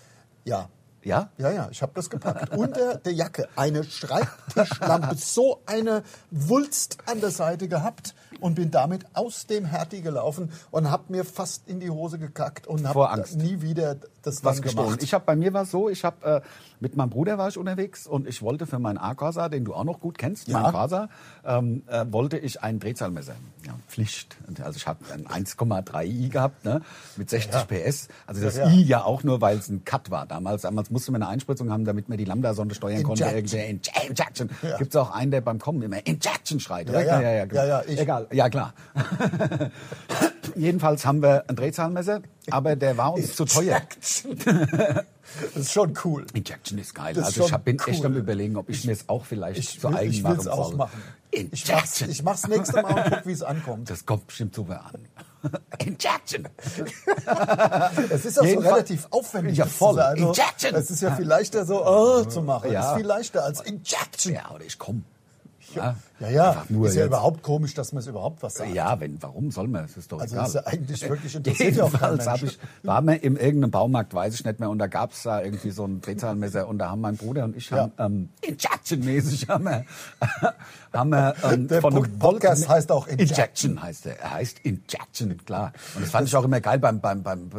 Ja. 0.44 0.70
Ja? 1.04 1.30
Ja, 1.38 1.52
ja, 1.52 1.68
ich 1.72 1.82
habe 1.84 1.92
das 1.96 2.10
gepackt. 2.10 2.56
Unter 2.58 2.96
der 2.96 3.14
Jacke 3.14 3.48
eine 3.56 3.84
Schreibtischlampe, 3.84 5.16
so 5.16 5.62
eine 5.68 6.04
Wulst 6.32 6.98
an 7.06 7.22
der 7.22 7.30
Seite 7.32 7.68
gehabt. 7.68 8.16
Und 8.42 8.56
bin 8.56 8.72
damit 8.72 9.06
aus 9.14 9.46
dem 9.48 9.66
Hertie 9.66 10.02
gelaufen 10.02 10.52
und 10.72 10.90
habe 10.92 11.04
mir 11.10 11.26
fast 11.26 11.68
in 11.68 11.80
die 11.80 11.90
Hose 11.90 12.20
gekackt 12.20 12.68
und 12.68 12.88
habe 12.88 13.24
nie 13.36 13.62
wieder 13.62 13.96
das 14.22 14.44
was 14.44 14.62
gestohlen. 14.62 14.88
gemacht. 14.88 15.04
Ich 15.04 15.14
habe 15.14 15.24
bei 15.26 15.36
mir 15.36 15.54
war 15.54 15.64
es 15.64 15.72
so, 15.72 15.90
ich 15.90 16.04
habe 16.04 16.26
äh, 16.26 16.42
mit 16.80 16.96
meinem 16.96 17.10
Bruder 17.10 17.38
war 17.38 17.48
ich 17.48 17.58
unterwegs 17.58 18.08
und 18.08 18.28
ich 18.28 18.42
wollte 18.42 18.66
für 18.66 18.80
meinen 18.80 18.98
A-Corsa, 18.98 19.50
den 19.50 19.66
du 19.66 19.74
auch 19.74 19.84
noch 19.84 20.00
gut 20.00 20.18
kennst, 20.18 20.48
Ja. 20.48 20.60
meinen 20.60 20.72
Corsa, 20.74 21.10
ähm, 21.46 21.84
äh, 21.88 22.06
wollte 22.10 22.38
ich 22.38 22.62
ein 22.62 22.80
Drehzahlmesser. 22.80 23.36
Ja, 23.66 23.74
Pflicht. 23.88 24.36
Also 24.64 24.78
ich 24.78 24.88
habe 24.88 25.00
ein 25.14 25.26
1,3 25.28 26.06
i 26.06 26.30
gehabt, 26.30 26.66
ne, 26.66 26.82
mit 27.18 27.30
60 27.30 27.68
PS. 27.68 28.08
Also 28.28 28.42
das 28.42 28.58
Ja, 28.58 28.68
ja. 28.68 28.74
i 28.74 28.84
ja 28.84 29.04
auch 29.04 29.24
nur, 29.24 29.42
weil 29.42 29.58
es 29.58 29.70
ein 29.70 29.86
Cut 29.86 30.12
war. 30.12 30.26
Damals, 30.26 30.64
damals 30.64 30.90
musste 30.92 31.12
man 31.12 31.22
eine 31.24 31.32
Einspritzung 31.32 31.72
haben, 31.72 31.86
damit 31.86 32.10
man 32.10 32.18
die 32.18 32.26
Lambda-Sonde 32.26 32.76
steuern 32.76 33.04
konnte. 33.04 33.24
Injection. 33.26 33.60
Injection. 34.10 34.50
Ja. 34.62 34.78
Gibt 34.78 34.94
es 34.94 34.96
auch 35.00 35.12
einen, 35.12 35.32
der 35.32 35.42
beim 35.42 35.60
Kommen 35.60 35.82
immer 35.82 36.06
Injection 36.06 36.60
schreit? 36.60 36.90
Ja, 36.90 37.00
ja. 37.02 37.22
ja, 37.22 37.32
ja, 37.32 37.46
genau. 37.46 37.62
Ja, 37.62 37.68
ja, 37.68 37.84
ich. 37.88 38.00
Egal, 38.00 38.25
ja 38.32 38.50
klar. 38.50 38.74
Jedenfalls 40.56 41.06
haben 41.06 41.22
wir 41.22 41.44
ein 41.48 41.56
Drehzahlmesser, 41.56 42.22
aber 42.50 42.76
der 42.76 42.98
war 42.98 43.14
uns 43.14 43.36
zu 43.36 43.46
teuer. 43.46 43.82
Das 45.54 45.56
ist 45.56 45.72
schon 45.72 45.98
cool. 46.04 46.26
Injection 46.34 46.78
ist 46.78 46.94
geil. 46.94 47.14
Das 47.14 47.24
ist 47.24 47.28
also 47.28 47.42
ich 47.42 47.48
schon 47.48 47.54
hab, 47.54 47.66
bin 47.66 47.80
echt 47.80 48.00
cool. 48.00 48.06
am 48.06 48.16
überlegen, 48.16 48.56
ob 48.58 48.70
ich, 48.70 48.86
mir 48.86 48.92
es 48.92 49.10
auch 49.10 49.26
vielleicht 49.26 49.60
Ich 49.60 49.80
zu 49.80 49.90
will 49.90 49.98
eigen 49.98 50.12
ich 50.12 50.24
machen 50.24 50.38
will's 50.38 50.48
auch 50.48 50.70
soll. 50.70 50.78
machen. 50.78 51.02
Ich 51.32 51.68
mach's, 51.68 52.02
Injection. 52.02 52.10
ich 52.10 52.24
mach's 52.24 52.48
nächste 52.48 52.82
Mal 52.82 52.94
und 52.94 53.12
guck, 53.12 53.26
wie 53.26 53.32
es 53.32 53.44
ankommt. 53.44 53.90
Das 53.90 54.06
kommt 54.06 54.28
bestimmt 54.28 54.56
super 54.56 54.86
an. 54.86 55.52
Injection. 55.80 56.48
Es 58.10 58.26
ist 58.26 58.40
auch 58.40 58.46
so 58.46 58.60
relativ 58.60 59.08
aufwendig. 59.10 59.58
Ja, 59.58 59.66
das 59.66 59.74
voll. 59.74 60.00
Also, 60.00 60.28
Injection. 60.28 60.76
Es 60.76 60.90
ist 60.90 61.02
ja 61.02 61.16
viel 61.16 61.26
leichter 61.26 61.66
so 61.66 61.86
oh, 61.86 62.24
zu 62.24 62.42
machen. 62.42 62.72
Ja. 62.72 62.82
Es 62.82 62.88
ist 62.92 62.98
viel 62.98 63.06
leichter 63.06 63.44
als 63.44 63.62
Injection. 63.62 64.34
Ja, 64.34 64.52
oder 64.52 64.64
ich 64.64 64.80
komme. 64.80 65.02
Ja, 65.74 65.98
Ja, 66.20 66.30
ja. 66.30 66.66
Nur 66.70 66.88
ist 66.88 66.96
ja 66.96 67.02
jetzt. 67.02 67.08
überhaupt 67.08 67.44
komisch, 67.44 67.74
dass 67.74 67.92
man 67.92 68.00
es 68.02 68.08
überhaupt 68.08 68.42
was 68.42 68.54
sagt. 68.56 68.74
Ja, 68.74 68.98
wenn, 69.02 69.22
warum 69.22 69.52
soll 69.52 69.68
man? 69.68 69.82
Das 69.84 69.98
ist 69.98 70.12
doch 70.12 70.20
Also 70.22 70.36
egal. 70.36 70.48
ist 70.48 70.54
ja 70.56 70.62
eigentlich 70.66 71.10
wirklich 71.10 71.36
interessiert 71.36 71.76
ja 71.76 71.84
kein 71.90 71.92
Jedenfalls 72.18 72.26
Mensch. 72.42 72.44
ich, 72.54 72.60
war 72.88 73.02
man 73.02 73.16
in 73.18 73.36
irgendeinem 73.36 73.72
Baumarkt, 73.72 74.14
weiß 74.14 74.34
ich 74.36 74.46
nicht 74.46 74.60
mehr, 74.60 74.70
und 74.70 74.80
da 74.80 74.88
gab's 74.88 75.24
da 75.24 75.42
irgendwie 75.42 75.72
so 75.72 75.86
ein 75.86 76.00
Drehzahlmesser 76.00 76.68
und 76.70 76.78
da 76.78 76.90
haben 76.90 77.02
mein 77.02 77.18
Bruder 77.18 77.44
und 77.44 77.58
ich 77.58 77.70
haben, 77.72 77.92
ähm, 77.98 78.30
Injection-mäßig 78.42 79.50
haben 79.50 79.66
wir, 79.66 79.86
haben 80.94 81.10
wir 81.10 81.36
ähm, 81.44 81.68
Der 81.68 81.82
von 81.82 81.94
Podcast 82.20 82.64
Volt- 82.64 82.70
heißt 82.70 82.92
auch 82.92 83.08
Injection. 83.08 83.36
Injection 83.38 83.84
heißt 83.84 84.06
er. 84.06 84.20
Er 84.20 84.34
heißt 84.36 84.60
Injection, 84.64 85.38
klar. 85.46 85.74
Und 85.96 86.04
das 86.04 86.12
fand 86.12 86.28
ich 86.28 86.36
auch 86.36 86.44
immer 86.46 86.62
geil 86.62 86.80
beim, 86.80 87.02
beim, 87.02 87.24
beim 87.24 87.50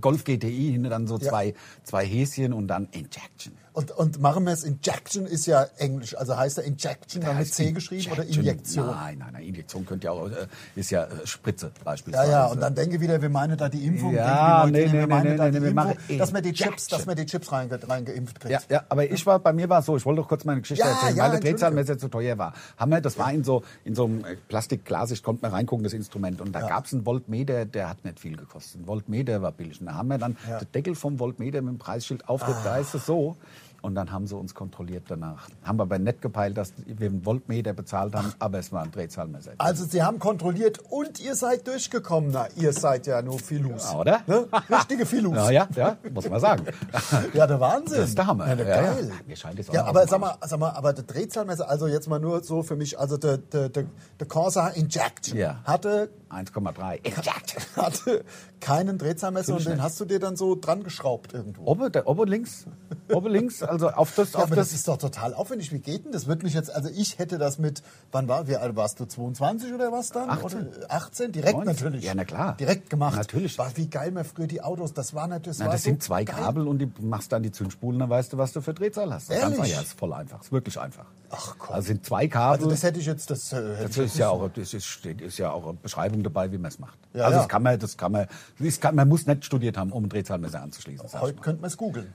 Golf 0.00 0.24
GTI, 0.24 0.72
hinten 0.72 0.90
dann 0.90 1.06
so 1.06 1.18
Ja. 1.18 1.28
zwei, 1.28 1.54
zwei 1.84 2.06
Häschen 2.06 2.52
und 2.52 2.68
dann 2.68 2.88
Injection. 2.92 3.52
Und, 3.74 3.90
und 3.90 4.20
machen 4.20 4.44
wir 4.44 4.52
es, 4.52 4.64
Injection 4.64 5.24
ist 5.24 5.46
ja 5.46 5.66
Englisch. 5.78 6.14
Also 6.16 6.36
heißt 6.36 6.58
der 6.58 6.64
Injection 6.64 7.22
dann 7.22 7.30
mit 7.30 7.38
heißt 7.38 7.54
C 7.54 7.72
geschrieben 7.90 8.12
oder 8.12 8.24
Injektion? 8.24 8.86
Nein, 8.86 9.18
nein, 9.18 9.28
nein, 9.32 9.42
Injektion 9.42 9.84
könnte 9.86 10.06
ja 10.06 10.12
auch, 10.12 10.26
äh, 10.28 10.46
ist 10.74 10.90
ja 10.90 11.04
äh, 11.04 11.26
Spritze 11.26 11.66
Ja, 11.66 11.82
beispielsweise. 11.84 12.30
ja, 12.30 12.46
und 12.46 12.60
dann 12.60 12.74
denke 12.74 13.00
wieder, 13.00 13.20
wir 13.20 13.28
meinen 13.28 13.56
da 13.56 13.68
die 13.68 13.84
Impfung. 13.86 14.14
Ja, 14.14 14.66
nee, 14.66 14.90
wir 14.92 15.00
nee, 15.00 15.06
meinen 15.06 15.30
nee, 15.32 15.36
da 15.36 15.44
nee, 15.46 15.50
die 15.52 15.58
nee, 15.60 15.74
wir 15.74 15.90
Impfung, 15.92 16.18
dass 16.18 16.32
man 16.32 16.42
die 16.42 16.52
Chips, 16.52 16.86
dass 16.88 17.06
man 17.06 17.16
die 17.16 17.26
Chips 17.26 17.50
reinge, 17.52 17.78
reingeimpft 17.88 18.40
kriegt. 18.40 18.52
Ja, 18.52 18.60
ja, 18.68 18.84
aber 18.88 19.10
ich 19.10 19.24
war, 19.26 19.38
bei 19.38 19.52
mir 19.52 19.68
war 19.68 19.80
es 19.80 19.86
so, 19.86 19.96
ich 19.96 20.04
wollte 20.06 20.22
doch 20.22 20.28
kurz 20.28 20.44
meine 20.44 20.60
Geschichte 20.60 20.84
Ja, 20.84 20.92
erzählen, 20.92 21.16
ja, 21.16 21.24
weil 21.24 21.30
der. 21.32 21.40
Drehzahlmesser 21.40 21.98
zu 21.98 22.08
teuer 22.08 22.38
war. 22.38 22.54
Haben 22.76 22.90
wir, 22.92 23.00
das 23.00 23.18
war 23.18 23.32
in 23.32 23.44
so, 23.44 23.62
in 23.84 23.94
so 23.94 24.04
einem 24.04 24.24
äh, 24.24 24.36
Plastikglas, 24.48 25.10
ich 25.10 25.22
konnte 25.22 25.42
mal 25.42 25.50
reingucken, 25.52 25.84
das 25.84 25.92
Instrument. 25.92 26.40
Und 26.40 26.52
da 26.52 26.60
gab's 26.60 26.92
einen 26.92 27.04
Voltmeter, 27.04 27.64
der 27.66 27.88
hat 27.88 28.04
nicht 28.04 28.20
viel 28.20 28.36
gekostet. 28.36 28.80
Ein 28.80 28.86
Voltmeter 28.86 29.42
war 29.42 29.52
billig. 29.52 29.80
Und 29.80 29.86
da 29.86 29.94
haben 29.94 30.08
wir 30.08 30.18
dann 30.18 30.36
Ja. 30.48 30.58
den 30.58 30.70
Deckel 30.72 30.94
vom 30.94 31.18
Voltmeter 31.18 31.60
mit 31.62 31.72
dem 31.74 31.78
Preisschild 31.78 32.28
aufgedreht, 32.28 32.64
da 32.64 32.76
ist 32.78 32.94
es 32.94 33.06
so. 33.06 33.36
Und 33.82 33.96
dann 33.96 34.12
haben 34.12 34.26
sie 34.28 34.36
uns 34.36 34.54
kontrolliert 34.54 35.04
danach. 35.08 35.48
Haben 35.64 35.80
aber 35.80 35.98
nicht 35.98 36.22
gepeilt, 36.22 36.56
dass 36.56 36.72
wir 36.86 37.08
einen 37.08 37.22
Voltmeter 37.24 37.72
bezahlt 37.72 38.14
haben, 38.14 38.32
aber 38.38 38.58
es 38.60 38.70
war 38.72 38.82
ein 38.84 38.92
Drehzahlmesser. 38.92 39.52
Also 39.58 39.84
sie 39.84 40.02
haben 40.02 40.20
kontrolliert 40.20 40.78
und 40.88 41.18
ihr 41.20 41.34
seid 41.34 41.66
durchgekommen. 41.66 42.30
Na, 42.32 42.46
ihr 42.56 42.72
seid 42.72 43.08
ja 43.08 43.20
nur 43.22 43.40
Filus. 43.40 43.90
Ja, 43.92 43.98
oder? 43.98 44.20
Ne? 44.28 44.46
Richtige 44.70 45.04
Filus. 45.04 45.34
Ja, 45.34 45.50
ja, 45.50 45.68
ja, 45.74 45.96
muss 46.14 46.28
man 46.30 46.40
sagen. 46.40 46.64
Ja, 47.34 47.46
der 47.46 47.58
Wahnsinn. 47.60 47.98
Das 47.98 48.08
ist 48.10 48.18
der 48.18 48.26
Hammer. 48.26 48.46
Ja, 48.48 48.54
Ja, 48.54 48.64
geil. 48.64 49.08
ja. 49.08 49.14
Mir 49.26 49.36
scheint 49.36 49.58
es 49.58 49.68
auch 49.68 49.74
ja, 49.74 49.84
aber 49.84 50.06
sag 50.06 50.20
mal, 50.20 50.36
sag 50.46 50.58
mal, 50.60 50.70
aber 50.70 50.92
der 50.92 51.04
Drehzahlmesser, 51.04 51.68
also 51.68 51.86
jetzt 51.88 52.08
mal 52.08 52.20
nur 52.20 52.42
so 52.44 52.62
für 52.62 52.76
mich, 52.76 52.98
also 52.98 53.16
der, 53.16 53.38
der, 53.38 53.68
der, 53.68 53.84
der 54.20 54.26
Corsa 54.28 54.68
Injection 54.68 55.36
Ja. 55.36 55.60
hatte, 55.64 56.10
1,3. 56.30 56.96
Injection. 57.04 57.62
hatte 57.76 58.24
keinen 58.60 58.98
Drehzahlmesser 58.98 59.54
und 59.56 59.66
den 59.66 59.82
hast 59.82 59.98
du 60.00 60.04
dir 60.04 60.20
dann 60.20 60.36
so 60.36 60.54
dran 60.54 60.82
geschraubt 60.84 61.34
irgendwo. 61.34 61.64
Oben, 61.64 61.90
der, 61.92 62.06
oben 62.06 62.28
links. 62.28 62.64
Oben 63.12 63.30
links, 63.30 63.62
also 63.72 63.88
auf 63.88 64.14
das, 64.14 64.32
Ja, 64.32 64.40
auf 64.40 64.44
aber 64.44 64.56
das, 64.56 64.68
das 64.68 64.78
ist 64.78 64.88
doch 64.88 64.98
total 64.98 65.32
aufwendig. 65.34 65.72
Wie 65.72 65.78
geht 65.78 66.04
denn 66.04 66.12
das? 66.12 66.26
Wird 66.26 66.42
mich 66.42 66.52
jetzt, 66.52 66.70
also 66.72 66.90
ich 66.94 67.18
hätte 67.18 67.38
das 67.38 67.58
mit, 67.58 67.82
wann 68.10 68.28
war, 68.28 68.46
wie 68.46 68.56
alt 68.56 68.76
warst 68.76 69.00
du? 69.00 69.06
22 69.06 69.72
oder 69.72 69.90
was 69.90 70.10
dann? 70.10 70.28
18. 70.28 70.68
Oder 70.68 70.90
18? 70.90 71.32
Direkt 71.32 71.54
19. 71.54 71.74
natürlich. 71.74 72.04
Ja, 72.04 72.14
na 72.14 72.24
klar. 72.24 72.56
Direkt 72.58 72.90
gemacht. 72.90 73.16
Natürlich. 73.16 73.56
War, 73.58 73.74
wie 73.76 73.88
geil 73.88 74.10
man 74.10 74.24
früher 74.24 74.46
die 74.46 74.62
Autos, 74.62 74.92
das 74.92 75.14
war 75.14 75.26
natürlich, 75.26 75.56
das 75.56 75.58
Na, 75.60 75.64
war 75.66 75.72
das 75.72 75.82
so 75.82 75.90
sind 75.90 76.02
zwei 76.02 76.24
geil. 76.24 76.36
Kabel 76.36 76.68
und 76.68 76.78
die 76.78 76.92
machst 77.00 77.32
dann 77.32 77.42
die 77.42 77.50
Zündspulen, 77.50 77.98
dann 77.98 78.10
weißt 78.10 78.32
du, 78.34 78.38
was 78.38 78.52
du 78.52 78.60
für 78.60 78.74
Drehzahl 78.74 79.12
hast. 79.12 79.30
Das 79.30 79.36
ist 79.36 79.42
Ehrlich? 79.42 79.58
einfach, 79.60 79.72
ja, 79.72 79.80
ist 79.80 79.98
voll 79.98 80.12
einfach. 80.12 80.42
Ist 80.42 80.52
wirklich 80.52 80.78
einfach. 80.78 81.06
Ach 81.30 81.56
komm. 81.58 81.74
Also 81.74 81.86
sind 81.88 82.04
zwei 82.04 82.28
Kabel. 82.28 82.58
Also 82.58 82.70
das 82.70 82.82
hätte 82.82 83.00
ich 83.00 83.06
jetzt, 83.06 83.30
das, 83.30 83.52
äh, 83.52 83.56
hätte 83.56 83.84
das 83.88 83.96
ist 83.96 84.18
ja 84.18 84.28
auch, 84.28 84.50
das 84.50 84.74
ist, 84.74 84.84
steht, 84.84 85.22
ist 85.22 85.38
ja 85.38 85.50
auch 85.50 85.64
eine 85.64 85.74
Beschreibung 85.74 86.22
dabei, 86.22 86.52
wie 86.52 86.58
man 86.58 86.70
es 86.70 86.78
macht. 86.78 86.98
Ja, 87.14 87.24
also 87.24 87.36
ja. 87.36 87.38
das 87.38 87.48
kann 87.48 87.62
man, 87.62 87.78
das 87.78 87.96
kann 87.96 88.12
man, 88.12 88.26
das 88.58 88.80
kann, 88.80 88.94
man 88.94 89.08
muss 89.08 89.26
nicht 89.26 89.44
studiert 89.46 89.78
haben, 89.78 89.92
um 89.92 90.04
ein 90.04 90.08
Drehzahlmesser 90.10 90.60
anzuschließen. 90.60 91.08
Heute 91.20 91.40
könnte 91.40 91.62
man 91.62 91.68
es 91.68 91.76
googeln. 91.78 92.12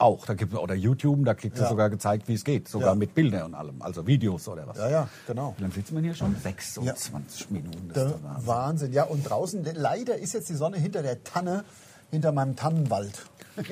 Auch, 0.00 0.26
da 0.26 0.34
gibt 0.34 0.54
oder 0.54 0.74
YouTube, 0.76 1.24
da 1.24 1.34
kriegt 1.34 1.56
es 1.56 1.62
Ja. 1.62 1.68
sogar 1.68 1.90
gezeigt, 1.90 2.28
wie 2.28 2.34
es 2.34 2.44
geht, 2.44 2.68
sogar 2.68 2.90
Ja. 2.90 2.94
mit 2.94 3.14
Bildern 3.16 3.42
und 3.46 3.54
allem, 3.54 3.82
also 3.82 4.06
Videos 4.06 4.46
oder 4.46 4.66
was. 4.66 4.78
Ja, 4.78 4.88
ja, 4.88 5.08
genau. 5.26 5.54
Wie 5.56 5.62
lange 5.62 5.74
sitzen 5.74 5.96
wir 5.96 6.02
hier 6.02 6.14
schon? 6.14 6.36
26 6.36 7.50
Minuten. 7.50 7.88
Das 7.92 8.12
der 8.12 8.22
Wahnsinn. 8.22 8.46
Wahnsinn. 8.46 8.92
Ja, 8.92 9.04
und 9.04 9.22
draußen, 9.28 9.66
leider 9.74 10.16
ist 10.16 10.34
jetzt 10.34 10.48
die 10.48 10.54
Sonne 10.54 10.76
hinter 10.78 11.02
der 11.02 11.24
Tanne, 11.24 11.64
hinter 12.12 12.30
meinem 12.32 12.54
Tannenwald. 12.54 13.26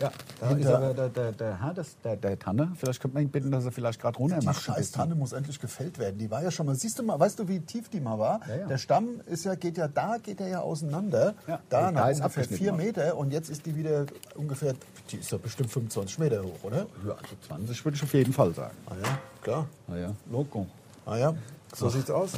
Ja, 0.00 0.12
da 0.40 0.50
ist 0.50 0.66
aber 0.68 0.94
der, 0.94 1.08
der, 1.08 1.32
der 1.32 1.60
Herr 1.60 1.74
des, 1.74 1.96
der, 2.04 2.14
der 2.16 2.38
Tanne. 2.38 2.70
Vielleicht 2.78 3.00
könnte 3.00 3.14
man 3.16 3.24
ihn 3.24 3.30
bitten, 3.30 3.50
dass 3.50 3.64
er 3.64 3.72
vielleicht 3.72 4.00
gerade 4.00 4.16
runter 4.16 4.38
Die 4.38 4.46
macht. 4.46 4.58
ein 4.68 4.74
scheiß. 4.76 4.92
Tanne 4.92 5.16
muss 5.16 5.32
endlich 5.32 5.58
gefällt 5.58 5.98
werden. 5.98 6.18
Die 6.18 6.30
war 6.30 6.40
ja 6.40 6.52
schon 6.52 6.66
mal, 6.66 6.76
siehst 6.76 7.00
du 7.00 7.02
mal, 7.02 7.18
weißt 7.18 7.38
du, 7.40 7.48
wie 7.48 7.58
tief 7.60 7.88
die 7.88 7.98
mal 7.98 8.16
war? 8.16 8.40
Ja, 8.48 8.56
ja. 8.56 8.66
Der 8.68 8.78
Stamm 8.78 9.20
ist 9.26 9.44
ja, 9.44 9.56
geht 9.56 9.76
ja, 9.76 9.88
da 9.88 10.18
geht 10.18 10.40
er 10.40 10.46
ja 10.48 10.60
auseinander. 10.60 11.34
Ja, 11.48 11.58
da 11.68 11.90
nach 11.90 12.02
da 12.02 12.10
ist 12.10 12.20
ungefähr 12.20 12.44
vier. 12.44 12.72
Meter 12.72 13.16
und 13.16 13.32
jetzt 13.32 13.50
ist 13.50 13.66
die 13.66 13.74
wieder 13.74 14.06
ungefähr, 14.36 14.74
die 15.10 15.16
ist 15.16 15.32
ja 15.32 15.38
bestimmt 15.38 15.70
25 15.72 16.18
Meter 16.20 16.44
hoch, 16.44 16.62
oder? 16.62 16.86
Ja, 17.04 17.14
also 17.14 17.34
20 17.48 17.84
würde 17.84 17.96
ich 17.96 18.02
auf 18.04 18.14
jeden 18.14 18.32
Fall 18.32 18.54
sagen. 18.54 18.76
Ah 18.86 18.94
ja, 19.02 19.18
klar. 19.42 19.66
Na 19.88 19.96
ja, 19.98 20.14
Loco. 20.30 20.66
Ah 21.06 21.16
ja, 21.16 21.34
so 21.74 21.88
sieht's 21.88 22.10
aus. 22.10 22.32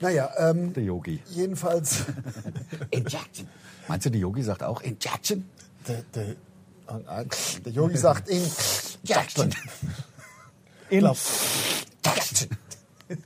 Naja, 0.00 0.28
ähm, 0.36 0.74
Der 0.74 0.82
Yogi. 0.82 1.22
jedenfalls, 1.30 2.04
Injection. 2.90 3.48
Meinst 3.88 4.04
du, 4.06 4.10
der 4.10 4.20
Yogi 4.20 4.42
sagt 4.42 4.62
auch 4.62 4.82
Injection? 4.82 5.48
der, 5.88 6.02
der, 6.14 6.34
der 7.64 7.72
Yogi 7.72 7.96
sagt 7.96 8.28
in 8.28 8.42
Jackson. 9.04 9.50
Injection. 10.90 12.48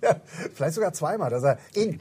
Ja, 0.02 0.16
Vielleicht 0.54 0.74
sogar 0.74 0.92
zweimal, 0.92 1.30
dass 1.30 1.42
er 1.42 1.58
in 1.74 1.98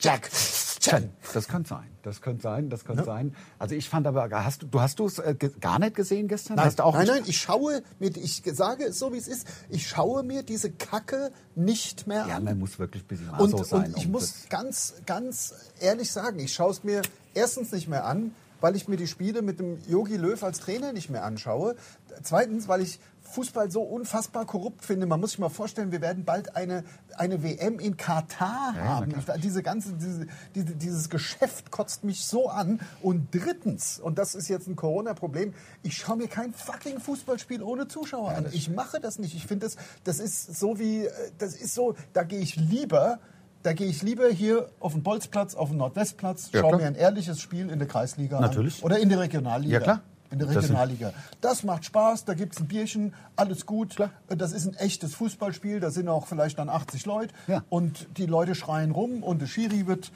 Jackson. 0.00 1.10
Das 1.32 1.46
könnte 1.46 1.68
sein. 1.68 1.86
Das 2.02 2.20
könnte 2.20 2.42
sein. 2.42 2.68
Das 2.68 2.84
könnte 2.84 3.04
sein. 3.04 3.36
Also 3.60 3.76
ich 3.76 3.88
fand 3.88 4.06
aber, 4.08 4.28
hast 4.44 4.62
du, 4.62 4.66
du 4.66 4.80
hast 4.80 4.98
du 4.98 5.06
es 5.06 5.20
äh, 5.20 5.36
gar 5.60 5.78
nicht 5.78 5.94
gesehen 5.94 6.26
gestern? 6.26 6.56
Nein, 6.56 6.72
nein, 6.76 7.06
nein, 7.06 7.22
ich 7.26 7.36
schaue 7.38 7.82
mir, 8.00 8.16
ich 8.16 8.42
sage 8.52 8.86
es 8.86 8.98
so, 8.98 9.12
wie 9.12 9.18
es 9.18 9.28
ist, 9.28 9.46
ich 9.68 9.86
schaue 9.86 10.24
mir 10.24 10.42
diese 10.42 10.72
Kacke 10.72 11.30
nicht 11.54 12.08
mehr 12.08 12.26
Ja, 12.28 12.36
an. 12.36 12.44
man 12.44 12.58
muss 12.58 12.80
wirklich 12.80 13.04
ein 13.04 13.06
bisschen 13.06 13.28
Und, 13.30 13.38
maßlos 13.52 13.68
sein. 13.68 13.94
und 13.94 13.96
ich 13.98 14.08
muss 14.08 14.34
ganz, 14.50 14.94
ganz 15.06 15.54
ehrlich 15.78 16.10
sagen, 16.10 16.40
ich 16.40 16.52
schaue 16.52 16.72
es 16.72 16.82
mir 16.82 17.02
erstens 17.34 17.70
nicht 17.70 17.86
mehr 17.86 18.04
an, 18.04 18.34
weil 18.62 18.76
ich 18.76 18.88
mir 18.88 18.96
die 18.96 19.06
Spiele 19.06 19.42
mit 19.42 19.58
dem 19.58 19.78
Yogi 19.86 20.16
Löw 20.16 20.42
als 20.42 20.60
Trainer 20.60 20.92
nicht 20.92 21.10
mehr 21.10 21.24
anschaue. 21.24 21.76
Zweitens, 22.22 22.68
weil 22.68 22.80
ich 22.80 22.98
Fußball 23.22 23.70
so 23.70 23.82
unfassbar 23.82 24.44
korrupt 24.44 24.84
finde. 24.84 25.06
Man 25.06 25.18
muss 25.20 25.30
sich 25.30 25.38
mal 25.38 25.48
vorstellen, 25.48 25.90
wir 25.90 26.00
werden 26.00 26.24
bald 26.24 26.54
eine, 26.54 26.84
eine 27.16 27.42
WM 27.42 27.78
in 27.78 27.96
Katar 27.96 28.74
Ja, 28.76 28.84
haben. 28.84 29.14
diese 29.42 29.62
ganze, 29.62 29.94
diese, 29.94 30.26
diese, 30.54 30.74
dieses 30.76 31.08
Geschäft 31.08 31.70
kotzt 31.70 32.04
mich 32.04 32.24
so 32.26 32.48
an. 32.48 32.80
Und 33.00 33.28
drittens, 33.32 33.98
und 33.98 34.18
das 34.18 34.34
ist 34.34 34.48
jetzt 34.48 34.68
ein 34.68 34.76
Corona-Problem, 34.76 35.54
ich 35.82 35.96
schaue 35.96 36.16
mir 36.18 36.28
kein 36.28 36.52
fucking 36.52 37.00
Fußballspiel 37.00 37.62
ohne 37.62 37.88
Zuschauer 37.88 38.32
an. 38.32 38.46
Ich 38.52 38.68
mache 38.70 39.00
das 39.00 39.18
nicht. 39.18 39.34
Ich 39.34 39.46
finde, 39.46 39.66
das, 39.66 39.76
das 40.04 40.20
ist 40.20 40.56
so 40.58 40.78
wie, 40.78 41.06
äh, 41.06 41.10
das 41.38 41.54
ist 41.54 41.74
so, 41.74 41.94
da 42.12 42.22
gehe 42.24 42.40
ich 42.40 42.56
lieber 42.56 43.18
da 43.62 43.72
gehe 43.72 43.86
ich 43.86 44.02
lieber 44.02 44.28
hier 44.28 44.68
auf 44.80 44.92
den 44.92 45.02
Bolzplatz, 45.02 45.54
auf 45.54 45.68
den 45.68 45.78
Nordwestplatz, 45.78 46.50
Ja, 46.52 46.60
schaue 46.60 46.70
klar. 46.70 46.80
mir 46.80 46.86
ein 46.88 46.94
ehrliches 46.94 47.40
Spiel 47.40 47.70
in 47.70 47.78
der 47.78 47.88
Kreisliga 47.88 48.40
Natürlich. 48.40 48.78
an. 48.80 48.84
Oder 48.86 48.98
in 48.98 49.08
der 49.08 49.20
Regionalliga. 49.20 49.72
Ja, 49.74 49.80
klar. 49.80 50.00
In 50.30 50.38
der 50.38 50.48
Regionalliga. 50.48 51.12
Das 51.42 51.62
macht 51.62 51.84
Spaß, 51.84 52.24
da 52.24 52.32
gibt 52.34 52.54
es 52.54 52.60
ein 52.60 52.66
Bierchen, 52.66 53.12
alles 53.36 53.66
gut. 53.66 53.96
Das 54.28 54.52
ist 54.52 54.66
ein 54.66 54.74
echtes 54.76 55.14
Fußballspiel, 55.14 55.78
da 55.78 55.90
sind 55.90 56.08
auch 56.08 56.26
vielleicht 56.26 56.58
dann 56.58 56.70
80 56.70 57.04
Leute. 57.04 57.34
Ja. 57.48 57.62
Und 57.68 58.08
die 58.16 58.24
Leute 58.26 58.54
schreien 58.54 58.92
rum 58.92 59.22
und 59.22 59.42
der 59.42 59.46
Schiri 59.46 59.86
wird 59.86 60.10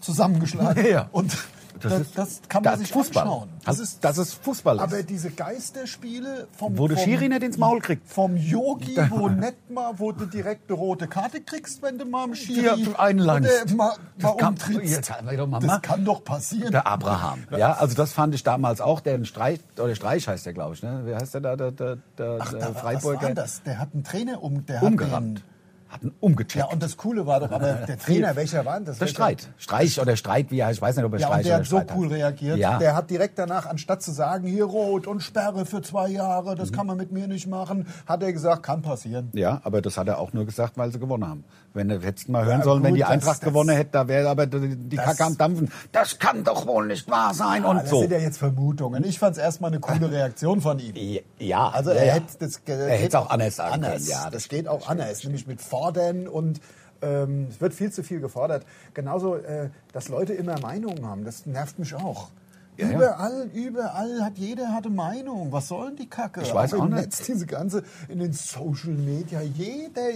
zusammengeschlagen. 0.00 0.86
Ja. 0.90 1.08
Und 1.12 1.36
Das, 1.80 2.12
das 2.12 2.40
kann 2.48 2.62
man 2.62 2.72
das 2.72 2.80
sich 2.80 2.88
ist 2.90 2.94
Fußball. 2.94 3.22
anschauen. 3.24 3.48
Das 3.64 3.78
ist, 3.78 4.04
das 4.04 4.18
ist 4.18 4.34
Fußball. 4.34 4.80
Aber 4.80 5.02
diese 5.02 5.30
Geisterspiele 5.30 6.48
vom 6.56 6.76
Wo 6.78 6.88
vom- 6.88 6.96
Schiri 6.96 7.28
nicht 7.28 7.42
ins 7.42 7.58
Maul 7.58 7.80
kriegt. 7.80 8.06
Vom 8.10 8.36
Yogi, 8.36 8.96
wo 9.10 9.28
nicht 9.28 9.70
mal, 9.70 9.92
wo 9.98 10.12
du 10.12 10.26
direkt 10.26 10.70
eine 10.70 10.78
rote 10.78 11.06
Karte 11.06 11.40
kriegst, 11.40 11.82
wenn 11.82 11.98
du 11.98 12.04
mal 12.04 12.24
am 12.24 12.34
Schiri 12.34 12.82
Dir 12.84 12.98
einlangst. 13.00 13.74
mal, 13.76 13.94
mal 13.94 13.96
Das 14.18 14.36
kann-. 14.36 14.56
Jetzt 14.82 15.10
doch 15.10 15.46
mal 15.46 15.60
das 15.60 15.82
kann 15.82 16.04
doch 16.04 16.24
passieren. 16.24 16.72
Der 16.72 16.86
Abraham. 16.86 17.44
Ja, 17.56 17.74
also 17.74 17.94
das 17.94 18.12
fand 18.12 18.34
ich 18.34 18.42
damals 18.42 18.80
auch. 18.80 19.00
Der 19.00 19.22
Streich, 19.24 19.60
oder 19.78 19.94
Streich 19.94 20.26
heißt 20.28 20.46
der, 20.46 20.52
glaube 20.54 20.74
ich. 20.74 20.82
Ne? 20.82 21.02
Wie 21.04 21.14
heißt 21.14 21.34
der 21.34 21.40
da? 21.40 21.56
Der, 21.56 21.70
der, 21.72 21.96
der, 22.16 22.38
Ach, 22.40 22.50
der 22.50 22.60
da, 22.60 22.66
was 22.68 22.74
war 22.74 22.82
Freiburger. 22.82 23.34
das? 23.34 23.62
Der 23.62 23.78
hat 23.78 23.88
einen 23.94 24.04
Trainer 24.04 24.42
um, 24.42 24.64
der 24.66 24.76
hat 24.80 24.86
Umgerannt. 24.86 25.38
den- 25.38 25.57
Hat 25.88 26.02
ihn 26.02 26.12
umgecheckt. 26.20 26.64
Ja, 26.66 26.70
und 26.70 26.82
das 26.82 26.96
Coole 26.96 27.26
war 27.26 27.40
doch, 27.40 27.50
aber 27.50 27.72
der 27.88 27.98
Trainer, 27.98 28.36
welcher 28.36 28.64
war 28.64 28.74
denn 28.76 28.84
das? 28.84 28.98
der 28.98 29.06
Welcher- 29.06 29.14
Streit. 29.14 29.48
Streich 29.56 30.00
oder 30.00 30.16
Streit, 30.16 30.50
wie 30.50 30.58
er 30.60 30.66
heißt. 30.66 30.78
Ich 30.78 30.82
weiß 30.82 30.96
nicht, 30.96 31.04
ob 31.04 31.14
er 31.14 31.20
Ja, 31.20 31.26
Streich 31.28 31.38
und 31.38 31.44
der 31.46 31.52
oder 31.54 31.60
hat 31.60 31.66
so 31.68 31.76
Streit 31.78 31.92
cool 31.96 32.06
heißt. 32.06 32.14
reagiert. 32.16 32.58
Ja. 32.58 32.78
Der 32.78 32.94
hat 32.94 33.10
direkt 33.10 33.38
danach, 33.38 33.66
anstatt 33.66 34.02
zu 34.02 34.12
sagen, 34.12 34.46
hier 34.46 34.64
rot 34.64 35.06
und 35.06 35.20
Sperre 35.22 35.64
für 35.66 35.80
zwei 35.82 36.08
Jahre, 36.08 36.52
Mhm. 36.52 36.58
das 36.58 36.72
kann 36.72 36.86
man 36.86 36.96
mit 36.98 37.10
mir 37.12 37.26
nicht 37.26 37.46
machen, 37.46 37.86
hat 38.06 38.22
er 38.22 38.32
gesagt, 38.32 38.62
kann 38.62 38.82
passieren. 38.82 39.30
Ja, 39.32 39.60
aber 39.64 39.80
das 39.80 39.96
hat 39.96 40.08
er 40.08 40.18
auch 40.18 40.32
nur 40.32 40.44
gesagt, 40.44 40.76
weil 40.76 40.92
sie 40.92 40.98
gewonnen 40.98 41.26
haben. 41.26 41.44
Wenn 41.74 41.88
du 41.88 42.00
hättest 42.00 42.28
mal 42.28 42.44
hören 42.44 42.58
Ja, 42.58 42.64
sollen, 42.64 42.82
wenn 42.82 42.90
gut, 42.90 42.96
die 42.98 43.02
das- 43.02 43.10
Eintracht 43.10 43.42
das- 43.42 43.48
gewonnen 43.48 43.74
hätte, 43.76 43.90
da 43.92 44.08
wäre 44.08 44.28
aber 44.28 44.46
die, 44.46 44.76
die 44.76 44.96
Das- 44.96 45.04
Kacke 45.06 45.24
am 45.24 45.38
Dampfen. 45.38 45.70
Das 45.92 46.18
kann 46.18 46.44
doch 46.44 46.66
wohl 46.66 46.86
nicht 46.86 47.10
wahr 47.10 47.32
sein 47.34 47.64
Ah, 47.64 47.70
und 47.70 47.76
das 47.82 47.90
so. 47.90 48.00
sind 48.00 48.12
ja 48.12 48.18
jetzt 48.18 48.38
Vermutungen. 48.38 49.04
Ich 49.04 49.18
fand 49.18 49.36
es 49.36 49.42
erstmal 49.42 49.70
eine 49.70 49.80
coole 49.80 50.10
Reaktion 50.12 50.60
von 50.60 50.78
ihm. 50.78 50.94
Ja, 51.38 51.68
Also 51.68 51.90
ja, 51.92 51.96
er 51.96 52.06
ja. 52.06 52.12
hätte 52.14 52.26
das 52.40 52.60
Er 52.66 53.06
es 53.06 53.14
auch 53.14 53.30
anders 53.30 53.56
sagen 53.56 53.74
anders. 53.74 53.92
können. 53.94 54.06
Ja, 54.10 54.24
das, 54.24 54.32
das 54.32 54.48
geht 54.48 54.68
auch 54.68 54.88
anders, 54.88 55.24
nämlich 55.24 55.46
mit 55.46 55.60
fordern 55.78 56.26
und 56.26 56.60
ähm, 57.02 57.46
es 57.50 57.60
wird 57.60 57.72
viel 57.72 57.92
zu 57.92 58.02
viel 58.02 58.20
gefordert. 58.20 58.66
Genauso, 58.94 59.36
äh, 59.36 59.70
dass 59.92 60.08
Leute 60.08 60.32
immer 60.32 60.58
Meinungen 60.60 61.06
haben, 61.06 61.24
das 61.24 61.46
nervt 61.46 61.78
mich 61.78 61.94
auch. 61.94 62.30
Ja, 62.76 62.86
ja. 62.86 62.96
überall, 62.96 63.50
überall 63.54 64.24
hat 64.24 64.38
jeder 64.38 64.72
hatte 64.72 64.90
Meinung. 64.90 65.52
Was 65.52 65.68
soll 65.68 65.88
denn 65.88 65.96
die 65.96 66.08
Kacke? 66.08 66.42
Ich 66.42 66.54
weiß 66.54 66.74
auch 66.74 66.80
auch 66.80 66.84
im 66.86 66.94
nicht. 66.94 67.06
Netz, 67.06 67.26
diese 67.26 67.46
ganze 67.46 67.84
in 68.08 68.18
den 68.18 68.32
Social 68.32 68.94
Media, 68.94 69.40
jeder, 69.40 70.10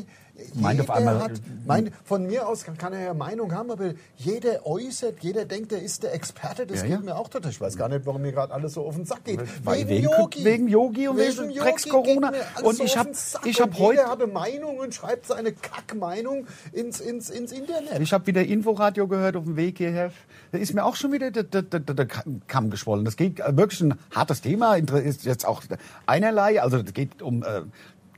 Meint 0.55 0.81
jeder 0.81 0.90
auf 0.90 0.97
einmal- 0.99 1.21
hat, 1.21 1.33
mein, 1.66 1.92
von 2.05 2.27
mir 2.27 2.49
aus 2.49 2.64
kann, 2.64 2.77
kann 2.79 2.92
er 2.95 3.01
ja 3.03 3.14
Meinung 3.14 3.53
haben, 3.55 3.71
aber 3.71 3.92
jeder 4.16 4.66
äußert, 4.66 5.16
jeder 5.21 5.45
denkt, 5.45 5.73
er 5.73 5.83
ist 5.83 6.03
der 6.03 6.14
Experte. 6.14 6.66
Das 6.66 6.79
Ja, 6.79 6.83
geht 6.85 6.92
ja. 6.92 7.01
mir 7.01 7.16
auch 7.16 7.29
total. 7.29 7.51
Ich 7.51 7.61
weiß 7.61 7.77
gar 7.77 7.88
nicht, 7.88 8.07
warum 8.07 8.23
mir 8.23 8.33
gerade 8.33 8.53
alles 8.53 8.73
so 8.75 8.85
auf 8.87 8.95
den 8.97 9.05
Sack 9.05 9.25
geht. 9.25 9.40
Weil 9.64 9.87
wegen- 9.88 10.09
wegen 10.45 10.68
Yogi 10.68 11.07
und 11.09 11.16
wegen 11.18 11.49
Yogi 11.51 11.59
Drecks 11.61 11.88
Corona. 11.88 12.33
Und 12.62 12.77
so 12.77 12.83
ich 12.85 12.92
auf 12.92 12.99
hab- 13.01 13.07
den 13.09 13.14
Sack. 13.14 13.47
ich 13.47 13.61
hab 13.61 13.79
heute- 13.79 13.99
Jeder 14.01 14.11
hat 14.11 14.23
eine 14.23 14.33
Meinung 14.33 14.79
und 14.79 14.95
schreibt 14.95 15.27
seine 15.27 15.53
Kackmeinung 15.53 16.47
ins, 16.73 17.01
ins, 17.01 17.29
ins 17.31 17.53
Internet. 17.53 18.01
Ich 18.01 18.12
habe 18.12 18.27
wieder 18.27 18.42
Inforadio 18.42 19.07
gehört 19.07 19.37
auf 19.37 19.45
dem 19.45 19.57
Weg 19.57 19.79
hierher. 19.79 20.12
Da 20.51 20.59
ist 20.59 20.75
mir 20.75 20.85
auch 20.85 20.97
schon 20.97 21.12
wieder 21.12 21.31
der, 21.31 21.45
der, 21.45 21.62
der, 21.62 21.81
der 21.81 22.07
Kamm 22.47 22.71
geschwollen. 22.71 23.05
Das 23.05 23.16
geht 23.16 23.40
äh, 23.40 23.57
wirklich 23.57 23.81
ein 23.83 23.95
hartes 24.14 24.40
Thema. 24.40 24.77
Ist 24.77 25.25
jetzt 25.25 25.47
auch 25.47 25.62
einerlei. 26.07 26.61
Also 26.62 26.79
es 26.79 26.92
geht 26.95 27.23
um 27.23 27.42
äh, 27.42 27.62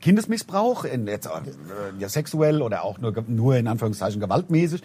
Kindesmissbrauch, 0.05 0.85
in, 0.85 1.07
jetzt, 1.07 1.25
äh, 1.25 1.31
ja, 1.99 2.11
sexuell 2.11 2.61
oder 2.61 2.85
auch 2.85 2.99
nur, 2.99 3.15
nur 3.27 3.57
in 3.57 3.67
Anführungszeichen 3.67 4.21
gewaltmäßig. 4.21 4.83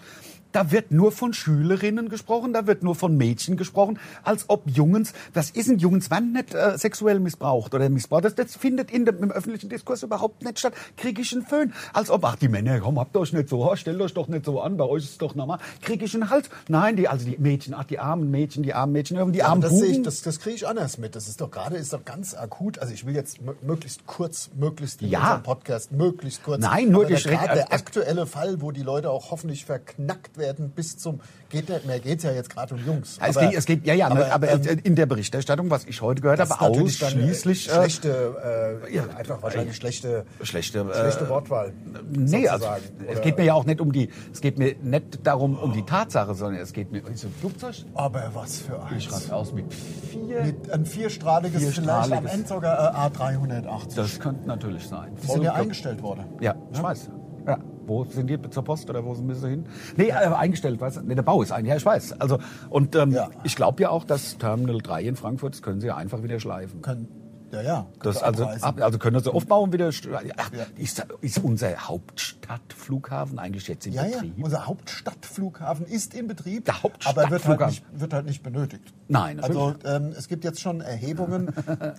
Da 0.52 0.70
wird 0.72 0.90
nur 0.90 1.12
von 1.12 1.32
Schülerinnen 1.32 2.08
gesprochen, 2.08 2.52
da 2.52 2.66
wird 2.66 2.82
nur 2.82 2.94
von 2.94 3.16
Mädchen 3.16 3.56
gesprochen, 3.56 3.98
als 4.24 4.46
ob 4.48 4.62
Jungs, 4.66 5.12
was 5.32 5.50
ist 5.50 5.68
ein 5.68 5.78
Jungs, 5.78 6.10
wann 6.10 6.32
nicht 6.32 6.54
äh, 6.54 6.76
sexuell 6.76 7.20
missbraucht 7.20 7.74
oder 7.74 7.88
missbraucht. 7.88 8.24
Das, 8.24 8.34
das 8.34 8.56
findet 8.56 8.90
in 8.90 9.04
dem, 9.04 9.22
im 9.22 9.30
öffentlichen 9.30 9.68
Diskurs 9.68 10.02
überhaupt 10.02 10.42
nicht 10.42 10.58
statt. 10.58 10.74
Krieg 10.96 11.18
ich 11.18 11.32
einen 11.32 11.42
Föhn, 11.46 11.72
als 11.92 12.10
ob, 12.10 12.24
ach 12.24 12.36
die 12.36 12.48
Männer, 12.48 12.80
komm, 12.80 12.98
habt 12.98 13.16
euch 13.16 13.32
nicht 13.32 13.48
so, 13.48 13.64
oh, 13.70 13.76
stellt 13.76 14.00
euch 14.00 14.12
doch 14.14 14.26
nicht 14.26 14.44
so 14.44 14.60
an, 14.60 14.76
bei 14.76 14.84
euch 14.84 15.04
ist 15.04 15.10
es 15.10 15.18
doch 15.18 15.34
normal. 15.36 15.58
Krieg 15.82 16.02
ich 16.02 16.14
einen 16.14 16.30
Hals. 16.30 16.50
Nein, 16.68 16.96
die, 16.96 17.06
also 17.06 17.24
die 17.24 17.38
Mädchen, 17.38 17.74
ach 17.74 17.84
die 17.84 18.00
armen 18.00 18.30
Mädchen, 18.30 18.64
die 18.64 18.74
armen 18.74 18.92
Mädchen, 18.92 19.32
die 19.32 19.38
Ja, 19.38 19.46
armen 19.46 19.62
das, 19.62 19.80
ich, 19.80 20.02
das, 20.02 20.22
das 20.22 20.40
kriege 20.40 20.56
ich 20.56 20.66
anders 20.66 20.98
mit. 20.98 21.14
Das 21.14 21.28
ist 21.28 21.40
doch 21.40 21.50
gerade 21.50 21.76
ist 21.76 21.92
doch 21.92 22.04
ganz 22.04 22.34
akut. 22.34 22.80
Also 22.80 22.92
ich 22.92 23.06
will 23.06 23.14
jetzt 23.14 23.38
mö- 23.38 23.54
möglichst 23.62 24.06
kurz, 24.06 24.50
möglichst 24.58 25.00
in 25.02 25.10
Ja. 25.10 25.38
Podcast, 25.38 25.92
möglichst 25.92 26.42
kurz. 26.42 26.60
Nein, 26.60 26.90
nur 26.90 27.06
die 27.06 27.14
der, 27.14 27.22
gerade 27.22 27.54
der 27.54 27.70
äh, 27.70 27.74
aktuelle 27.74 28.26
Fall, 28.26 28.60
wo 28.60 28.72
die 28.72 28.82
Leute 28.82 29.10
auch 29.10 29.30
hoffentlich 29.30 29.64
verknackt 29.64 30.38
werden 30.38 30.39
bis 30.74 30.98
zum 30.98 31.20
geht 31.50 31.68
nicht 31.68 31.86
mehr. 31.86 31.98
Geht 31.98 32.22
ja 32.22 32.32
jetzt 32.32 32.50
gerade 32.50 32.74
um 32.74 32.84
Jungs. 32.84 33.18
es, 33.20 33.38
geht, 33.38 33.54
es 33.54 33.66
geht, 33.66 33.86
ja, 33.86 33.94
ja, 33.94 34.08
aber, 34.08 34.32
aber 34.32 34.50
ähm, 34.50 34.80
in 34.82 34.94
der 34.94 35.06
Berichterstattung, 35.06 35.68
was 35.70 35.84
ich 35.84 36.00
heute 36.00 36.22
gehört 36.22 36.40
habe, 36.40 36.50
ist 36.50 36.60
natürlich 36.60 36.98
dann, 36.98 37.18
äh, 37.18 37.22
ausschließlich 37.22 37.68
äh, 37.68 37.72
schlechte, 37.72 38.80
äh, 38.86 38.94
ja, 38.94 39.04
einfach 39.16 39.42
wahrscheinlich 39.42 39.76
schlechte, 39.76 40.24
schlechte, 40.42 40.80
äh, 40.80 40.94
schlechte 40.94 41.28
Wortwahl. 41.28 41.72
Nee, 42.10 42.48
also 42.48 42.66
es 43.06 43.20
geht 43.20 43.36
mir 43.36 43.44
ja 43.44 43.54
auch 43.54 43.64
nicht 43.64 43.80
um 43.80 43.92
die, 43.92 44.08
es 44.32 44.40
geht 44.40 44.58
mir 44.58 44.76
nicht 44.82 45.26
darum 45.26 45.58
um 45.58 45.72
die 45.72 45.84
Tatsache, 45.84 46.34
sondern 46.34 46.62
es 46.62 46.72
geht 46.72 46.92
mir 46.92 47.06
um 47.06 47.14
so 47.16 47.26
ein 47.26 47.34
Flugzeug. 47.40 47.74
Aber 47.94 48.30
was 48.34 48.60
für 48.60 48.82
ein. 48.82 48.96
Ich 48.96 49.04
schreibe 49.04 49.34
aus 49.34 49.52
mit 49.52 49.72
vier. 49.72 50.42
Mit 50.44 50.70
ein 50.70 50.86
vierstrahliges, 50.86 51.60
vielleicht 51.60 51.78
am 51.78 51.84
Vierstrahliges. 51.84 52.32
Ende 52.32 52.48
sogar 52.48 52.94
äh, 52.94 53.18
A380. 53.18 53.96
Das 53.96 54.20
könnte 54.20 54.46
natürlich 54.46 54.88
sein. 54.88 55.12
die 55.22 55.26
sind 55.26 55.42
ja 55.42 55.52
eingestellt 55.54 56.02
worden. 56.02 56.24
Ja, 56.40 56.54
ich 56.72 56.82
weiß. 56.82 57.10
Ja. 57.46 57.58
Wo 57.90 58.04
sind 58.04 58.30
die 58.30 58.38
zur 58.50 58.62
Post 58.62 58.88
oder 58.88 59.04
wo 59.04 59.16
sind 59.16 59.34
sie 59.34 59.48
hin? 59.48 59.66
Nee, 59.96 60.10
äh, 60.10 60.12
eingestellt, 60.12 60.80
weißt 60.80 60.98
du? 60.98 61.00
Nee, 61.02 61.16
der 61.16 61.22
Bau 61.22 61.42
ist 61.42 61.50
ein, 61.50 61.66
ja, 61.66 61.74
ich 61.74 61.84
weiß. 61.84 62.20
Also, 62.20 62.38
und 62.68 62.94
ähm, 62.94 63.10
Ja. 63.10 63.30
ich 63.42 63.56
glaube 63.56 63.82
ja 63.82 63.90
auch, 63.90 64.04
dass 64.04 64.38
Terminal 64.38 64.78
3 64.78 65.02
in 65.02 65.16
Frankfurt, 65.16 65.54
das 65.54 65.62
können 65.62 65.80
sie 65.80 65.88
ja 65.88 65.96
einfach 65.96 66.22
wieder 66.22 66.38
schleifen. 66.38 66.82
Können, 66.82 67.08
ja, 67.52 67.62
ja. 67.62 67.86
Das, 68.02 68.20
können 68.20 68.24
also, 68.26 68.44
ab, 68.66 68.80
also 68.80 68.98
können 68.98 69.20
sie 69.22 69.32
aufbauen 69.32 69.72
wieder. 69.72 69.90
Ach, 70.36 70.50
ist, 70.78 71.04
ist 71.20 71.38
unser 71.38 71.88
Hauptstadtflughafen 71.88 73.38
eigentlich 73.38 73.68
jetzt 73.68 73.86
in 73.86 73.92
Ja, 73.92 74.04
ja, 74.06 74.18
Betrieb? 74.18 74.34
unser 74.44 74.66
Hauptstadtflughafen 74.66 75.86
ist 75.86 76.14
in 76.14 76.26
Betrieb, 76.28 76.64
Der 76.64 76.74
aber 76.74 76.84
wird 76.84 77.04
halt, 77.04 77.30
Hauptstadtflughafen. 77.32 77.68
nicht, 77.92 78.00
wird 78.00 78.12
halt 78.12 78.26
nicht 78.26 78.42
benötigt. 78.42 78.94
Nein, 79.08 79.36
natürlich. 79.36 79.60
Also 79.62 79.74
ähm, 79.84 80.14
es 80.16 80.28
gibt 80.28 80.44
jetzt 80.44 80.60
schon 80.60 80.80
Erhebungen. 80.80 81.52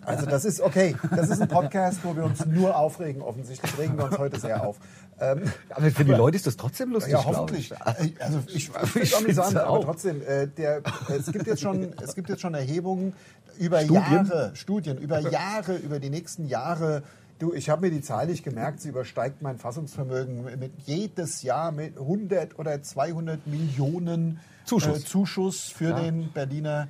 Also 0.06 0.26
das 0.26 0.46
ist 0.46 0.62
okay. 0.62 0.96
Das 1.16 1.30
ist 1.30 1.42
ein 1.42 1.48
Podcast, 1.48 2.00
wo 2.04 2.16
wir 2.16 2.24
uns 2.24 2.46
nur 2.46 2.76
aufregen. 2.78 3.22
Offensichtlich 3.22 3.78
regen 3.78 3.98
wir 3.98 4.06
uns 4.06 4.18
heute 4.18 4.40
sehr 4.40 4.66
auf. 4.66 4.78
Ähm, 5.20 5.44
Aber 5.70 5.92
für 5.92 6.04
die 6.06 6.14
Leute 6.14 6.36
ist 6.38 6.48
das 6.48 6.58
trotzdem 6.58 6.92
lustig, 6.92 7.14
ja, 7.14 7.24
hoffentlich. 7.24 7.72
ich. 7.72 7.72
Äh, 7.72 8.24
Also 8.24 8.40
ich, 8.48 8.56
ich 8.56 8.70
Ich 8.82 8.90
finde 8.90 9.02
es 9.04 9.14
find's 9.16 9.40
aber 9.40 9.70
auch. 9.70 9.84
trotzdem, 9.84 10.22
äh, 10.24 10.48
der, 10.48 10.82
es, 11.10 11.32
gibt 11.32 11.46
jetzt 11.46 11.62
schon, 11.62 11.94
es 12.02 12.16
gibt 12.16 12.30
jetzt 12.30 12.42
schon 12.42 12.54
Erhebungen 12.56 13.14
über 13.62 13.82
Studien? 13.82 14.04
Jahre, 14.04 14.52
Studien, 14.56 14.98
über 14.98 15.20
Jahre, 15.20 15.76
über 15.76 16.00
die 16.00 16.10
nächsten 16.10 16.48
Jahre. 16.48 17.04
Du, 17.38 17.54
ich 17.54 17.70
habe 17.70 17.82
mir 17.82 17.92
die 17.92 18.02
Zahl 18.02 18.28
nicht 18.28 18.44
gemerkt, 18.44 18.82
sie 18.82 18.90
übersteigt 18.90 19.42
mein 19.42 19.58
Fassungsvermögen 19.58 20.44
mit 20.60 20.74
jedes 20.86 21.44
Jahr 21.44 21.72
mit 21.72 21.98
100 21.98 22.58
oder 22.60 22.82
200 22.82 23.46
Millionen 23.48 24.40
Zuschuss. 24.66 25.00
Äh, 25.00 25.06
Zuschuss 25.06 25.64
für 25.70 25.94
den 25.94 26.32
Berliner. 26.32 26.88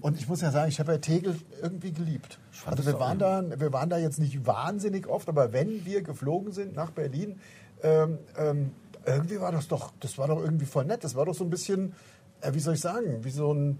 Und 0.00 0.18
ich 0.18 0.28
muss 0.28 0.40
ja 0.40 0.50
sagen, 0.50 0.68
ich 0.68 0.80
habe 0.80 0.92
ja 0.92 0.98
Tegel 0.98 1.36
irgendwie 1.60 1.92
geliebt. 1.92 2.38
Also 2.66 2.84
wir 2.84 2.98
waren, 2.98 3.18
da, 3.18 3.44
wir 3.56 3.72
waren 3.72 3.88
da 3.88 3.98
jetzt 3.98 4.18
nicht 4.18 4.46
wahnsinnig 4.46 5.06
oft, 5.06 5.28
aber 5.28 5.52
wenn 5.52 5.84
wir 5.84 6.02
geflogen 6.02 6.52
sind 6.52 6.74
nach 6.74 6.90
Berlin, 6.90 7.38
ähm, 7.82 8.18
ähm, 8.36 8.72
irgendwie 9.06 9.40
war 9.40 9.52
das 9.52 9.68
doch, 9.68 9.92
das 10.00 10.18
war 10.18 10.28
doch 10.28 10.40
irgendwie 10.40 10.66
voll 10.66 10.84
nett. 10.84 11.04
Das 11.04 11.14
war 11.14 11.26
doch 11.26 11.34
so 11.34 11.44
ein 11.44 11.50
bisschen, 11.50 11.94
äh, 12.40 12.52
wie 12.54 12.60
soll 12.60 12.74
ich 12.74 12.80
sagen, 12.80 13.24
wie 13.24 13.30
so 13.30 13.52
ein, 13.52 13.78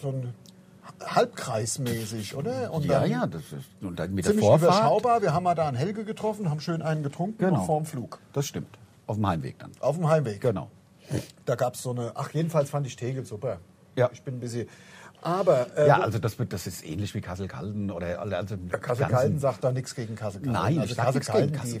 so 0.00 0.08
ein 0.08 0.34
Halbkreismäßig, 1.04 2.34
oder? 2.34 2.72
Und 2.72 2.84
Ja, 2.84 3.04
ja, 3.04 3.26
das 3.26 3.42
ist 3.52 3.66
und 3.82 3.98
dann 3.98 4.14
mit 4.14 4.24
der 4.24 4.32
Ziemlich 4.32 4.46
Vorfahrt. 4.48 4.70
überschaubar. 4.72 5.22
Wir 5.22 5.32
haben 5.32 5.44
mal 5.44 5.54
da 5.54 5.68
einen 5.68 5.76
Helge 5.76 6.04
getroffen, 6.04 6.50
haben 6.50 6.60
schön 6.60 6.82
einen 6.82 7.02
getrunken 7.02 7.38
Genau. 7.38 7.64
vorm 7.64 7.84
Flug. 7.86 8.20
Das 8.32 8.46
stimmt. 8.46 8.78
Auf 9.06 9.16
dem 9.16 9.26
Heimweg 9.26 9.58
dann. 9.58 9.72
Auf 9.80 9.96
dem 9.96 10.08
Heimweg. 10.08 10.40
Genau. 10.40 10.70
Da 11.44 11.54
gab 11.54 11.74
es 11.74 11.82
so 11.82 11.90
eine, 11.90 12.12
ach 12.16 12.30
jedenfalls 12.32 12.70
fand 12.70 12.86
ich 12.86 12.96
Tegel 12.96 13.24
super. 13.24 13.58
Ja. 13.96 14.10
Ich 14.12 14.22
bin 14.22 14.34
ein 14.36 14.40
bisschen, 14.40 14.68
aber 15.22 15.66
äh, 15.76 15.88
Ja, 15.88 16.00
also 16.00 16.18
das, 16.18 16.36
das 16.48 16.66
ist 16.66 16.84
ähnlich 16.86 17.14
wie 17.14 17.20
Kassel-Calden 17.20 17.90
oder 17.90 18.20
also 18.20 18.56
Kassel-Calden 18.80 19.38
sagt 19.38 19.64
da 19.64 19.72
nichts 19.72 19.94
gegen 19.94 20.14
Kassel-Calden. 20.14 20.52
Nein, 20.52 20.78
also 20.78 20.94
Kassel-Calden, 20.94 21.52
gegen 21.60 21.78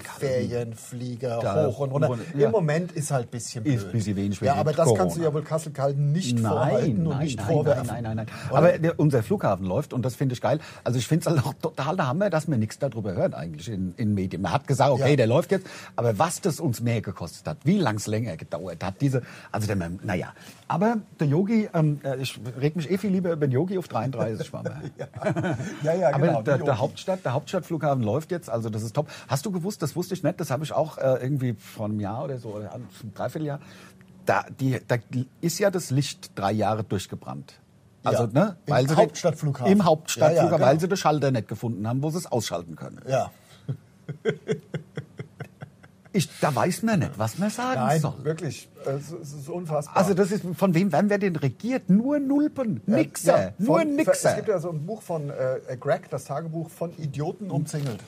Ferienflieger 0.60 1.38
Da 1.42 1.66
hoch 1.66 1.78
und 1.80 1.92
runter. 1.92 2.10
und- 2.10 2.20
ja. 2.36 2.46
Im 2.46 2.52
Moment 2.52 2.92
ist 2.92 3.10
halt 3.10 3.28
ein 3.28 3.30
bisschen 3.30 3.62
blöd. 3.64 3.74
Ist 3.76 3.84
ein 3.86 3.92
bisschen 3.92 4.16
wenig 4.16 4.40
Ja, 4.40 4.54
aber 4.54 4.72
das 4.72 4.86
kannst 4.94 5.16
du 5.16 5.20
Corona. 5.20 5.24
ja 5.24 5.34
wohl 5.34 5.42
Kassel-Calden 5.42 6.12
nicht 6.12 6.34
Nein, 6.38 6.52
vorhalten 6.52 7.06
und 7.06 7.12
nein, 7.14 7.24
nicht 7.24 7.38
nein, 7.38 7.46
vorwerfen. 7.46 7.86
nein, 7.86 8.02
nein, 8.04 8.16
nein, 8.16 8.26
nein. 8.50 8.56
Aber 8.56 8.78
der, 8.78 8.98
unser 8.98 9.22
Flughafen 9.22 9.66
läuft 9.66 9.92
und 9.92 10.02
das 10.04 10.14
finde 10.16 10.34
ich 10.34 10.40
geil. 10.40 10.58
Also 10.84 10.98
ich 10.98 11.06
finde 11.06 11.28
es 11.28 11.34
halt 11.34 11.44
auch 11.46 11.54
total 11.54 11.96
der 11.96 12.08
Hammer, 12.08 12.30
dass 12.30 12.48
man 12.48 12.58
nichts 12.58 12.78
darüber 12.78 13.14
hört 13.14 13.34
eigentlich 13.34 13.68
in, 13.68 13.94
in 13.96 14.14
Medien. 14.14 14.42
Man 14.42 14.52
hat 14.52 14.66
gesagt, 14.66 14.90
okay, 14.90 15.10
Ja. 15.10 15.16
der 15.16 15.26
läuft 15.26 15.50
jetzt, 15.50 15.66
aber 15.94 16.18
was 16.18 16.40
das 16.40 16.60
uns 16.60 16.80
mehr 16.80 17.00
gekostet 17.00 17.46
hat, 17.46 17.58
wie 17.64 17.78
lang 17.78 17.96
es 17.96 18.06
länger 18.06 18.36
gedauert 18.36 18.82
hat, 18.82 19.00
diese, 19.00 19.22
also 19.52 19.66
der, 19.66 19.76
naja. 20.02 20.32
Aber 20.68 20.98
der 21.20 21.26
Yogi, 21.28 21.68
ähm, 21.74 22.00
äh, 22.02 22.16
ich 22.20 22.38
reg 22.60 22.76
mich 22.76 22.90
eh 22.90 22.98
viel 22.98 23.10
lieber 23.10 23.25
über 23.32 23.46
den 23.46 23.52
Yogi 23.52 23.78
auf 23.78 23.88
33 23.88 24.52
war 24.52 24.62
mal. 24.62 24.82
ja, 25.82 25.94
ja, 25.94 26.08
Aber 26.14 26.26
genau. 26.26 26.42
der, 26.42 26.58
der. 26.58 26.78
Hauptstadt, 26.78 27.24
der 27.24 27.32
Hauptstadtflughafen 27.32 28.02
läuft 28.02 28.30
jetzt, 28.30 28.48
also 28.50 28.70
das 28.70 28.82
ist 28.82 28.94
top. 28.94 29.08
Hast 29.28 29.44
du 29.46 29.50
gewusst, 29.52 29.82
das 29.82 29.96
wusste 29.96 30.14
ich 30.14 30.22
nicht, 30.22 30.40
das 30.40 30.50
habe 30.50 30.64
ich 30.64 30.72
auch 30.72 30.98
äh, 30.98 31.18
irgendwie 31.22 31.54
vor 31.54 31.86
einem 31.86 32.00
Jahr 32.00 32.24
oder 32.24 32.38
so, 32.38 32.50
oder 32.50 32.72
ein 32.74 32.86
Dreivierteljahr, 33.14 33.60
da, 34.24 34.44
die, 34.60 34.78
da 34.86 34.96
ist 35.40 35.58
ja 35.58 35.70
das 35.70 35.90
Licht 35.90 36.32
drei 36.34 36.52
Jahre 36.52 36.82
durchgebrannt. 36.84 37.54
Also, 38.04 38.24
Ja, 38.24 38.28
ne? 38.32 38.56
im 38.66 38.72
Weil 38.72 38.82
sie 38.82 38.88
den- 38.94 38.96
Hauptstadtflughafen. 38.98 39.72
Im 39.72 39.84
Hauptstadtflughafen, 39.84 40.36
Ja, 40.46 40.56
ja, 40.58 40.60
weil 40.64 40.68
genau. 40.74 40.80
sie 40.80 40.88
den 40.88 40.96
Schalter 40.96 41.30
nicht 41.30 41.48
gefunden 41.48 41.88
haben, 41.88 42.02
wo 42.02 42.10
sie 42.10 42.18
es 42.18 42.26
ausschalten 42.30 42.76
können. 42.76 43.00
Ja. 43.08 43.30
ich, 46.16 46.28
da 46.40 46.54
weiß 46.54 46.82
man 46.82 46.98
nicht, 47.00 47.12
was 47.18 47.38
man 47.38 47.50
sagen 47.50 47.80
Nein, 47.80 48.00
soll. 48.00 48.14
wirklich. 48.24 48.68
Es, 48.84 49.12
es 49.12 49.32
ist 49.32 49.48
unfassbar. 49.48 49.96
Also 49.96 50.14
das 50.14 50.30
ist, 50.32 50.44
von 50.56 50.74
wem 50.74 50.90
werden 50.92 51.10
wir 51.10 51.18
denn 51.18 51.36
regiert? 51.36 51.88
Nur 51.90 52.18
Nulpen, 52.18 52.80
Nixer, 52.86 53.38
Ja, 53.48 53.52
nur 53.58 53.78
von- 53.80 53.94
Nixer. 53.94 54.30
Es 54.30 54.36
gibt 54.36 54.48
ja 54.48 54.58
so 54.58 54.70
ein 54.70 54.84
Buch 54.86 55.02
von 55.02 55.30
äh, 55.30 55.76
Greg, 55.78 56.08
das 56.10 56.24
Tagebuch 56.24 56.70
von 56.70 56.92
Idioten 56.98 57.50
umzingelt. 57.50 58.00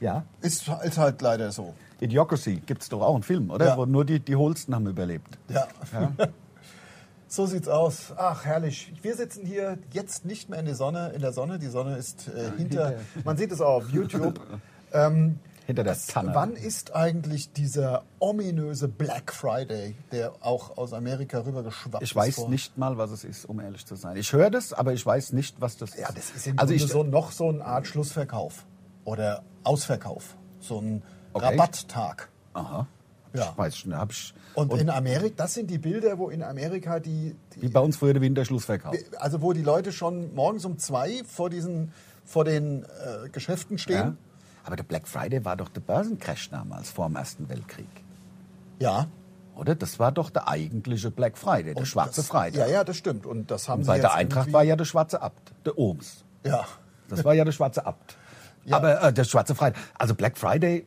ja. 0.00 0.24
Ist, 0.40 0.70
ist 0.84 0.98
halt 0.98 1.20
leider 1.22 1.52
so. 1.52 1.74
Idiocracy 2.00 2.56
gibt 2.66 2.82
es 2.82 2.88
doch 2.90 3.00
auch 3.00 3.14
einen 3.14 3.22
Film, 3.22 3.50
oder? 3.50 3.66
Ja. 3.66 3.76
Wo 3.78 3.86
nur 3.86 4.04
die, 4.04 4.20
die 4.20 4.36
Holsten 4.36 4.74
haben 4.74 4.86
überlebt. 4.86 5.38
Ja. 5.48 5.66
so 7.28 7.46
sieht's 7.46 7.68
aus. 7.68 8.12
Ach, 8.16 8.44
herrlich. 8.44 8.92
Wir 9.02 9.16
sitzen 9.16 9.46
hier 9.46 9.78
jetzt 9.92 10.24
nicht 10.24 10.48
mehr 10.50 10.58
in 10.60 10.66
der 10.66 10.74
Sonne. 10.74 11.12
In 11.14 11.22
der 11.22 11.32
Sonne. 11.32 11.58
Die 11.58 11.68
Sonne 11.68 11.96
ist 11.96 12.28
äh, 12.28 12.50
hinter. 12.56 12.94
Man 13.24 13.36
sieht 13.36 13.50
es 13.52 13.60
auch 13.60 13.76
auf 13.76 13.88
YouTube. 13.90 14.40
Ähm, 14.92 15.40
Hinter 15.66 15.82
der 15.84 15.96
Tanne. 15.98 16.30
Wann 16.34 16.52
ist 16.54 16.94
eigentlich 16.94 17.52
dieser 17.52 18.04
ominöse 18.20 18.86
Black 18.88 19.32
Friday, 19.32 19.96
der 20.12 20.32
auch 20.40 20.76
aus 20.78 20.92
Amerika 20.92 21.40
rübergeschwappt 21.44 22.02
ist? 22.02 22.10
Ich 22.10 22.14
weiß 22.16 22.36
vor- 22.36 22.48
nicht 22.48 22.78
mal, 22.78 22.96
was 22.98 23.10
es 23.10 23.24
ist, 23.24 23.44
um 23.46 23.60
ehrlich 23.60 23.84
zu 23.84 23.96
sein. 23.96 24.16
Ich 24.16 24.32
höre 24.32 24.50
das, 24.50 24.72
aber 24.72 24.92
ich 24.92 25.04
weiß 25.04 25.32
nicht, 25.32 25.60
was 25.60 25.76
das 25.76 25.90
ist. 25.90 25.98
Ja, 26.00 26.08
das 26.14 26.30
ist 26.30 26.46
im 26.46 26.58
also 26.58 26.70
Grunde 26.72 26.84
ich, 26.84 26.90
so 26.90 27.02
noch 27.02 27.32
so 27.32 27.48
eine 27.48 27.64
Art 27.64 27.86
Schlussverkauf 27.86 28.64
oder 29.04 29.42
Ausverkauf. 29.64 30.36
So 30.60 30.80
ein 30.80 31.02
Okay. 31.32 31.44
Rabatttag. 31.46 32.28
Aha. 32.54 32.86
Ja. 33.34 33.50
Ich 33.52 33.58
weiß 33.58 33.76
schon, 33.76 33.94
hab 33.94 34.10
ich. 34.12 34.32
Und, 34.54 34.72
Und, 34.72 34.80
in 34.80 34.88
Amerika, 34.88 35.34
das 35.38 35.52
sind 35.54 35.68
die 35.68 35.76
Bilder, 35.78 36.16
wo 36.16 36.30
in 36.30 36.42
Amerika 36.42 37.00
die, 37.00 37.36
die 37.54 37.62
wie 37.62 37.68
bei 37.68 37.80
uns 37.80 37.96
früher 37.98 38.14
der 38.14 38.22
Winterschlussverkauf. 38.22 38.96
also 39.18 39.42
wo 39.42 39.52
die 39.52 39.60
Leute 39.62 39.92
schon 39.92 40.34
morgens 40.34 40.64
um 40.64 40.78
zwei 40.78 41.22
vor 41.26 41.50
diesen 41.50 41.92
vor 42.24 42.44
den 42.44 42.84
äh, 42.84 43.28
Geschäften 43.30 43.76
Ja. 43.88 44.16
Aber 44.66 44.74
der 44.76 44.82
Black 44.82 45.06
Friday 45.06 45.44
war 45.44 45.56
doch 45.56 45.68
der 45.68 45.80
Börsencrash 45.80 46.50
damals 46.50 46.90
vor 46.90 47.06
dem 47.06 47.14
Ersten 47.14 47.48
Weltkrieg. 47.48 47.88
Ja. 48.80 49.06
Oder? 49.54 49.76
Das 49.76 49.98
war 50.00 50.10
doch 50.12 50.28
der 50.28 50.48
eigentliche 50.48 51.10
Black 51.10 51.38
Friday, 51.38 51.72
der 51.72 51.76
Und 51.78 51.86
schwarze 51.86 52.16
das, 52.16 52.26
Freitag. 52.26 52.58
Ja, 52.58 52.66
ja, 52.66 52.84
das 52.84 52.96
stimmt. 52.96 53.26
Und 53.26 53.50
das 53.50 53.68
haben 53.68 53.82
Und 53.82 53.86
bei 53.86 53.98
der 53.98 54.12
Eintracht 54.12 54.52
war 54.52 54.64
ja 54.64 54.74
der 54.76 54.84
schwarze 54.84 55.22
Abt, 55.22 55.52
der 55.64 55.78
Ohms. 55.78 56.24
ja. 56.44 56.66
Das 57.08 57.24
war 57.24 57.34
ja 57.34 57.44
der 57.44 57.52
schwarze 57.52 57.86
Abt. 57.86 58.16
Ja. 58.64 58.78
Aber 58.78 59.00
äh, 59.00 59.12
der 59.12 59.22
schwarze 59.22 59.54
Freitag, 59.54 59.80
also 59.96 60.16
Black 60.16 60.36
Friday, 60.36 60.84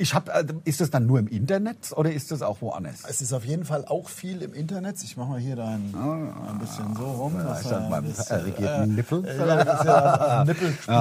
ich 0.00 0.14
hab, 0.14 0.28
äh, 0.28 0.44
ist 0.64 0.80
das 0.80 0.90
dann 0.90 1.06
nur 1.06 1.18
im 1.18 1.28
Internet 1.28 1.92
oder 1.94 2.12
ist 2.12 2.30
das 2.30 2.42
auch 2.42 2.60
woanders? 2.60 3.02
Es 3.08 3.20
ist 3.20 3.32
auf 3.32 3.44
jeden 3.44 3.64
Fall 3.64 3.84
auch 3.86 4.08
viel 4.08 4.42
im 4.42 4.54
Internet. 4.54 4.96
Ich 5.02 5.16
mache 5.16 5.28
mal 5.30 5.38
hier 5.40 5.56
dein, 5.56 5.94
ein 5.94 6.58
bisschen 6.58 6.94
so 6.96 7.04
rum. 7.04 7.34
Da 7.36 7.44
dass 7.44 7.60
ist 7.62 7.70
dann 7.70 7.84
er 7.84 7.90
beim 7.90 8.04
ein 8.06 8.14
erregierten 8.28 8.94
Nippel. 8.94 9.24
Ich 9.26 9.38
habe 9.40 9.64
das 9.64 9.84
ja 9.84 10.44
Nippel 10.44 10.72
spielen. 10.72 10.96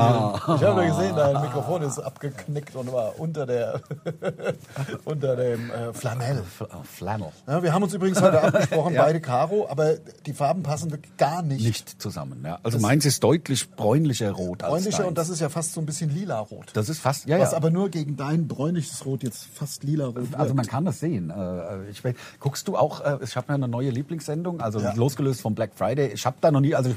Ich 0.58 0.64
habe 0.64 0.84
ja 0.84 0.90
gesehen, 0.96 1.16
dein 1.16 1.42
Mikrofon 1.42 1.82
ist 1.84 2.00
abgeknickt 2.00 2.76
und 2.76 2.92
war 2.92 3.20
unter 3.20 3.46
der 3.46 3.82
unter 5.06 5.36
dem 5.36 5.70
äh, 5.72 5.94
Flanell. 5.94 6.40
F- 6.40 6.66
oh, 6.72 6.84
Flannel. 6.84 7.30
Ja, 7.48 7.64
wir 7.64 7.74
haben 7.74 7.84
uns 7.84 7.94
übrigens 7.94 8.22
heute 8.22 8.42
abgesprochen, 8.42 8.94
beide 8.98 9.22
Karo, 9.22 9.68
aber 9.70 9.96
die 10.26 10.34
Farben 10.34 10.64
passen 10.64 10.92
wirklich 10.92 11.16
gar 11.18 11.42
nicht. 11.42 11.64
Nicht 11.66 12.02
zusammen, 12.02 12.42
ja. 12.46 12.60
Also 12.64 12.80
meins 12.80 13.06
ist 13.06 13.24
deutlich 13.24 13.70
bräunlicher 13.72 14.32
rot 14.32 14.64
als 14.64 14.72
Bräunlicher 14.72 15.08
und 15.08 15.18
das 15.18 15.30
ist 15.30 15.40
ja 15.40 15.50
fast 15.50 15.74
so 15.74 15.80
ein 15.82 15.86
bisschen 15.86 16.10
lila-rot. 16.10 16.72
das 16.74 16.90
ist 16.90 17.00
fast, 17.00 17.26
ja, 17.28 17.40
Was 17.40 17.52
ja. 17.52 17.58
aber 17.58 17.70
nur 17.70 17.90
gegen 17.90 18.18
dein 18.18 18.48
bräunliches 18.48 18.89
Rot 19.06 19.24
jetzt 19.24 19.46
fast 19.54 19.84
lila-rot 19.84 20.18
Also 20.34 20.54
man 20.54 20.66
kann 20.66 20.86
das 20.86 21.00
sehen. 21.00 21.30
Äh, 21.30 21.90
Ich, 21.90 22.02
weiß- 22.02 22.16
guckst 22.40 22.68
du 22.68 22.76
auch, 22.78 23.02
äh, 23.02 23.18
ich 23.24 23.36
habe 23.36 23.48
ja 23.50 23.56
eine 23.56 23.68
neue 23.68 23.90
Lieblingssendung, 23.90 24.62
also 24.62 24.80
Ja. 24.80 24.94
losgelöst 24.94 25.42
vom 25.42 25.56
Black 25.56 25.72
Friday. 25.76 26.12
Ich 26.14 26.26
habe 26.26 26.38
da 26.42 26.52
noch 26.52 26.60
nie, 26.62 26.76
also 26.76 26.92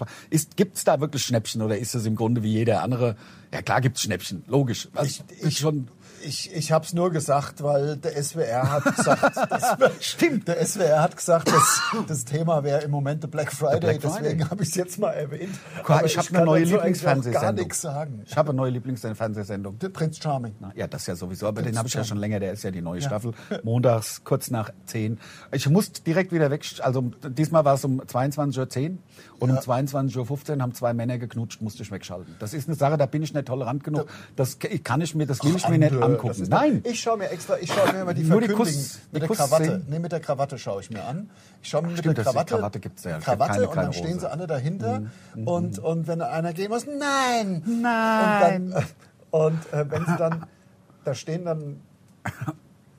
gibt 0.57 0.76
es 0.76 0.84
da 0.84 1.01
wirklich 1.01 1.24
Schnäppchen 1.24 1.62
oder 1.62 1.78
ist 1.78 1.95
es 1.95 2.07
im 2.07 2.16
Grunde 2.16 2.43
wie 2.43 2.53
jeder 2.53 2.82
andere? 2.82 3.16
Ja 3.53 3.62
klar 3.62 3.80
gibt's 3.80 4.01
Schnäppchen, 4.03 4.45
logisch. 4.47 4.88
Also, 4.95 5.22
Ich- 5.38 5.47
ich- 5.47 5.59
schon, 5.59 5.88
Ich, 6.24 6.54
ich 6.54 6.72
habe 6.72 6.84
es 6.84 6.92
nur 6.92 7.10
gesagt, 7.10 7.62
weil 7.62 7.96
der 7.96 8.22
SWR 8.22 8.70
hat 8.70 8.96
gesagt, 8.96 9.36
das 9.50 9.76
Stimmt. 10.00 10.48
Der 10.48 10.64
SWR 10.64 11.02
hat 11.02 11.16
gesagt, 11.16 11.48
das, 11.48 11.80
das 12.06 12.24
Thema 12.24 12.62
wäre 12.64 12.82
im 12.82 12.90
Moment 12.90 13.22
der 13.22 13.28
Black 13.28 13.52
Friday. 13.52 13.80
Black 13.80 14.02
Friday. 14.02 14.22
Deswegen 14.22 14.50
habe 14.50 14.62
ich 14.62 14.70
es 14.70 14.74
jetzt 14.74 14.98
mal 14.98 15.10
erwähnt. 15.12 15.54
Aber 15.84 16.04
ich 16.04 16.16
habe 16.16 16.28
eine 16.34 16.44
neue 16.44 16.64
Lieblingsfernsehsendung. 16.64 17.42
Gar 17.42 17.52
nichts 17.52 17.80
sagen. 17.80 18.22
Ich 18.24 18.36
habe 18.36 18.50
eine 18.50 18.56
neue 18.56 18.70
Lieblingsfernsehsendung. 18.70 19.78
Der 19.78 19.88
Prinz 19.88 20.18
Charming. 20.18 20.54
Na, 20.60 20.72
Ja, 20.74 20.86
das 20.86 21.06
ja 21.06 21.16
sowieso, 21.16 21.46
aber 21.48 21.62
den 21.62 21.72
Das 21.72 21.78
habe 21.78 21.88
ich 21.88 21.94
ja 21.94 22.04
schon 22.04 22.18
länger, 22.18 22.40
der 22.40 22.52
ist 22.52 22.62
ja 22.62 22.70
die 22.70 22.82
neue 22.82 23.00
Ja. 23.00 23.06
Staffel. 23.08 23.32
Montags, 23.62 24.22
kurz 24.24 24.50
nach 24.50 24.70
10. 24.86 25.18
Ich 25.52 25.68
musste 25.68 26.02
direkt 26.02 26.32
wieder 26.32 26.50
weg, 26.50 26.64
also 26.80 27.10
diesmal 27.28 27.64
war 27.64 27.74
es 27.74 27.84
um 27.84 28.00
22.10 28.00 28.90
Uhr 28.90 28.98
und 29.43 29.51
um 29.51 29.57
22.15 29.59 30.57
Uhr 30.57 30.62
haben 30.62 30.72
zwei 30.74 30.95
Männer 30.95 31.18
geknutscht, 31.18 31.61
musste 31.61 31.82
ich 31.82 31.90
wegschalten. 31.90 32.34
Das 32.38 32.55
ist 32.55 32.68
eine 32.68 32.76
Sache, 32.76 32.97
da 32.97 33.07
bin 33.07 33.22
ich 33.22 33.34
nicht 33.34 33.47
tolerant 33.47 33.84
genug. 33.84 34.07
Das 34.36 34.59
kann 34.84 35.01
ich 35.01 35.14
mir, 35.14 35.26
das 35.26 35.43
will 35.45 35.55
ich 35.57 35.68
mir 35.68 35.78
nicht 35.78 35.93
angucken. 35.93 36.47
Nein! 36.49 36.82
Ich 36.86 37.01
schaue 37.01 37.18
mir 37.18 37.28
extra, 37.30 37.59
ich 37.59 37.72
schaue 37.72 37.93
mir 37.93 38.03
immer 38.03 38.14
die 38.14 38.22
Nur 38.22 38.40
die 38.40 38.47
Verkündigung 38.47 38.64
Kuss- 38.66 38.99
mit 39.12 39.22
die 39.22 39.26
der 39.26 39.36
Krawatte. 39.36 39.82
Nee, 39.88 39.99
mit 39.99 40.12
der 40.12 40.20
Krawatte 40.20 40.59
schaue 40.59 40.80
ich 40.80 40.90
mir 40.90 41.05
an. 41.05 41.28
Ich 41.62 41.68
schaue 41.68 41.82
mir 41.82 41.88
mit 41.88 41.99
Stimmt, 41.99 42.16
der 42.18 42.24
Krawatte. 42.24 42.55
Krawatte 42.57 42.80
gibt's 42.80 43.05
ja. 43.05 43.18
Krawatte 43.18 43.53
keine 43.55 43.68
und 43.68 43.76
dann 43.76 43.93
stehen 43.93 44.18
sie 44.20 44.30
alle 44.30 44.47
dahinter 44.47 45.03
und, 45.45 45.78
und 45.78 46.07
wenn 46.07 46.22
einer 46.22 46.53
gehen 46.53 46.70
muss, 46.70 46.86
nein! 46.86 47.62
Nein. 47.66 48.72
Und, 48.72 48.72
dann, 48.74 48.84
und 49.30 49.72
äh, 49.72 49.90
wenn 49.90 50.07
sie 50.07 50.16
dann 50.16 50.47
da 51.05 51.14
stehen, 51.14 51.45
dann. 51.45 51.80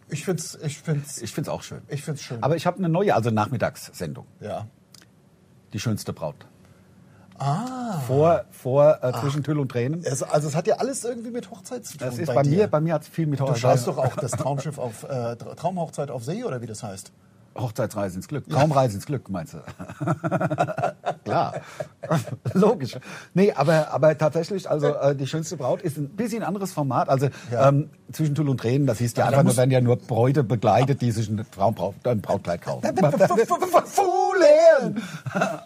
Ich 0.09 0.25
finde 0.25 0.41
es 0.43 0.59
ich 0.61 0.79
find's, 0.79 1.21
Ich 1.21 1.33
finde 1.33 1.49
es 1.49 1.53
auch 1.53 1.63
schön. 1.63 1.81
ich 1.87 2.03
find's 2.03 2.21
schön. 2.21 2.43
Aber 2.43 2.55
ich 2.55 2.65
habe 2.67 2.77
eine 2.77 2.89
neue, 2.89 3.15
also 3.15 3.31
Nachmittagssendung. 3.31 4.27
ja. 4.41 4.67
Die 5.73 5.79
schönste 5.79 6.13
Braut. 6.13 6.35
Ah. 7.37 7.99
Vor, 8.07 8.45
vor 8.51 8.99
äh, 9.01 9.11
zwischen 9.19 9.43
Tüll 9.43 9.59
und 9.59 9.69
Tränen. 9.69 10.03
Also, 10.05 10.25
also 10.25 10.47
es 10.47 10.55
hat 10.55 10.67
ja 10.67 10.75
alles 10.75 11.03
irgendwie 11.03 11.31
mit 11.31 11.49
Hochzeit 11.49 11.83
zu 11.85 11.97
tun. 11.97 12.07
Das 12.07 12.17
ist 12.17 12.33
bei, 12.33 12.43
dir. 12.43 12.57
mir, 12.57 12.67
bei 12.67 12.79
mir 12.79 12.93
hat 12.93 13.01
es 13.01 13.07
viel 13.07 13.25
mit 13.25 13.39
Du 13.39 13.43
Hochzeit. 13.45 13.59
schaust 13.59 13.87
doch 13.87 13.97
auch 13.97 14.15
das 14.21 14.31
Traumschiff 14.31 14.77
auf 14.77 15.03
äh, 15.03 15.35
Traumhochzeit 15.35 16.11
auf 16.11 16.23
See 16.23 16.43
oder 16.43 16.61
wie 16.61 16.67
das 16.67 16.83
heißt. 16.83 17.11
Hochzeitsreise 17.57 18.15
ins 18.17 18.27
Glück. 18.27 18.49
Traumreise 18.49 18.95
ins 18.95 19.05
Glück, 19.05 19.29
meinst 19.29 19.53
du? 19.53 19.57
Klar. 21.23 21.53
Logisch. 22.53 22.97
Nee, 23.33 23.51
aber, 23.53 23.91
aber 23.91 24.17
tatsächlich, 24.17 24.69
also 24.69 24.87
äh, 24.95 25.15
die 25.15 25.27
schönste 25.27 25.57
Braut 25.57 25.81
ist 25.81 25.97
ein 25.97 26.09
bisschen 26.09 26.43
anderes 26.43 26.73
Format. 26.73 27.09
Also 27.09 27.29
Ja. 27.51 27.69
ähm, 27.69 27.89
zwischen 28.11 28.35
Tull 28.35 28.49
und 28.49 28.59
Tränen, 28.59 28.85
das 28.87 28.97
hieß 28.99 29.13
ja 29.17 29.25
einfach 29.25 29.43
nur, 29.43 29.55
werden 29.57 29.71
ja 29.71 29.81
nur 29.81 29.95
Bräute 29.97 30.43
begleitet, 30.43 31.01
die 31.01 31.11
sich 31.11 31.29
ein, 31.29 31.45
Traumbraut, 31.51 31.95
ein 32.05 32.21
Brautkleid 32.21 32.61
kaufen. 32.61 32.85
Fuhlen! 33.85 35.01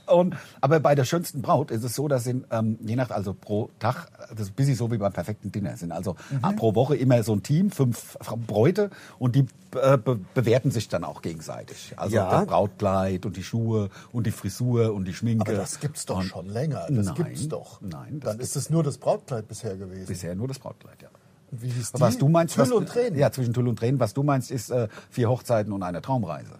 Und, 0.07 0.35
aber 0.61 0.79
bei 0.79 0.95
der 0.95 1.03
schönsten 1.05 1.41
Braut 1.41 1.71
ist 1.71 1.83
es 1.83 1.95
so, 1.95 2.07
dass 2.07 2.23
sind 2.23 2.45
ähm, 2.51 2.77
je 2.81 2.95
nach, 2.95 3.09
also 3.09 3.33
pro 3.33 3.69
Tag, 3.79 4.07
das 4.31 4.41
ist 4.41 4.49
ein 4.51 4.55
bisschen 4.55 4.75
so 4.75 4.91
wie 4.91 4.97
beim 4.97 5.13
perfekten 5.13 5.51
Dinner, 5.51 5.75
sind 5.77 5.91
also 5.91 6.15
Mhm. 6.29 6.55
pro 6.55 6.75
Woche 6.75 6.95
immer 6.95 7.21
so 7.23 7.33
ein 7.33 7.43
Team, 7.43 7.71
fünf 7.71 8.17
Bräute 8.47 8.89
und 9.19 9.35
die 9.35 9.45
äh, 9.81 9.97
be 9.97 10.19
bewerten 10.33 10.71
sich 10.71 10.87
dann 10.89 11.03
auch 11.03 11.21
gegenseitig. 11.21 11.76
Also 11.95 12.15
Ja. 12.15 12.29
das 12.31 12.45
Brautkleid 12.47 13.25
und 13.25 13.35
die 13.37 13.43
Schuhe 13.43 13.89
und 14.11 14.25
die 14.27 14.31
Frisur 14.31 14.93
und 14.93 15.05
die 15.05 15.13
Schminke. 15.13 15.41
Aber 15.51 15.53
das 15.57 15.79
gibt's 15.79 16.05
doch 16.05 16.17
und 16.17 16.23
schon 16.23 16.47
länger. 16.49 16.85
Das 16.89 17.05
Nein, 17.07 17.15
gibt's 17.15 17.47
doch. 17.47 17.81
nein, 17.81 18.19
Dann 18.19 18.39
ist 18.39 18.55
es 18.55 18.69
nur 18.69 18.83
das 18.83 18.97
Brautkleid 18.97 19.47
bisher 19.47 19.75
gewesen. 19.77 20.07
Bisher 20.07 20.35
nur 20.35 20.47
das 20.47 20.59
Brautkleid, 20.59 21.01
ja. 21.01 21.09
Wie 21.51 21.69
hieß 21.69 21.93
die? 21.93 22.01
Was 22.01 22.17
du 22.17 22.27
meinst, 22.27 22.55
Tüll 22.55 22.63
was, 22.63 22.71
und 22.71 22.89
Tränen. 22.89 23.17
Ja, 23.17 23.31
zwischen 23.31 23.53
Tull 23.53 23.67
und 23.69 23.77
Tränen. 23.79 23.99
Was 23.99 24.13
du 24.13 24.21
meinst, 24.23 24.51
ist 24.51 24.69
äh, 24.69 24.87
vier 25.09 25.29
Hochzeiten 25.29 25.71
und 25.71 25.81
eine 25.83 26.01
Traumreise. 26.01 26.51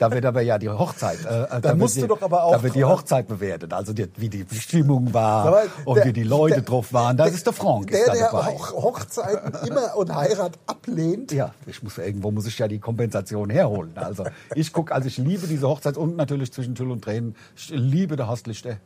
Da 0.00 0.10
wird 0.10 0.24
aber 0.24 0.40
ja 0.40 0.58
die 0.58 0.68
Hochzeit. 0.70 1.18
Äh, 1.26 1.60
da 1.60 1.74
musst 1.74 1.96
die, 1.96 2.00
du 2.00 2.06
doch 2.08 2.22
aber 2.22 2.42
auch- 2.44 2.52
Da 2.52 2.62
wird 2.62 2.74
die 2.74 2.84
Hochzeit 2.84 3.28
bewertet. 3.28 3.72
Also 3.74 3.92
die, 3.92 4.08
wie 4.16 4.30
die 4.30 4.46
Stimmung 4.58 5.12
war 5.12 5.46
Aber 5.46 5.62
und 5.84 5.96
der- 5.96 6.06
wie 6.06 6.12
die 6.14 6.22
Leute 6.22 6.54
der- 6.54 6.62
drauf 6.64 6.92
waren. 6.94 7.18
Da 7.18 7.26
ist 7.26 7.44
der 7.46 7.52
Frank 7.52 7.88
Der, 7.88 8.00
ist 8.00 8.08
da 8.08 8.12
der 8.14 8.30
dabei. 8.32 8.56
Hochzeiten 8.58 9.68
immer 9.68 9.94
und 9.96 10.14
Heirat 10.14 10.52
ablehnt. 10.66 11.32
Ja, 11.32 11.52
ich 11.66 11.82
muss 11.82 11.98
irgendwo 11.98 12.30
muss 12.30 12.46
ich 12.46 12.58
ja 12.58 12.66
die 12.66 12.78
Kompensation 12.78 13.50
herholen. 13.50 13.92
Also 13.96 14.24
ich 14.54 14.72
gucke, 14.72 14.94
also 14.94 15.06
ich 15.06 15.18
liebe 15.18 15.46
diese 15.46 15.68
Hochzeit 15.68 15.96
und 15.98 16.16
natürlich 16.16 16.50
zwischen 16.52 16.74
Tull 16.74 16.90
und 16.90 17.04
Tränen. 17.04 17.36
Ich 17.54 17.68
liebe 17.68 18.16
der 18.16 18.28
Hostlichter. 18.28 18.78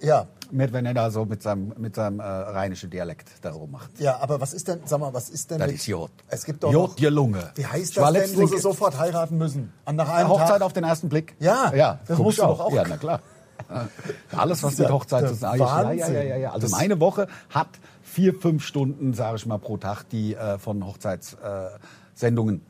Ja. 0.00 0.26
Mit 0.50 0.72
wenn 0.72 0.86
er 0.86 0.94
da 0.94 1.10
so 1.10 1.24
mit 1.26 1.42
seinem 1.42 1.74
mit 1.76 1.94
seinem 1.94 2.20
äh, 2.20 2.22
rheinischen 2.22 2.88
Dialekt 2.88 3.28
darum 3.42 3.70
macht. 3.70 3.98
Ja, 4.00 4.18
aber 4.20 4.40
was 4.40 4.54
ist 4.54 4.66
denn, 4.68 4.80
sag 4.86 5.00
mal, 5.00 5.12
was 5.12 5.28
ist 5.28 5.50
denn 5.50 5.58
Das 5.58 5.66
mit... 5.66 5.76
ist 5.76 5.86
Jod. 5.86 6.10
Es 6.28 6.44
gibt 6.44 6.62
doch 6.62 6.72
Jod, 6.72 6.98
die 6.98 7.06
Lunge. 7.06 7.50
Wie 7.54 7.66
heißt 7.66 7.90
Ich 7.90 7.94
das 7.96 8.12
denn, 8.12 8.36
wo 8.36 8.46
sie 8.46 8.58
sofort 8.58 8.98
heiraten 8.98 9.36
müssen? 9.36 9.72
An 9.84 9.96
nach 9.96 10.08
einem 10.08 10.28
Hochzeit 10.30 10.48
Tag? 10.48 10.62
auf 10.62 10.72
den 10.72 10.84
ersten 10.84 11.08
Blick? 11.10 11.34
Ja, 11.38 11.74
ja 11.74 11.98
das 12.06 12.16
du 12.16 12.30
doch 12.30 12.60
auch. 12.60 12.72
Ja, 12.72 12.84
na 12.88 12.96
klar. 12.96 13.20
Alles, 14.36 14.62
was 14.62 14.78
mit 14.78 14.88
Hochzeit 14.88 15.28
zu 15.28 15.34
sagen 15.34 15.60
hat. 15.60 15.84
Ja, 15.84 15.92
ja, 15.92 16.08
ja, 16.08 16.22
ja, 16.22 16.36
ja. 16.36 16.52
Also 16.52 16.66
Das- 16.68 16.70
meine 16.70 17.00
Woche 17.00 17.26
hat 17.50 17.68
vier, 18.02 18.34
fünf 18.34 18.64
Stunden, 18.64 19.12
sage 19.14 19.36
ich 19.36 19.46
mal, 19.46 19.58
pro 19.58 19.76
Tag, 19.76 20.04
die 20.10 20.34
äh, 20.34 20.58
von 20.58 20.86
Hochzeitssendungen 20.86 22.56
äh, 22.56 22.60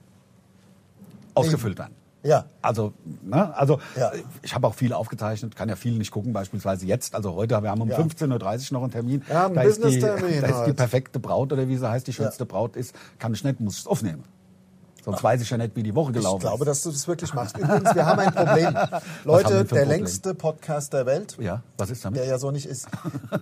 ausgefüllt 1.34 1.78
werden. 1.78 1.94
Ja. 2.22 2.46
Also, 2.62 2.92
ne, 3.22 3.54
also 3.56 3.78
Ja. 3.96 4.10
ich 4.42 4.54
habe 4.54 4.66
auch 4.66 4.74
viel 4.74 4.92
aufgezeichnet, 4.92 5.54
kann 5.54 5.68
ja 5.68 5.76
viel 5.76 5.96
nicht 5.96 6.10
gucken, 6.10 6.32
beispielsweise 6.32 6.84
jetzt. 6.86 7.14
Also 7.14 7.34
heute, 7.34 7.62
wir 7.62 7.70
haben 7.70 7.80
um 7.80 7.88
Ja. 7.90 7.96
15.30 7.98 8.72
Uhr 8.72 8.78
noch 8.78 8.82
einen 8.82 8.90
Termin. 8.92 9.22
Ja, 9.28 9.46
einen 9.46 9.54
da 9.54 9.62
ist, 9.62 9.78
die, 9.78 9.82
Business-Termin 9.82 10.40
da 10.40 10.46
ist 10.60 10.64
die 10.66 10.72
perfekte 10.72 11.20
Braut 11.20 11.52
oder 11.52 11.68
wie 11.68 11.76
sie 11.76 11.88
heißt, 11.88 12.06
die 12.06 12.12
schönste 12.12 12.44
Braut 12.44 12.76
ist, 12.76 12.94
kann 13.18 13.32
ich 13.34 13.44
nicht, 13.44 13.60
muss 13.60 13.74
ich 13.74 13.80
es 13.80 13.86
aufnehmen. 13.86 14.24
Sonst 15.04 15.22
weiß 15.22 15.40
ich 15.40 15.48
ja 15.48 15.56
nicht, 15.56 15.74
wie 15.76 15.82
die 15.84 15.94
Woche 15.94 16.12
gelaufen 16.12 16.38
Ich 16.38 16.40
glaube, 16.42 16.64
ist. 16.64 16.68
dass 16.68 16.82
du 16.82 16.90
das 16.90 17.08
wirklich 17.08 17.32
machst. 17.32 17.56
Übrigens, 17.56 17.94
wir 17.94 18.04
haben 18.04 18.18
ein 18.18 18.34
Problem. 18.34 18.74
haben 18.76 18.90
wir 18.90 19.00
Leute, 19.24 19.48
der 19.54 19.64
Problem? 19.64 19.88
längste 19.88 20.34
Podcast 20.34 20.92
der 20.92 21.06
Welt, 21.06 21.36
Ja, 21.40 21.62
was 21.78 21.88
ist 21.90 22.04
damit? 22.04 22.20
der 22.20 22.26
ja 22.26 22.38
so 22.38 22.50
nicht 22.50 22.66
ist. 22.66 22.88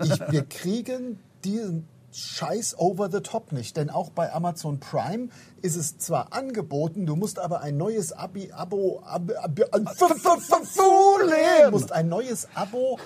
Ich, 0.05 0.21
wir 0.31 0.45
kriegen 0.45 1.19
diesen 1.45 1.89
scheiß 2.17 2.79
over 2.79 3.11
the 3.11 3.21
top 3.21 3.53
nicht. 3.53 3.77
Denn 3.77 3.91
auch 3.91 4.11
bei 4.11 4.33
Amazon 4.33 4.81
Prime 4.81 5.29
ist 5.63 5.77
es 5.77 5.99
zwar 5.99 6.33
angeboten, 6.33 7.07
du 7.07 7.17
musst 7.17 7.39
aber 7.39 7.61
ein 7.61 7.77
neues 7.77 8.13
Abi, 8.13 8.53
Abo, 8.53 9.03
Abi, 9.05 9.35
Abi, 9.35 9.65
du 9.73 11.71
musst 11.71 11.93
ein 11.93 12.09
neues 12.09 12.49
Abo 12.55 12.99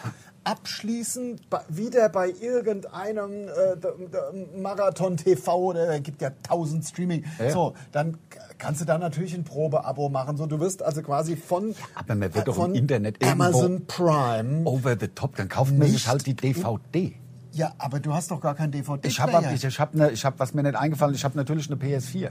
abschließen, 0.44 1.40
wieder 1.68 2.08
bei 2.08 2.30
irgendeinem 2.30 3.48
äh, 3.48 4.58
Marathon 4.58 5.16
TV, 5.16 5.56
oder 5.56 6.00
gibt 6.00 6.22
ja 6.22 6.30
tausend 6.42 6.84
Streaming. 6.86 7.24
So, 7.50 7.74
dann 7.92 8.16
kannst 8.58 8.80
du 8.80 8.84
da 8.86 8.96
natürlich 8.98 9.34
ein 9.34 9.44
Probeabo 9.44 10.08
machen. 10.08 10.36
So, 10.36 10.46
du 10.46 10.58
wirst 10.60 10.82
also 10.82 11.02
quasi 11.02 11.36
von, 11.36 11.74
Aber 11.94 12.14
man 12.14 12.34
wird 12.34 12.48
doch 12.48 12.54
von 12.54 12.70
im 12.70 12.82
Internet 12.82 13.24
Amazon 13.24 13.86
Prime. 13.86 14.64
Over 14.64 14.96
the 14.98 15.08
top, 15.08 15.36
dann 15.36 15.48
sich 15.48 15.92
Nicht 15.92 16.08
halt 16.08 16.26
die 16.26 16.34
DVD. 16.34 17.14
Ja, 17.52 17.72
aber 17.78 18.00
du 18.00 18.14
hast 18.14 18.30
doch 18.30 18.40
gar 18.40 18.54
kein 18.54 18.70
DVD. 18.70 19.08
Ich 19.08 19.20
habe, 19.20 19.44
ich, 19.54 19.64
ich 19.64 19.80
hab 19.80 19.94
ne, 19.94 20.12
hab, 20.14 20.38
was 20.38 20.54
mir 20.54 20.62
nicht 20.62 20.76
eingefallen, 20.76 21.14
ich 21.14 21.24
habe 21.24 21.36
natürlich 21.36 21.70
eine 21.70 21.80
PS4. 21.80 22.30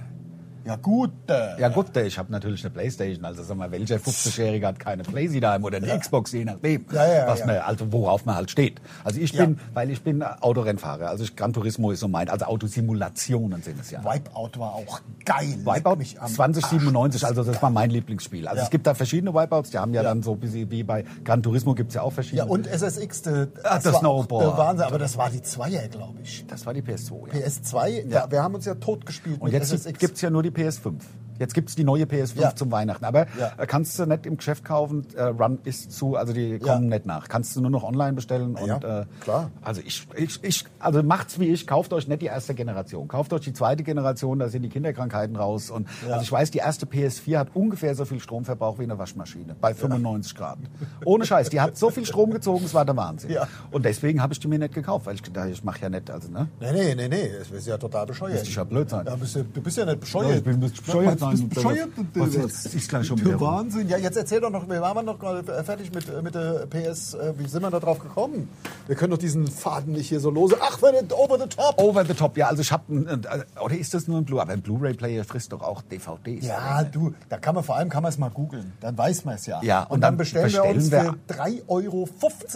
Ja 0.69 0.75
gut. 0.75 1.11
Äh, 1.27 1.59
Ja 1.59 1.69
gut, 1.69 1.97
ich 1.97 2.17
habe 2.19 2.31
natürlich 2.31 2.63
eine 2.63 2.69
Playstation. 2.69 3.25
Also 3.25 3.41
sag 3.43 3.57
mal, 3.57 3.71
welcher 3.71 3.95
50-Jährige 3.97 4.67
hat 4.67 4.77
keine 4.79 5.01
Playsee 5.03 5.39
daheim 5.39 5.63
oder 5.63 5.77
eine 5.77 5.97
Xbox, 5.99 6.31
je 6.31 6.45
nachdem, 6.45 6.85
Ja, 6.91 7.05
ja, 7.11 7.27
was 7.27 7.39
ja. 7.39 7.45
Man, 7.47 7.57
also 7.57 7.91
worauf 7.91 8.25
man 8.25 8.35
halt 8.35 8.51
steht. 8.51 8.79
Also 9.03 9.19
ich 9.19 9.31
Ja. 9.33 9.45
bin, 9.45 9.59
weil 9.73 9.89
ich 9.89 10.01
bin 10.03 10.21
Autorennfahrer, 10.21 11.09
also 11.09 11.23
ich, 11.23 11.35
Gran 11.35 11.53
Turismo 11.53 11.91
ist 11.91 12.01
so 12.01 12.07
mein, 12.07 12.29
also 12.29 12.45
Autosimulationen 12.45 13.61
sind 13.63 13.79
es 13.81 13.91
ja. 13.91 14.03
Wipeout 14.03 14.51
war 14.59 14.73
auch 14.75 15.01
geil. 15.25 15.57
Wipeout 15.65 15.95
mich 15.97 16.19
am 16.21 16.27
2097, 16.31 17.25
also 17.25 17.43
das 17.43 17.61
war 17.61 17.69
mein 17.69 17.89
Lieblingsspiel. 17.89 18.47
Also 18.47 18.57
Ja. 18.59 18.63
es 18.63 18.69
gibt 18.69 18.85
da 18.87 18.93
verschiedene 18.93 19.33
Wipeouts, 19.33 19.71
die 19.71 19.77
haben 19.77 19.93
ja, 19.93 20.01
Ja. 20.03 20.09
dann 20.09 20.23
so 20.23 20.33
ein 20.33 20.39
bisschen 20.39 20.69
wie 20.71 20.83
bei 20.83 21.03
Gran 21.23 21.41
Turismo 21.43 21.73
gibt 21.75 21.89
es 21.89 21.95
ja 21.95 22.01
auch 22.01 22.13
verschiedene. 22.13 22.43
Ja, 22.47 22.51
und 22.51 22.67
SSX, 22.67 23.21
de, 23.23 23.47
Ah, 23.63 23.75
das 23.79 23.85
war 23.85 23.95
auch 23.95 23.99
Snowboard. 23.99 24.43
der 24.45 24.57
Wahnsinn, 24.57 24.85
aber 24.85 24.99
das 24.99 25.17
war 25.17 25.29
die 25.29 25.41
Zweier, 25.41 25.87
glaube 25.87 26.19
ich. 26.23 26.45
das 26.47 26.65
war 26.65 26.73
die 26.73 26.81
PS2, 26.81 27.27
ja. 27.33 27.47
PS2, 27.47 28.09
ja. 28.09 28.31
wir 28.31 28.43
haben 28.43 28.55
uns 28.55 28.65
ja 28.65 28.75
totgespielt 28.75 29.39
Und 29.41 29.51
mit 29.51 29.53
jetzt 29.53 29.71
SSX. 29.71 29.99
gibt 29.99 30.15
es 30.15 30.21
ja 30.21 30.29
nur 30.29 30.43
die 30.43 30.51
PS5. 30.59 31.28
Jetzt 31.39 31.53
gibt 31.53 31.69
es 31.69 31.75
die 31.75 31.83
neue 31.83 32.03
PS5 32.05 32.39
Ja. 32.41 32.55
zum 32.55 32.71
Weihnachten. 32.71 33.05
Aber 33.05 33.25
Ja. 33.39 33.53
äh, 33.57 33.65
kannst 33.65 33.97
du 33.97 34.05
nicht 34.05 34.25
im 34.25 34.37
Geschäft 34.37 34.63
kaufen, 34.65 35.07
äh, 35.15 35.23
Run 35.23 35.59
ist 35.63 35.91
zu, 35.91 36.15
also 36.15 36.33
die 36.33 36.59
kommen 36.59 36.87
nicht 36.89 37.05
nach. 37.05 37.27
Kannst 37.29 37.55
du 37.55 37.61
nur 37.61 37.71
noch 37.71 37.83
online 37.83 38.13
bestellen. 38.13 38.55
Ja, 38.65 38.75
und, 38.75 38.83
äh, 38.83 39.05
klar. 39.21 39.49
Also 39.61 39.81
ich, 39.85 40.07
ich, 40.15 40.43
ich, 40.43 40.65
also 40.79 41.01
macht's 41.01 41.39
wie 41.39 41.47
ich, 41.47 41.65
kauft 41.65 41.93
euch 41.93 42.07
nicht 42.07 42.21
die 42.21 42.25
erste 42.27 42.53
Generation. 42.53 43.07
Kauft 43.07 43.31
euch 43.33 43.41
die 43.41 43.53
zweite 43.53 43.83
Generation, 43.83 44.39
da 44.39 44.49
sind 44.49 44.63
die 44.63 44.69
Kinderkrankheiten 44.69 45.35
raus. 45.35 45.69
Und 45.69 45.87
also 46.09 46.21
ich 46.21 46.31
weiß, 46.31 46.51
die 46.51 46.57
erste 46.59 46.85
PS4 46.85 47.37
hat 47.37 47.47
ungefähr 47.55 47.95
so 47.95 48.05
viel 48.05 48.19
Stromverbrauch 48.19 48.77
wie 48.79 48.83
eine 48.83 48.97
Waschmaschine 48.97 49.55
bei 49.59 49.73
95 49.73 50.35
Grad. 50.35 50.57
Ohne 51.05 51.25
Scheiß, 51.25 51.49
die 51.49 51.61
hat 51.61 51.77
so 51.77 51.89
viel 51.89 52.05
Strom 52.05 52.31
gezogen, 52.31 52.65
es 52.65 52.73
war 52.73 52.83
der 52.85 52.97
Wahnsinn. 52.97 53.31
Ja. 53.31 53.47
Und 53.71 53.85
deswegen 53.85 54.21
habe 54.21 54.33
ich 54.33 54.39
die 54.39 54.47
mir 54.47 54.59
nicht 54.59 54.73
gekauft, 54.73 55.05
weil 55.05 55.15
ich 55.15 55.23
gedacht, 55.23 55.47
ich 55.51 55.63
mache 55.63 55.81
ja 55.81 55.89
nicht, 55.89 56.09
also 56.11 56.29
ne? 56.29 56.47
Nee, 56.59 56.71
nee, 56.73 56.95
nee, 56.95 57.07
nee, 57.07 57.31
das 57.39 57.49
ist 57.51 57.67
ja 57.67 57.77
total 57.77 58.05
bescheuert. 58.05 58.33
Müsste 58.33 58.49
ich 58.49 58.55
ja 58.55 58.63
blöd 58.63 58.89
sein. 58.89 59.05
Ja, 59.05 59.15
bist 59.15 59.35
du, 59.35 59.43
du 59.43 59.61
bist 59.61 59.77
ja 59.77 59.85
nicht 59.85 59.99
bescheuert. 60.01 60.29
Ja, 60.31 60.35
ich 60.37 60.43
bin 60.43 60.59
bescheuert 60.59 61.19
bist 61.31 61.49
bescheuert. 61.49 61.89
Was 62.15 62.35
ist- 62.35 62.73
ist 62.75 62.89
gleich 62.89 63.07
schon 63.07 63.19
wieder. 63.19 63.39
Wahnsinn. 63.39 63.87
Ja, 63.89 63.97
jetzt 63.97 64.17
erzähl 64.17 64.41
doch 64.41 64.49
noch, 64.49 64.67
wir 64.69 64.81
waren 64.81 65.05
noch 65.05 65.17
fertig 65.63 65.91
mit, 65.93 66.23
mit 66.23 66.35
der 66.35 66.65
PS. 66.67 67.13
äh, 67.13 67.33
Wie 67.37 67.47
sind 67.47 67.61
wir 67.61 67.69
da 67.71 67.79
drauf 67.79 67.99
gekommen? 67.99 68.49
Wir 68.87 68.95
können 68.95 69.11
doch 69.11 69.17
diesen 69.17 69.47
Faden 69.47 69.93
nicht 69.93 70.09
hier 70.09 70.19
so 70.19 70.29
lose. 70.29 70.55
Ach, 70.59 70.81
wenn 70.81 70.95
over 71.11 71.37
the 71.39 71.47
top. 71.47 71.75
Over 71.77 72.05
the 72.05 72.13
top, 72.13 72.37
ja, 72.37 72.47
also 72.47 72.61
ich 72.61 72.71
habe, 72.71 72.83
oder 73.63 73.75
ist 73.77 73.93
das 73.93 74.07
nur 74.07 74.17
ein 74.17 74.25
Blu, 74.25 74.39
aber 74.39 74.53
ein 74.53 74.61
Blu-ray-Player 74.61 75.23
frisst 75.23 75.51
doch 75.53 75.61
auch 75.61 75.81
DVDs. 75.81 76.45
Ja, 76.45 76.83
du, 76.83 77.13
da 77.29 77.37
kann 77.37 77.55
man 77.55 77.63
vor 77.63 77.75
allem 77.75 77.89
kann 77.89 78.03
man 78.03 78.09
es 78.11 78.17
mal 78.17 78.29
googeln. 78.29 78.73
Dann 78.81 78.97
weiß 78.97 79.25
man 79.25 79.35
es 79.35 79.45
ja. 79.45 79.61
Ja, 79.63 79.83
und, 79.83 79.91
und 79.91 80.01
dann 80.01 80.09
dann 80.13 80.17
bestellen, 80.17 80.51
wir 80.51 80.63
uns 80.65 80.89
bestellen 80.89 81.15
für 81.27 81.33
3,50 81.33 81.61
Euro 81.67 82.07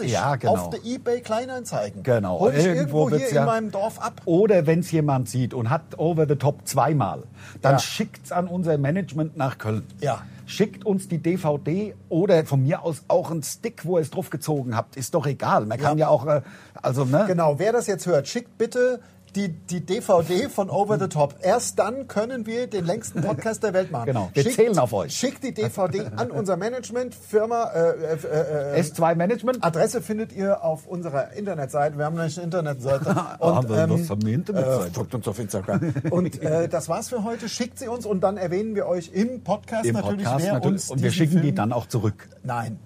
Ja, 0.04 0.36
genau. 0.36 0.52
auf 0.54 0.70
der 0.70 0.84
eBay 0.84 1.20
Kleinanzeigen. 1.20 2.02
Genau. 2.02 2.40
Hol 2.40 2.52
ich 2.54 2.64
Irgendwo 2.64 2.78
irgendwo 2.78 3.08
hier 3.10 3.18
wird's 3.18 3.30
in 3.30 3.36
ja- 3.36 3.44
meinem 3.46 3.70
Dorf 3.70 3.98
ab. 4.00 4.20
Oder 4.24 4.66
wenn 4.66 4.80
es 4.80 4.90
jemand 4.90 5.28
sieht 5.28 5.54
und 5.54 5.70
hat 5.70 5.82
Over 5.98 6.26
the 6.26 6.36
Top 6.36 6.66
zweimal, 6.66 7.22
dann 7.62 7.74
Ja. 7.74 7.78
schickt's 7.78 8.32
an 8.32 8.48
unser 8.64 8.78
Management 8.78 9.36
nach 9.36 9.58
Köln. 9.58 9.84
Ja. 10.00 10.22
Schickt 10.46 10.86
uns 10.86 11.08
die 11.08 11.18
DVD 11.18 11.94
oder 12.08 12.44
von 12.46 12.62
mir 12.62 12.82
aus 12.82 13.04
auch 13.08 13.30
einen 13.30 13.42
Stick, 13.42 13.84
wo 13.84 13.98
ihr 13.98 14.02
es 14.02 14.10
drauf 14.10 14.30
gezogen 14.30 14.74
habt. 14.74 14.96
Ist 14.96 15.14
doch 15.14 15.26
egal. 15.26 15.66
Man 15.66 15.78
kann 15.78 15.98
ja 15.98 16.08
auch, 16.08 16.26
äh, 16.26 16.40
also 16.74 17.04
ne? 17.04 17.24
Genau, 17.26 17.58
wer 17.58 17.72
das 17.72 17.86
jetzt 17.86 18.06
hört, 18.06 18.26
schickt 18.26 18.56
bitte 18.56 19.00
die, 19.36 19.48
die 19.48 19.80
DVD 19.84 20.48
von 20.48 20.70
Over 20.70 20.98
the 20.98 21.08
Top. 21.08 21.34
Erst 21.40 21.78
dann 21.78 22.08
können 22.08 22.46
wir 22.46 22.66
den 22.66 22.84
längsten 22.84 23.22
Podcast 23.22 23.62
der 23.62 23.72
Welt 23.72 23.90
machen. 23.90 24.06
Genau, 24.06 24.30
wir 24.32 24.50
zählen 24.50 24.78
auf 24.78 24.92
euch. 24.92 25.14
Schickt 25.14 25.42
die 25.42 25.52
DVD 25.52 26.06
an 26.16 26.30
unser 26.30 26.56
Management, 26.56 27.14
Firma, 27.14 27.70
äh, 27.74 28.14
äh, 28.14 28.76
äh, 28.76 28.80
S2 28.80 29.14
Management. 29.14 29.64
Adresse 29.64 30.02
findet 30.02 30.32
ihr 30.32 30.62
auf 30.64 30.86
unserer 30.86 31.32
Internetseite. 31.32 31.98
Wir 31.98 32.04
haben 32.04 32.18
eine 32.18 32.32
Internetseite. 32.32 33.04
Ah, 33.14 33.36
was 33.38 34.08
haben 34.08 34.24
wir 34.26 34.34
Internetseite? 34.34 34.86
Äh, 34.88 34.90
folgt 34.90 35.14
uns 35.14 35.28
auf 35.28 35.38
Instagram. 35.38 35.94
Und 36.10 36.42
äh, 36.42 36.68
das 36.68 36.88
war's 36.88 37.08
für 37.08 37.24
heute. 37.24 37.48
Schickt 37.48 37.78
sie 37.78 37.88
uns 37.88 38.06
und 38.06 38.20
dann 38.22 38.36
erwähnen 38.36 38.74
wir 38.74 38.86
euch 38.86 39.10
im 39.12 39.42
Podcast 39.42 39.84
Im 39.86 39.94
natürlich, 39.94 40.24
Podcast 40.24 40.44
wer 40.44 40.52
natürlich. 40.54 40.74
uns 40.74 40.90
Und 40.90 41.02
wir 41.02 41.10
schicken 41.12 41.36
die 41.36 41.40
Film- 41.42 41.54
dann 41.56 41.72
auch 41.72 41.86
zurück. 41.86 42.28
Nein. 42.42 42.78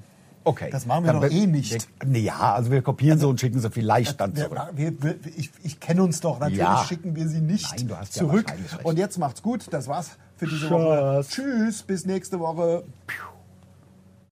Okay. 0.44 0.68
Das 0.70 0.86
machen 0.86 1.04
wir 1.04 1.12
Dann 1.12 1.20
doch 1.22 1.30
wir- 1.30 1.36
eh 1.42 1.46
nicht. 1.46 1.72
Wir, 1.72 2.08
nee, 2.08 2.20
ja, 2.20 2.54
also 2.54 2.70
wir 2.70 2.80
kopieren 2.82 3.18
sie 3.18 3.26
und 3.26 3.38
schicken 3.40 3.60
sie 3.60 3.70
vielleicht 3.70 4.20
dann 4.20 4.34
zurück. 4.34 4.58
wir, 4.74 4.92
ich 5.36 5.50
ich 5.62 5.80
kenne 5.80 6.02
uns 6.02 6.20
doch. 6.20 6.38
Natürlich 6.38 6.58
Ja. 6.58 6.84
schicken 6.88 7.14
wir 7.16 7.28
sie 7.28 7.40
nicht 7.40 7.70
Nein, 7.76 7.88
du 7.88 7.96
hast 7.96 8.16
ja 8.16 8.22
zurück. 8.22 8.50
recht. 8.50 8.84
Und 8.84 8.98
jetzt 8.98 9.18
macht's 9.18 9.42
gut. 9.42 9.66
Das 9.70 9.88
war's 9.88 10.10
für 10.36 10.46
diese. 10.46 10.70
Woche. 10.70 11.24
Tschüss. 11.28 11.82
Bis 11.82 12.06
nächste 12.06 12.38
Woche. 12.40 12.84